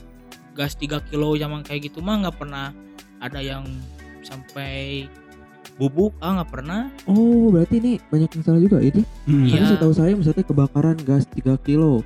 gas 0.52 0.72
3 0.74 1.00
kilo 1.04 1.32
yang 1.34 1.52
kayak 1.60 1.88
gitu 1.88 2.00
mah 2.00 2.16
nggak 2.18 2.36
pernah 2.36 2.72
ada 3.20 3.40
yang 3.40 3.64
sampai 4.20 5.04
bubuk, 5.76 6.12
ah 6.20 6.40
nggak 6.40 6.50
pernah. 6.50 6.88
oh 7.04 7.48
berarti 7.50 7.76
ini 7.76 7.92
banyak 8.06 8.28
yang 8.30 8.42
salah 8.44 8.60
juga 8.60 8.78
itu 8.80 9.00
Hmm. 9.24 9.44
Iya. 9.44 9.52
Karena 9.52 9.66
setahu 9.70 9.92
saya 9.92 10.12
misalnya 10.12 10.44
kebakaran 10.44 10.96
gas 11.00 11.24
3 11.30 11.56
kilo 11.60 12.00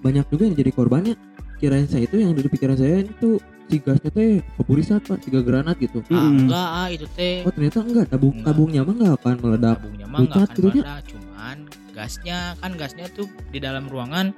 banyak 0.00 0.24
juga 0.28 0.48
yang 0.48 0.56
jadi 0.56 0.70
korbannya 0.72 1.14
kirain 1.56 1.84
saya 1.84 2.08
itu 2.08 2.16
yang 2.16 2.32
di 2.32 2.40
pikiran 2.42 2.72
saya 2.72 3.04
itu 3.04 3.36
si 3.70 3.78
gasnya 3.78 4.10
teh 4.10 4.42
keburisat 4.58 5.00
pak 5.06 5.22
tiga 5.22 5.40
granat 5.40 5.78
gitu 5.78 6.02
Ah 6.10 6.26
Mm-mm. 6.26 6.44
enggak, 6.44 6.68
ah 6.74 6.88
itu 6.90 7.06
teh 7.14 7.46
oh 7.46 7.52
ternyata 7.54 7.78
enggak 7.80 8.06
tabung 8.10 8.34
Enggak. 8.34 8.46
tabungnya 8.50 8.80
mah 8.82 8.94
enggak 8.98 9.12
akan 9.16 9.34
meledak 9.38 9.76
tabungnya 9.78 10.06
mah 10.06 10.18
nggak 10.18 10.26
pucat 10.26 10.48
akan 10.50 10.62
meledak, 10.66 11.00
cuman 11.06 11.56
gasnya 11.90 12.38
kan 12.58 12.70
gasnya 12.74 13.06
tuh 13.10 13.26
di 13.48 13.58
dalam 13.58 13.86
ruangan 13.86 14.34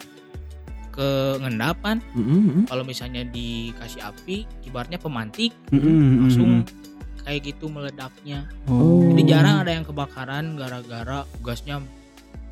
ke 0.93 1.09
ngendapan. 1.41 2.05
Mm-mm. 2.12 2.68
Kalau 2.68 2.85
misalnya 2.85 3.24
dikasih 3.24 4.05
api, 4.05 4.45
ibaratnya 4.68 5.01
pemantik 5.01 5.57
Hmm. 5.72 6.28
langsung 6.28 6.68
kayak 7.24 7.49
gitu 7.49 7.72
meledaknya. 7.72 8.45
Oh. 8.68 9.01
Jadi 9.09 9.22
jarang 9.24 9.64
ada 9.64 9.72
yang 9.72 9.89
kebakaran 9.89 10.53
gara-gara 10.53 11.24
gasnya 11.41 11.80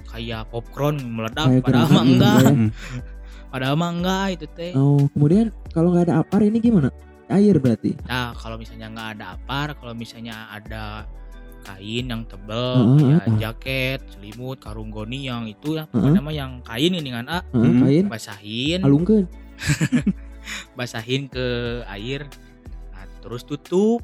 kayak 0.08 0.48
popcorn 0.48 0.96
meledak 1.04 1.52
Kayak 1.52 1.62
padahal 1.68 1.90
gitu 1.92 2.00
enggak. 2.16 2.40
Padahal 3.50 3.74
mah 3.74 3.90
enggak 3.90 4.26
itu 4.38 4.46
teh. 4.48 4.72
oh 4.74 5.10
kemudian 5.10 5.50
kalau 5.70 5.90
nggak 5.90 6.06
ada 6.06 6.22
apar 6.22 6.40
ini 6.40 6.58
gimana 6.58 6.88
air 7.26 7.58
berarti 7.58 7.94
Nah, 8.06 8.34
kalau 8.34 8.54
misalnya 8.56 8.86
nggak 8.88 9.08
ada 9.18 9.24
apar, 9.34 9.74
kalau 9.74 9.94
misalnya 9.94 10.46
ada 10.48 11.06
kain 11.60 12.08
yang 12.08 12.24
tebel, 12.24 12.96
Heeh, 12.96 13.06
ya 13.06 13.18
ah. 13.20 13.36
jaket, 13.38 14.00
selimut, 14.08 14.58
karung 14.58 14.88
goni 14.88 15.28
yang 15.28 15.44
itu 15.44 15.76
ya, 15.76 15.84
mah 15.92 16.32
yang 16.32 16.64
kain 16.64 16.90
ini 16.90 17.10
kan 17.10 17.26
A, 17.28 17.44
Heeh, 17.44 17.60
Hmm. 17.68 17.80
kain 17.84 18.04
basahin, 18.08 18.80
alungkeun 18.80 19.26
basahin 20.78 21.28
ke 21.28 21.46
air 21.86 22.26
nah, 22.90 23.04
terus 23.20 23.44
tutup 23.44 24.00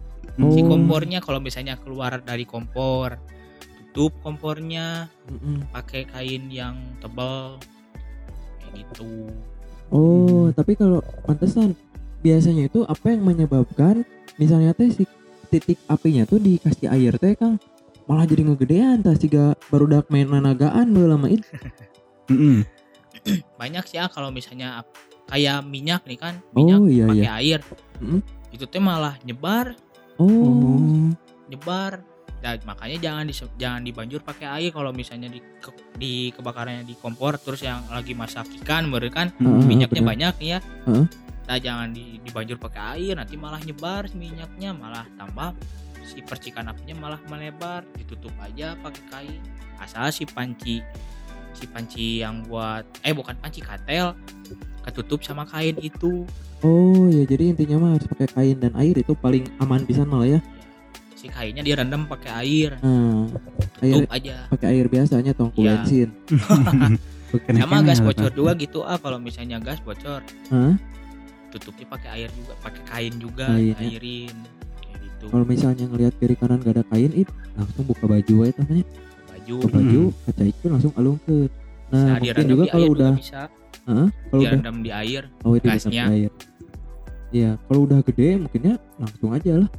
si 0.52 0.60
Oh. 0.60 0.68
kompornya 0.68 1.24
kalau 1.24 1.40
misalnya 1.40 1.80
keluar 1.80 2.20
dari 2.20 2.44
kompor 2.44 3.16
tutup 3.90 4.12
kompornya 4.20 5.08
Mm-mm. 5.26 5.64
pakai 5.72 6.04
kain 6.04 6.52
yang 6.52 6.76
tebal 7.00 7.56
gitu 8.76 9.32
Oh, 9.86 10.50
tapi 10.50 10.74
kalau 10.74 10.98
pantesan 11.22 11.70
biasanya 12.18 12.66
itu 12.66 12.82
apa 12.82 13.06
yang 13.06 13.22
menyebabkan 13.22 14.02
misalnya 14.34 14.74
teh 14.74 14.90
si 14.90 15.06
titik 15.46 15.78
apinya 15.86 16.26
tuh 16.26 16.42
dikasih 16.42 16.90
air 16.90 17.14
teh 17.14 17.38
Kang 17.38 17.62
malah 18.10 18.26
jadi 18.26 18.42
ngegedean 18.44 18.98
tah 18.98 19.14
siga 19.14 19.54
baru 19.70 19.86
dak 19.86 20.10
main 20.10 20.26
nanagaan 20.26 20.90
lama 20.90 21.30
itu. 21.30 21.46
Banyak 23.60 23.84
sih 23.86 23.98
ah 23.98 24.10
kalau 24.10 24.34
misalnya 24.34 24.82
kayak 25.26 25.62
minyak 25.62 26.02
nih 26.06 26.18
kan 26.18 26.34
minyak 26.50 26.78
Oh 26.78 26.86
iya 26.86 27.04
pakai 27.06 27.22
iya. 27.22 27.34
air 27.38 27.60
Mm. 27.96 28.20
itu 28.52 28.66
teh 28.66 28.82
malah 28.82 29.16
nyebar 29.22 29.72
Oh. 30.18 30.26
Oh. 30.26 31.08
nyebar 31.46 32.02
Dan 32.36 32.60
makanya 32.62 32.96
jangan 33.00 33.24
dise- 33.24 33.54
jangan 33.56 33.80
dibanjur 33.80 34.20
pakai 34.20 34.46
air 34.52 34.70
kalau 34.70 34.90
misalnya 34.90 35.26
di 35.26 35.40
ke- 35.40 35.72
di 35.94 36.12
kebakarannya 36.30 36.84
di 36.84 36.94
kompor 36.94 37.36
terus 37.36 37.60
yang 37.60 37.82
lagi 37.88 38.12
masak 38.12 38.46
ikan 38.60 38.86
baru 38.86 39.08
kan 39.08 39.32
Heeh, 39.34 39.62
minyaknya 39.62 40.00
benar. 40.00 40.10
banyak 40.12 40.34
ya 40.40 40.58
Heeh. 40.84 41.04
nah 41.44 41.56
jangan 41.56 41.88
di, 41.90 42.18
dibanjur 42.20 42.56
pakai 42.56 42.82
air 42.94 43.14
nanti 43.14 43.34
malah 43.34 43.58
nyebar 43.58 44.06
minyaknya 44.12 44.70
malah 44.70 45.06
tambah 45.14 45.56
si 46.02 46.20
percikan 46.20 46.66
apinya 46.66 46.94
malah 46.96 47.20
melebar 47.26 47.82
ditutup 47.94 48.30
aja 48.38 48.76
pakai 48.76 49.02
kain 49.08 49.40
asal 49.76 50.06
si 50.08 50.22
panci 50.22 50.78
si 51.50 51.64
panci 51.66 52.20
yang 52.20 52.44
buat 52.44 52.84
eh 53.00 53.10
bukan 53.10 53.34
panci 53.36 53.58
katel 53.58 54.14
ketutup 54.82 55.24
sama 55.24 55.42
kain 55.44 55.74
itu 55.78 56.22
Oh 56.60 57.04
ya 57.06 57.22
jadi 57.22 57.52
intinya 57.52 57.76
mah 57.78 57.90
harus 57.94 58.08
pakai 58.08 58.28
kain 58.28 58.56
dan 58.56 58.72
air 58.74 58.94
itu 58.94 59.12
paling 59.14 59.44
aman 59.58 59.82
pisan 59.82 60.08
malah 60.08 60.24
ya. 60.26 60.40
Si 61.26 61.28
kainnya 61.28 61.62
direndam 61.62 62.06
pakai 62.06 62.30
air 62.40 62.70
Nah, 62.78 63.26
air 63.82 63.94
tutup 63.98 64.10
aja 64.12 64.36
pakai 64.48 64.66
air 64.70 64.86
biasanya 64.86 65.32
tongku 65.34 65.58
Iya. 65.60 65.82
bensin. 65.82 66.08
Sama 67.58 67.82
gas 67.82 67.98
ya, 67.98 68.06
bocor 68.06 68.30
juga 68.30 68.52
gitu 68.54 68.80
ah 68.80 68.96
kalau 68.96 69.18
misalnya 69.18 69.58
gas 69.58 69.82
bocor 69.82 70.22
Hah? 70.48 70.74
tutupnya 71.48 71.86
pakai 71.90 72.08
air 72.14 72.30
juga 72.32 72.54
pakai 72.62 72.82
kain 72.86 73.14
juga 73.18 73.46
Kain, 73.50 73.74
ya. 73.74 73.76
airin 73.82 74.36
kayak 74.78 74.96
gitu 75.02 75.24
Kalau 75.26 75.44
misalnya 75.44 75.84
ngelihat 75.84 76.14
kiri 76.16 76.34
kanan 76.34 76.62
gak 76.62 76.74
ada 76.76 76.84
kain 76.86 77.12
it 77.12 77.28
langsung 77.52 77.84
buka 77.84 78.04
baju 78.06 78.34
aja 78.40 78.54
namanya. 78.56 78.86
baju 79.26 79.54
Buka 79.58 79.68
baju, 79.74 80.02
kaca 80.22 80.44
itu 80.44 80.64
langsung 80.66 80.92
alungkeun. 80.94 81.50
Nah, 81.86 82.02
bisa 82.18 82.18
mungkin 82.20 82.44
juga 82.46 82.64
di 82.64 82.70
kalau 82.70 82.88
udah 82.88 83.12
bisa 83.14 83.42
Heeh, 83.86 84.08
kalau 84.26 84.42
udah 84.42 84.60
di 84.76 84.90
air 84.92 85.22
Oh 85.42 85.52
itu 85.54 85.66
bisa 85.66 85.86
gasnya. 85.86 86.04
air. 86.08 86.30
Iya, 87.30 87.50
kalau 87.60 87.80
udah 87.84 87.98
gede 88.02 88.28
mungkinnya 88.38 88.74
langsung 88.96 89.30
aja 89.30 89.52
lah. 89.60 89.70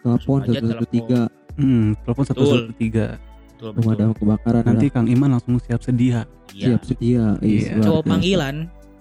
Telepon 0.00 0.38
satu 0.44 0.86
tiga 0.86 1.20
Hmm, 1.54 1.98
telepon 2.00 2.24
satu 2.24 2.40
satu 2.44 2.74
tiga. 2.74 3.18
pemadam 3.58 4.14
kebakaran 4.14 4.62
Nanti 4.62 4.86
Kang 4.86 5.04
Iman 5.04 5.34
langsung 5.34 5.58
siap 5.58 5.82
sedia. 5.82 6.22
iya 6.48 6.72
siap 6.72 6.82
sedia. 6.84 7.34
Iya. 7.40 7.74
luar 7.74 7.84
cowok 7.84 8.02
panggilan 8.06 8.56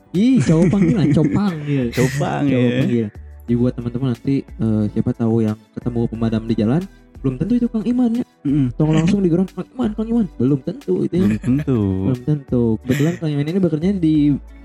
Ih, 0.10 0.39
cowok 0.39 0.66
panggilan, 0.72 1.08
copang 1.12 1.54
ya. 1.64 1.84
Cowok 1.95 2.10
ya. 2.10 2.18
panggilan. 2.18 3.10
Jadi 3.45 3.54
buat 3.54 3.74
teman-teman 3.74 4.08
nanti 4.12 4.36
eh, 4.41 4.84
siapa 4.89 5.12
tahu 5.14 5.36
yang 5.39 5.56
ketemu 5.72 6.00
pemadam 6.08 6.43
di 6.43 6.56
jalan 6.56 6.82
belum 7.18 7.34
tentu 7.36 7.54
itu 7.56 7.68
Kang 7.68 7.84
Iman 7.84 8.12
ya. 8.14 8.26
Mm-mm. 8.41 8.74
Tolong 8.74 8.95
langsung 8.95 9.20
digerak 9.22 9.50
Kang 9.52 9.70
Iman, 9.70 9.89
Kang 9.93 10.08
Iman. 10.08 10.26
Belum 10.36 10.60
tentu 10.60 10.93
itu 11.02 11.14
ya. 11.14 11.22
Belum 11.24 11.38
tentu. 11.39 11.80
Belum 12.04 12.22
tentu. 12.24 12.64
Kebetulan 12.82 13.14
Kang 13.16 13.30
Iman 13.30 13.45
ini 13.45 13.60
bekerja 13.60 13.88
di 13.93 14.16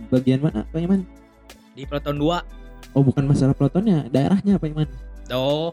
bagian 0.08 0.40
mana 0.40 0.64
Kang 0.66 0.82
Iman? 0.82 1.00
di 1.72 1.82
Peleton 1.82 2.16
2 2.16 2.92
Oh 2.92 3.00
bukan 3.00 3.24
masalah 3.24 3.52
pelotonnya, 3.52 4.04
daerahnya 4.06 4.56
Pak 4.56 4.68
Iman. 4.70 4.88
do 5.24 5.72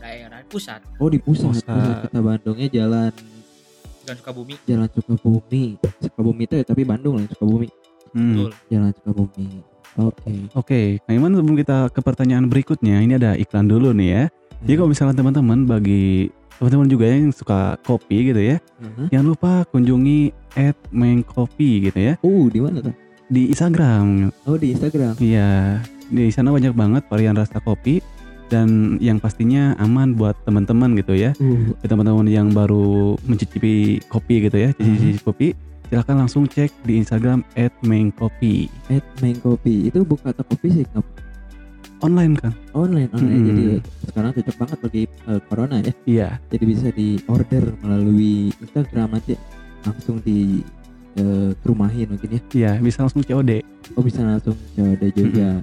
daerah 0.00 0.40
pusat 0.48 0.80
Oh 0.96 1.06
di 1.06 1.20
pusat, 1.20 1.52
Pusat. 1.54 1.68
pusat 1.70 1.96
kota 2.02 2.18
Bandungnya 2.18 2.68
jalan 2.68 3.12
dan 4.00 4.14
Sukabumi 4.16 4.54
Jalan 4.64 4.88
Sukabumi. 4.90 5.64
Sukabumi 6.00 6.42
itu 6.42 6.54
ya 6.56 6.64
tapi 6.64 6.82
Bandung 6.82 7.14
lah 7.14 7.28
Sukabumi. 7.28 7.68
Hmm. 8.10 8.34
betul 8.34 8.50
Jalan 8.66 8.90
Sukabumi. 8.90 9.48
Oke. 9.92 10.32
Oke, 10.54 10.80
Kang 11.02 11.14
Iman 11.14 11.32
sebelum 11.32 11.54
kita 11.54 11.90
ke 11.90 12.00
pertanyaan 12.00 12.46
berikutnya, 12.46 13.02
ini 13.02 13.14
ada 13.14 13.34
iklan 13.34 13.66
dulu 13.66 13.90
nih 13.90 14.08
ya. 14.08 14.22
Jadi 14.62 14.74
kalau 14.76 14.88
misalnya 14.88 15.14
teman-teman 15.14 15.58
bagi 15.64 16.30
teman-teman 16.56 16.86
juga 16.86 17.04
yang 17.06 17.30
suka 17.30 17.74
kopi 17.82 18.30
gitu 18.30 18.38
ya, 18.38 18.56
Heeh. 18.78 19.06
jangan 19.10 19.26
lupa 19.28 19.50
kunjungi 19.66 20.30
@mengkopi 20.90 21.70
gitu 21.86 21.98
ya 21.98 22.14
Oh, 22.20 22.46
di 22.46 22.60
mana 22.60 22.80
tuh? 22.80 22.94
di 23.26 23.46
Instagram. 23.48 24.30
Oh, 24.42 24.58
di 24.58 24.74
Instagram. 24.74 25.14
Iya, 25.16 25.78
di 26.06 26.30
sana 26.30 26.50
banyak 26.50 26.74
banget 26.74 27.02
varian 27.06 27.34
rasa 27.34 27.58
kopi 27.58 28.02
dan 28.50 28.98
yang 28.98 29.22
pastinya 29.22 29.78
aman 29.78 30.18
buat 30.18 30.34
teman-teman 30.42 30.98
gitu 30.98 31.14
ya. 31.14 31.30
Uh, 31.38 31.70
teman-teman 31.86 32.26
yang 32.26 32.50
baru 32.50 33.14
mencicipi 33.24 34.02
kopi 34.10 34.50
gitu 34.50 34.58
ya, 34.58 34.74
cicipi 34.74 35.22
kopi, 35.22 35.48
silahkan 35.90 36.26
langsung 36.26 36.50
cek 36.50 36.70
di 36.86 36.98
Instagram 36.98 37.46
at 37.54 37.70
Main 37.86 38.10
Kopi. 38.10 38.66
Itu 39.86 40.02
buka 40.02 40.34
toko 40.34 40.58
fisik 40.58 40.90
nggak? 40.90 41.06
Online 42.00 42.32
kan? 42.32 42.52
online 42.72 43.12
online 43.12 43.42
Hmm. 43.44 43.48
jadi 43.52 43.64
sekarang 44.08 44.30
cocok 44.32 44.56
banget 44.56 44.78
bagi 44.80 45.02
eh, 45.04 45.40
corona 45.52 45.76
ya. 45.84 45.92
Iya. 46.08 46.28
Jadi 46.48 46.64
bisa 46.64 46.88
di 46.96 47.08
order 47.28 47.64
melalui 47.84 48.48
Instagram 48.56 49.20
nanti 49.20 49.36
langsung 49.84 50.16
di 50.24 50.64
eh, 51.20 51.50
kerumahin 51.60 52.16
mungkin 52.16 52.40
ya. 52.40 52.40
Iya, 52.56 52.72
bisa 52.80 53.04
langsung 53.04 53.20
COD. 53.20 53.60
Oh 53.98 54.02
bisa 54.02 54.24
langsung 54.24 54.56
COD 54.78 55.02
juga. 55.12 55.60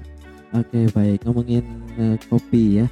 Oke 0.55 0.87
baik 0.91 1.23
ngomongin 1.27 1.63
eh, 1.97 2.15
kopi 2.27 2.83
ya. 2.83 2.87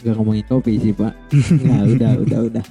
Gak 0.00 0.16
ngomongin 0.16 0.44
kopi 0.48 0.80
sih 0.80 0.92
pak. 0.96 1.12
Nggak 1.62 1.82
udah 1.98 2.12
udah 2.26 2.40
udah. 2.50 2.64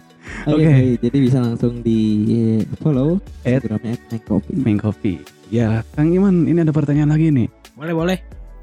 Oke 0.45 0.61
Oke. 0.61 0.65
baik, 0.70 0.95
jadi 1.01 1.17
bisa 1.17 1.38
langsung 1.41 1.82
di 1.82 1.99
eh, 2.30 2.61
follow 2.84 3.17
At 3.41 3.63
Instagramnya 3.63 3.97
at 3.97 4.01
Main 4.11 4.22
Kopi. 4.24 4.51
Main 4.53 4.78
Coffee. 4.78 5.17
Ya, 5.49 5.82
Kang 5.97 6.13
Iman, 6.13 6.45
ini 6.45 6.61
ada 6.61 6.70
pertanyaan 6.70 7.09
lagi 7.09 7.34
nih. 7.34 7.49
boleh 7.74 7.95
boleh 7.95 8.17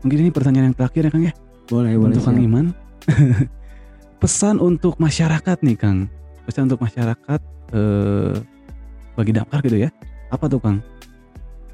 Mungkin 0.05 0.19
ini 0.23 0.31
pertanyaan 0.31 0.71
yang 0.71 0.77
terakhir 0.79 1.03
ya 1.03 1.11
Kang 1.11 1.25
ya, 1.27 1.35
Boleh 1.67 1.99
boleh. 1.99 2.15
untuk 2.15 2.23
Kang 2.23 2.39
siap. 2.39 2.47
Iman. 2.47 2.67
Pesan 4.23 4.57
untuk 4.63 4.95
masyarakat 4.97 5.59
nih 5.67 5.77
Kang. 5.77 5.99
Pesan 6.47 6.71
untuk 6.71 6.79
masyarakat 6.81 7.41
eh 7.75 8.35
bagi 9.17 9.33
damkar 9.35 9.59
gitu 9.67 9.81
ya. 9.83 9.91
Apa 10.31 10.47
tuh 10.47 10.61
Kang? 10.63 10.79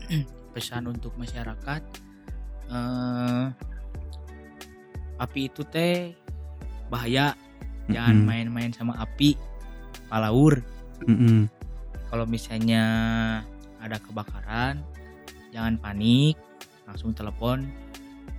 pesan 0.57 0.89
untuk 0.89 1.13
masyarakat 1.17 1.83
eh 2.73 3.45
api 5.23 5.47
itu 5.47 5.63
teh 5.63 6.19
bahaya. 6.91 7.39
Jangan 7.91 8.27
main-main 8.27 8.75
sama 8.75 8.99
api 8.99 9.39
palaur. 10.11 10.59
Mm-mm. 11.03 11.51
kalau 12.13 12.29
misalnya 12.31 12.85
ada 13.83 13.99
kebakaran 13.99 14.83
jangan 15.51 15.79
panik. 15.79 16.39
Langsung 16.87 17.15
telepon 17.15 17.67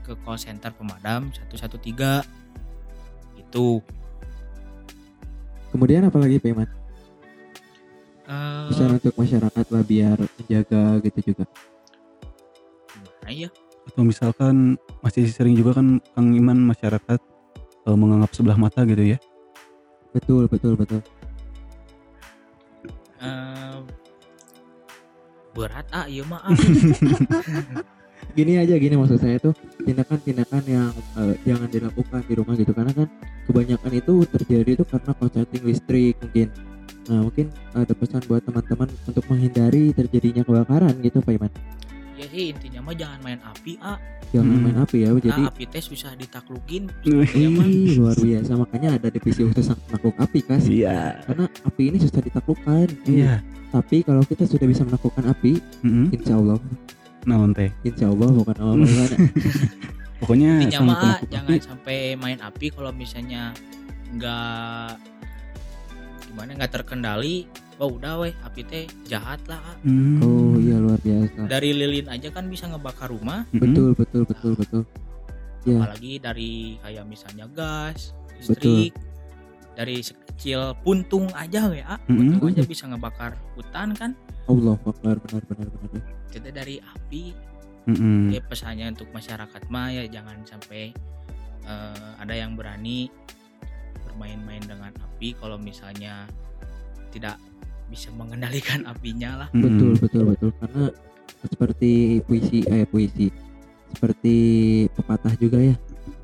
ke 0.03 0.13
call 0.23 0.35
center 0.37 0.69
pemadam 0.75 1.31
113 1.51 2.27
itu 3.39 3.79
Kemudian 5.73 6.05
apalagi 6.05 6.37
Pak 6.37 6.49
Iman? 6.53 6.69
eh 8.29 8.63
Pesan 8.69 8.93
untuk 9.01 9.15
masyarakat 9.17 9.65
lah 9.73 9.83
biar 9.83 10.17
menjaga 10.21 11.01
gitu 11.01 11.33
juga. 11.33 11.45
gimana 12.93 13.29
ya 13.33 13.49
Atau 13.89 14.03
misalkan 14.07 14.79
masih 15.03 15.27
sering 15.27 15.55
juga 15.57 15.79
kan 15.81 15.99
Kang 16.15 16.31
Iman 16.31 16.59
masyarakat 16.63 17.19
eh, 17.87 17.97
menganggap 17.97 18.31
sebelah 18.31 18.57
mata 18.59 18.83
gitu 18.87 19.15
ya. 19.15 19.17
Betul 20.13 20.47
betul 20.47 20.77
betul. 20.77 21.01
Eh, 23.23 23.77
berat 25.53 25.87
ah 25.95 26.05
iya 26.09 26.23
mah 26.27 26.41
ah. 26.43 26.51
Gini 28.33 28.57
aja 28.57 28.73
gini 28.81 28.97
maksud 28.97 29.21
saya 29.21 29.37
tuh 29.37 29.53
tindakan-tindakan 29.85 30.63
yang 30.65 30.89
eh, 31.21 31.37
jangan 31.45 31.69
dilakukan 31.69 32.21
di 32.25 32.33
rumah 32.33 32.55
gitu 32.57 32.73
karena 32.73 32.89
kan 32.89 33.07
kebanyakan 33.45 33.91
itu 33.93 34.13
terjadi 34.25 34.69
itu 34.79 34.83
karena 34.89 35.11
korsleting 35.13 35.63
listrik 35.67 36.15
mungkin. 36.17 36.47
Nah 37.13 37.19
mungkin 37.29 37.51
ada 37.77 37.93
pesan 37.93 38.25
buat 38.25 38.41
teman-teman 38.41 38.89
untuk 39.05 39.23
menghindari 39.29 39.93
terjadinya 39.93 40.41
kebakaran 40.41 40.97
gitu 41.03 41.21
Pak 41.21 41.33
Iman. 41.35 41.51
Ya 42.23 42.29
sih 42.29 42.45
intinya 42.49 42.79
mah 42.81 42.95
jangan 42.95 43.19
main 43.19 43.41
api 43.41 43.75
ah 43.79 43.99
Jangan 44.29 44.49
Hmm. 44.49 44.63
main 44.63 44.77
api 44.79 44.97
ya. 44.97 45.09
Jadi 45.13 45.29
nah, 45.37 45.51
api 45.51 45.63
teh 45.67 45.77
susah 45.79 46.11
ditaklukin 46.13 46.89
ya 47.05 47.21
Ih, 47.21 47.93
luar 47.93 48.15
biasa 48.15 48.51
makanya 48.55 48.89
ada 48.95 49.07
divisi 49.07 49.43
khusus 49.43 49.61
sang 49.63 49.77
penakluk 49.83 50.15
api 50.17 50.39
kas 50.41 50.65
Iya. 50.65 51.21
karena 51.23 51.45
api 51.61 51.81
ini 51.85 51.97
susah 51.97 52.17
ditaklukkan 52.19 52.87
Eh, 53.05 53.13
Iya. 53.13 53.33
tapi 53.69 54.01
kalau 54.01 54.23
kita 54.23 54.43
sudah 54.43 54.63
bisa 54.63 54.81
menaklukkan 54.81 55.25
api 55.27 55.61
Mm-mm. 55.81 56.09
insya 56.09 56.33
Allah 56.35 56.57
Naon 57.23 57.51
teh. 57.51 57.69
insya 57.83 58.07
Allah 58.07 58.29
bukan 58.31 58.55
Allah 58.57 58.75
bagaimana 58.79 59.15
Pokoknya 60.19 60.49
intinya 60.57 60.79
mah 60.83 60.97
ah, 60.97 61.17
jangan 61.25 61.49
api- 61.51 61.61
sampai 61.61 61.97
main 62.15 62.39
api 62.39 62.65
kalau 62.69 62.89
misalnya 62.89 63.51
nggak 64.13 64.89
gimana 66.25 66.49
nggak 66.55 66.71
terkendali 66.71 67.45
oh 67.79 67.89
udah 67.97 68.21
weh 68.21 68.33
api 68.43 68.61
teh 68.65 68.85
jahat 69.07 69.41
lah 69.49 69.57
ah. 69.61 69.75
Hmm. 69.81 70.21
oh 70.21 70.55
iya 70.57 70.77
luar 70.77 70.99
biasa 71.01 71.47
dari 71.47 71.69
lilin 71.73 72.07
aja 72.09 72.29
kan 72.29 72.45
bisa 72.47 72.69
ngebakar 72.69 73.09
rumah 73.09 73.45
Mm-mm. 73.49 73.61
betul 73.61 73.89
betul 73.97 74.23
betul 74.27 74.53
betul 74.57 74.83
Iya. 75.63 75.79
apalagi 75.79 76.19
dari 76.19 76.75
kayak 76.83 77.07
misalnya 77.07 77.47
gas 77.55 78.11
listrik 78.35 78.91
dari 79.79 80.03
sekecil 80.03 80.75
puntung 80.83 81.31
aja 81.31 81.71
ya 81.71 81.95
puntung 82.03 82.51
aja 82.51 82.67
bisa 82.67 82.83
ngebakar 82.91 83.39
hutan 83.55 83.95
kan 83.95 84.11
Allah 84.51 84.75
Akbar 84.83 85.23
benar 85.23 85.39
benar 85.47 85.67
benar. 85.71 86.03
kita 86.35 86.51
dari 86.51 86.83
api 86.83 87.31
Mm-mm. 87.87 88.35
ya 88.35 88.43
pesannya 88.43 88.91
untuk 88.91 89.07
masyarakat 89.15 89.63
mah 89.71 89.87
ya 89.87 90.03
jangan 90.11 90.43
sampai 90.43 90.91
eh, 91.63 92.09
ada 92.19 92.35
yang 92.35 92.59
berani 92.59 93.07
bermain-main 94.03 94.67
dengan 94.67 94.91
api 94.99 95.31
kalau 95.39 95.55
misalnya 95.55 96.27
tidak 97.15 97.39
bisa 97.93 98.09
mengendalikan 98.13 98.81
apinya 98.91 99.45
lah 99.45 99.47
Mm-mm. 99.53 99.69
Betul 99.69 99.91
betul 100.01 100.23
betul 100.33 100.49
karena 100.57 100.83
seperti 101.43 101.91
puisi 102.23 102.65
eh 102.65 102.83
puisi 102.83 103.29
seperti 103.93 104.35
pepatah 104.89 105.37
juga 105.37 105.61
ya 105.61 105.75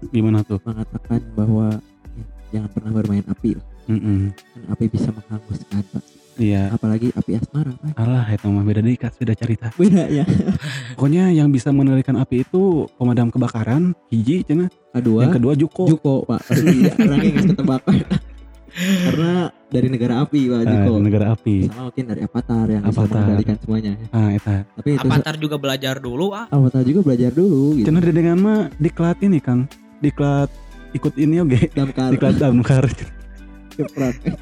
Gimana 0.09 0.41
tuh? 0.41 0.57
mengatakan 0.63 1.21
bahwa 1.35 1.75
eh, 2.15 2.25
jangan 2.49 2.69
pernah 2.71 2.91
bermain 2.95 3.25
api 3.27 3.53
lah. 3.53 3.65
Mm-mm. 3.89 4.31
kan 4.31 4.61
api 4.73 4.85
bisa 4.87 5.09
menghanguskan 5.09 5.83
Pak. 5.85 6.03
Iya. 6.39 6.71
apalagi 6.71 7.11
api 7.11 7.35
asmara 7.35 7.75
Pak. 7.75 7.99
Alah, 7.99 8.23
itu 8.31 8.47
mah 8.47 8.63
beda 8.63 8.79
dikit 8.79 9.11
beda 9.11 9.35
cerita. 9.35 9.75
beda 9.75 10.07
ya 10.07 10.23
Pokoknya 10.95 11.35
yang 11.35 11.51
bisa 11.51 11.75
mengendalikan 11.75 12.15
api 12.15 12.47
itu 12.47 12.87
pemadam 12.95 13.27
kebakaran, 13.27 13.91
hiji 14.07 14.47
cenah. 14.47 14.71
kedua 14.95 15.27
Yang 15.27 15.35
kedua 15.35 15.53
Juko. 15.59 15.83
Juko 15.85 16.13
Pak 16.23 16.39
pasti 16.47 16.87
ya, 16.87 16.93
orangnya 16.95 17.31
nggak 17.43 17.81
karena 18.71 19.31
dari 19.65 19.87
negara 19.87 20.21
api 20.21 20.39
Pak 20.45 20.57
Ah, 20.57 20.65
Juko 20.65 20.93
negara 20.97 21.25
api. 21.31 21.55
sama 21.65 21.81
mungkin 21.85 22.05
dari 22.05 22.21
Avatar 22.21 22.65
yang 22.67 22.81
bisa 22.83 23.01
mengendalikan 23.03 23.55
semuanya 23.57 23.91
Ah, 24.09 24.29
eta. 24.29 24.55
tapi 24.73 24.89
itu 24.93 25.05
Avatar 25.05 25.35
juga 25.35 25.55
belajar 25.55 25.95
dulu 25.97 26.31
ah 26.31 26.45
Avatar 26.47 26.81
juga 26.81 26.99
belajar 27.03 27.31
dulu 27.31 27.75
gitu 27.75 27.85
Cenah 27.85 28.01
dengan 28.05 28.37
mah 28.37 28.59
diklat 28.75 29.17
ini, 29.19 29.37
Kang. 29.37 29.69
Diklat 29.99 30.49
ikut 30.91 31.13
ini 31.15 31.37
oke. 31.39 31.59
damkar 31.71 32.09
Diklat 32.09 32.35
damkar. 32.35 32.83
keprak 33.77 34.15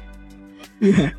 ya 0.80 1.12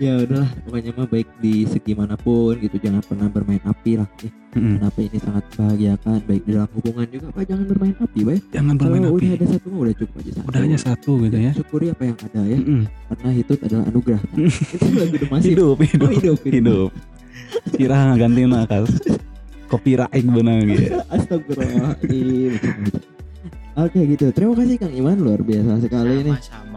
ya 0.00 0.16
udahlah 0.16 0.48
pokoknya 0.64 0.90
mah 0.96 1.06
baik 1.06 1.28
di 1.44 1.68
segi 1.68 1.92
mana 1.92 2.16
pun 2.16 2.56
gitu 2.56 2.80
jangan 2.80 3.04
pernah 3.04 3.28
bermain 3.28 3.60
api 3.60 4.00
lah 4.00 4.08
ya. 4.24 4.32
Mm-mm. 4.50 4.80
kenapa 4.80 4.98
ini 4.98 5.18
sangat 5.20 5.44
membahagiakan 5.52 6.18
baik 6.26 6.42
di 6.42 6.50
dalam 6.56 6.70
hubungan 6.74 7.06
juga 7.12 7.26
pak 7.30 7.44
jangan 7.46 7.64
bermain 7.68 7.94
api 8.00 8.18
pak 8.24 8.32
ya. 8.34 8.40
Jangan 8.56 8.74
kalau 8.74 8.88
bermain 8.96 9.04
udah 9.04 9.12
api. 9.20 9.26
ada 9.36 9.46
satu 9.46 9.66
mah 9.68 9.80
udah 9.84 9.94
cukup 10.00 10.14
aja 10.18 10.30
satu 10.32 10.46
Udah 10.48 10.60
hanya 10.64 10.78
satu 10.80 11.10
gitu 11.22 11.36
ya. 11.38 11.52
syukuri 11.52 11.86
apa 11.92 12.02
yang 12.08 12.16
ada 12.18 12.40
ya 12.48 12.58
Mm-mm. 12.58 12.82
karena 13.12 13.28
itu 13.36 13.52
adalah 13.60 13.84
anugerah 13.92 14.20
kan? 14.24 14.36
itu 14.40 14.86
lagu 14.96 15.16
Massive 15.30 15.50
Hidup, 15.52 15.76
oh, 15.76 15.84
hidup, 15.84 16.10
hidup 16.10 16.10
hidup 16.16 16.38
hidup. 16.48 16.90
Kira 17.76 17.98
ganti 18.16 18.40
kas. 18.66 18.90
Copyright 19.70 20.26
benar 20.26 20.58
gitu. 20.66 20.98
Astagfirullahaladzim 21.14 22.52
Oke 23.78 24.00
gitu 24.02 24.26
Terima 24.34 24.52
kasih 24.58 24.76
Kang 24.82 24.90
Iman 24.90 25.18
Luar 25.22 25.40
biasa 25.46 25.78
sekali 25.78 26.26
ini 26.26 26.34
sama-sama 26.34 26.69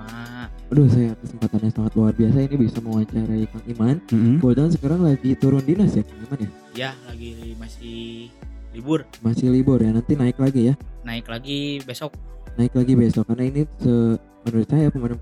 Aduh 0.73 0.89
saya 0.89 1.13
kesempatannya 1.15 1.69
sangat 1.69 1.93
luar 1.93 2.17
biasa 2.17 2.37
Ini 2.41 2.55
bisa 2.57 2.81
mewawancarai 2.81 3.45
Kang 3.45 3.65
Iman. 3.67 3.95
Mm-mm. 4.09 4.35
Kebetulan 4.41 4.71
sekarang 4.73 5.01
lagi 5.05 5.29
turun 5.37 5.61
dinas 5.61 5.93
ya 5.93 6.01
Kang 6.01 6.17
Iman 6.19 6.39
ya? 6.39 6.49
Ya 6.73 6.89
lagi 7.05 7.53
masih 7.53 8.33
libur. 8.73 9.05
Masih 9.21 9.53
libur 9.53 9.77
ya 9.77 9.93
Nanti 9.93 10.17
naik 10.17 10.41
lagi 10.41 10.73
ya? 10.73 10.75
Naik 11.05 11.29
lagi 11.29 11.77
besok. 11.79 12.17
Naik 12.57 12.73
lagi 12.73 12.93
besok 12.97 13.29
Karena 13.29 13.45
ini 13.45 13.61
se- 13.77 14.17
menurut 14.43 14.67
saya 14.67 14.89
pemadam 14.89 15.19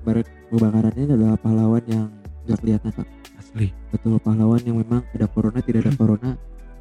kebakaran- 0.47 0.95
ini 0.95 1.03
adalah 1.05 1.35
pahlawan 1.35 1.83
yang 1.83 2.07
gak 2.47 2.57
kelihatan 2.57 2.91
Pak. 2.95 3.07
Asli. 3.35 3.67
Betul 3.91 4.23
pahlawan 4.23 4.63
yang 4.63 4.79
memang 4.79 5.03
ada 5.11 5.27
corona 5.27 5.59
tidak 5.59 5.83
ada 5.83 5.93
corona 5.93 6.31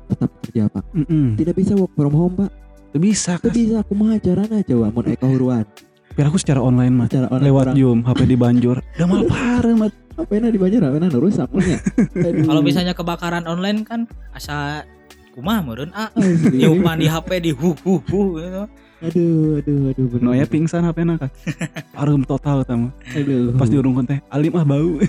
Tetap 0.07 0.31
kerja 0.47 0.71
Pak. 0.71 0.85
Mm-mm. 0.95 1.35
Tidak 1.35 1.59
bisa 1.59 1.75
work 1.75 1.91
from 1.99 2.15
home 2.15 2.39
Pak. 2.39 2.51
Tuh 2.95 3.03
bisa 3.03 3.35
Tidak 3.35 3.51
bisa 3.51 3.75
aku 3.83 3.99
mah 3.99 4.15
caranya 4.17 4.63
coba 4.63 4.87
Mau 4.89 5.03
Eka 5.03 5.27
Huruan 5.27 5.67
Biar 6.11 6.27
aku 6.27 6.37
secara 6.37 6.59
online 6.59 6.93
mah. 6.93 7.07
Secara 7.07 7.29
online 7.29 7.47
Lewat 7.47 7.67
Zoom, 7.73 7.99
HP 8.03 8.21
dibanjur. 8.27 8.77
Udah 8.97 9.07
malah 9.07 9.27
parah 9.27 9.75
mat. 9.77 9.93
apa 10.13 10.37
enak 10.37 10.53
dibanjir 10.53 10.85
apa 10.85 11.01
enak 11.01 11.17
rusak 11.17 11.49
punya 11.49 11.81
kalau 12.45 12.61
misalnya 12.61 12.93
kebakaran 12.93 13.49
online 13.49 13.89
kan 13.89 14.05
asa 14.37 14.85
kumah 15.33 15.65
meureun 15.65 15.89
ah 15.97 16.13
Asli. 16.13 16.61
nyuman 16.61 17.01
di 17.01 17.09
HP 17.09 17.41
di 17.41 17.51
hu 17.57 17.73
hu 17.81 18.05
hu 18.05 18.37
gitu 18.37 18.69
aduh 19.01 19.65
aduh 19.65 19.81
aduh 19.89 20.07
bener 20.13 20.21
No 20.21 20.37
ya 20.37 20.45
pingsan 20.45 20.85
HP 20.85 21.09
nak. 21.09 21.25
Parum 21.97 22.21
total 22.21 22.69
tama. 22.69 22.93
aduh 23.09 23.57
Pas 23.57 23.73
diurungkan 23.73 24.05
teh, 24.05 24.21
alim 24.29 24.53
ah 24.53 24.65
bau. 24.67 25.01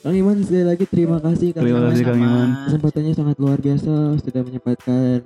Kang 0.00 0.16
Iman 0.16 0.40
sekali 0.40 0.64
lagi 0.64 0.84
terima 0.88 1.20
kasih 1.20 1.52
Kang 1.52 1.60
Terima 1.62 1.78
Iman. 1.78 1.90
kasih, 1.92 2.04
Kang 2.04 2.18
Iman. 2.18 2.48
kesempatannya 2.64 3.12
sangat 3.12 3.36
luar 3.36 3.58
biasa 3.60 3.92
sudah 4.16 4.40
menyempatkan 4.42 5.20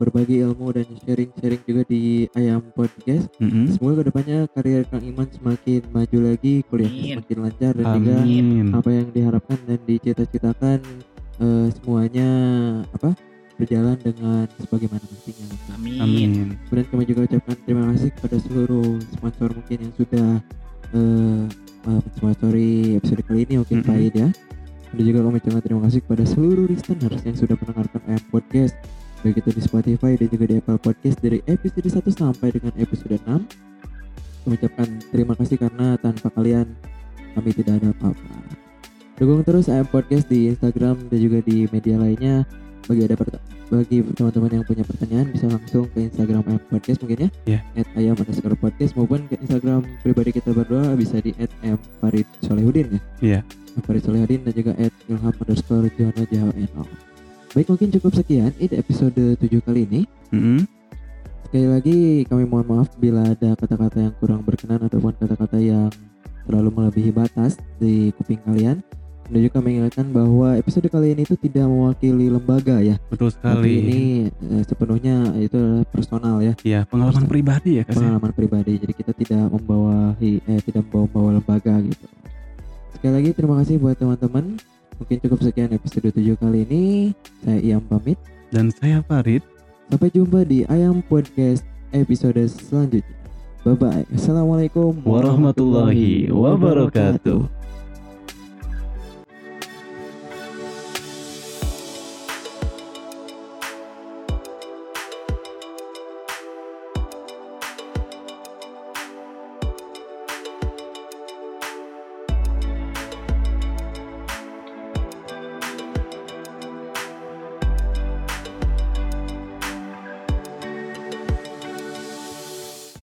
berbagi 0.00 0.40
ilmu 0.40 0.72
dan 0.72 0.88
sharing-sharing 1.04 1.60
juga 1.68 1.82
di 1.84 2.24
Ayam 2.32 2.64
Podcast. 2.72 3.28
Mm-mm. 3.36 3.68
Semoga 3.76 4.00
ke 4.00 4.04
depannya 4.08 4.38
karir 4.56 4.88
Kang 4.88 5.04
Iman 5.04 5.28
semakin 5.28 5.84
maju 5.92 6.18
lagi, 6.24 6.64
kuliahnya 6.72 7.02
Amin. 7.04 7.12
semakin 7.20 7.38
lancar 7.44 7.72
dan 7.76 7.86
juga 8.00 8.14
Amin. 8.24 8.66
apa 8.72 8.88
yang 8.88 9.08
diharapkan 9.12 9.58
dan 9.68 9.80
dicita-citakan 9.84 10.78
eh, 11.44 11.66
semuanya 11.76 12.28
apa 12.96 13.12
berjalan 13.60 13.96
dengan 14.00 14.48
sebagaimana 14.56 15.04
mestinya. 15.04 15.46
amin, 15.76 16.00
Amin. 16.00 16.30
Kemudian 16.64 16.86
kami 16.88 17.04
juga 17.04 17.20
ucapkan 17.28 17.56
terima 17.68 17.84
kasih 17.92 18.08
kepada 18.16 18.36
seluruh 18.40 18.88
sponsor 19.12 19.48
mungkin 19.52 19.76
yang 19.84 19.94
sudah 20.00 20.28
eh 20.90 21.44
uh, 21.86 22.00
mensponsori 22.02 22.98
episode 22.98 23.20
kali 23.28 23.44
ini 23.44 23.60
mungkin 23.60 23.84
Mm-mm. 23.84 23.88
Faid 23.92 24.14
ya. 24.16 24.28
Dan 24.90 25.02
juga 25.06 25.20
kami 25.22 25.38
ucapkan 25.44 25.62
terima 25.62 25.82
kasih 25.86 26.00
kepada 26.02 26.24
seluruh 26.24 26.66
listeners 26.66 27.20
yang 27.22 27.36
sudah 27.36 27.54
mendengarkan 27.60 28.00
AM 28.10 28.24
Podcast 28.32 28.74
baik 29.20 29.44
itu 29.44 29.50
di 29.52 29.62
Spotify 29.62 30.16
dan 30.16 30.28
juga 30.32 30.44
di 30.48 30.54
Apple 30.56 30.80
Podcast 30.80 31.20
dari 31.20 31.44
episode 31.44 31.88
1 31.88 32.08
sampai 32.08 32.48
dengan 32.56 32.72
episode 32.80 33.20
6. 33.20 33.28
Kami 34.40 34.54
ucapkan 34.56 34.88
terima 35.12 35.36
kasih 35.36 35.56
karena 35.60 36.00
tanpa 36.00 36.32
kalian 36.32 36.72
kami 37.36 37.50
tidak 37.52 37.84
ada 37.84 37.92
apa-apa. 37.92 38.36
Dukung 39.20 39.44
terus 39.44 39.68
AM 39.68 39.84
Podcast 39.84 40.32
di 40.32 40.48
Instagram 40.48 40.96
dan 41.12 41.18
juga 41.20 41.44
di 41.44 41.68
media 41.68 42.00
lainnya. 42.00 42.48
Bagi 42.88 43.04
ada 43.04 43.14
bagi 43.70 44.02
teman-teman 44.02 44.50
yang 44.50 44.64
punya 44.66 44.82
pertanyaan 44.82 45.30
bisa 45.30 45.46
langsung 45.46 45.86
ke 45.92 46.08
Instagram 46.08 46.42
AM 46.48 46.62
Podcast 46.72 47.04
mungkin 47.04 47.28
ya. 47.28 47.30
Iya. 47.44 47.60
At 47.76 47.88
ayam 48.00 48.16
underscore 48.16 48.56
podcast 48.56 48.96
maupun 48.96 49.28
ke 49.28 49.36
Instagram 49.44 49.84
pribadi 50.00 50.32
kita 50.32 50.56
berdua 50.56 50.96
bisa 50.96 51.20
di 51.20 51.36
at 51.36 51.52
m 51.60 51.76
farid 52.00 52.26
solehudin 52.40 52.96
ya. 52.96 53.00
Iya. 53.20 53.40
M 53.76 53.82
farid 53.84 54.02
solehudin 54.02 54.40
dan 54.48 54.52
juga 54.56 54.72
at 54.80 54.94
ilham 55.06 55.34
underscore 55.36 55.92
jono. 56.00 56.88
Baik 57.50 57.66
mungkin 57.66 57.90
cukup 57.90 58.12
sekian 58.14 58.52
ini 58.56 58.74
episode 58.78 59.18
7 59.34 59.66
kali 59.66 59.82
ini. 59.82 60.00
Mm-mm. 60.30 60.62
Sekali 61.50 61.66
lagi 61.66 61.96
kami 62.30 62.46
mohon 62.46 62.66
maaf 62.66 62.94
bila 62.94 63.26
ada 63.26 63.58
kata-kata 63.58 63.98
yang 64.06 64.14
kurang 64.22 64.46
berkenan 64.46 64.86
ataupun 64.86 65.18
kata-kata 65.18 65.58
yang 65.58 65.90
terlalu 66.46 66.70
melebihi 66.70 67.10
batas 67.10 67.58
di 67.82 68.14
kuping 68.14 68.38
kalian. 68.46 68.78
Dan 69.30 69.46
juga 69.46 69.62
mengingatkan 69.62 70.10
bahwa 70.10 70.58
episode 70.58 70.90
kali 70.90 71.14
ini 71.14 71.22
itu 71.22 71.38
tidak 71.38 71.66
mewakili 71.66 72.26
lembaga 72.26 72.82
ya. 72.82 72.98
Betul 73.10 73.30
Tapi 73.30 73.38
sekali. 73.38 73.70
ini 73.78 74.00
eh, 74.26 74.62
sepenuhnya 74.66 75.16
itu 75.38 75.54
adalah 75.54 75.86
personal 75.86 76.36
ya, 76.42 76.54
Iya, 76.66 76.80
pengalaman 76.86 77.30
pribadi 77.30 77.78
ya 77.78 77.86
kasih. 77.86 77.94
pengalaman 77.98 78.32
pribadi. 78.34 78.72
Jadi 78.78 78.90
kita 78.94 79.12
tidak 79.14 79.42
membawa 79.54 80.18
eh 80.18 80.58
tidak 80.66 80.82
membawa 80.90 81.38
lembaga 81.38 81.78
gitu. 81.78 82.06
Sekali 82.94 83.12
lagi 83.22 83.30
terima 83.30 83.54
kasih 83.62 83.78
buat 83.78 83.94
teman-teman. 83.94 84.58
Mungkin 85.00 85.16
cukup 85.24 85.40
sekian 85.40 85.72
episode 85.72 86.12
7 86.12 86.36
kali 86.36 86.68
ini. 86.68 86.84
Saya 87.40 87.58
Iam 87.64 87.82
pamit. 87.88 88.20
Dan 88.52 88.68
saya 88.68 89.00
Farid. 89.00 89.40
Sampai 89.88 90.12
jumpa 90.12 90.44
di 90.44 90.62
Ayam 90.68 91.00
Podcast 91.02 91.64
episode 91.90 92.38
selanjutnya. 92.46 93.16
Bye 93.64 93.76
bye. 93.76 94.04
Assalamualaikum 94.12 95.00
Warahmatullahi 95.02 96.28
wabarakatuh. 96.28 97.59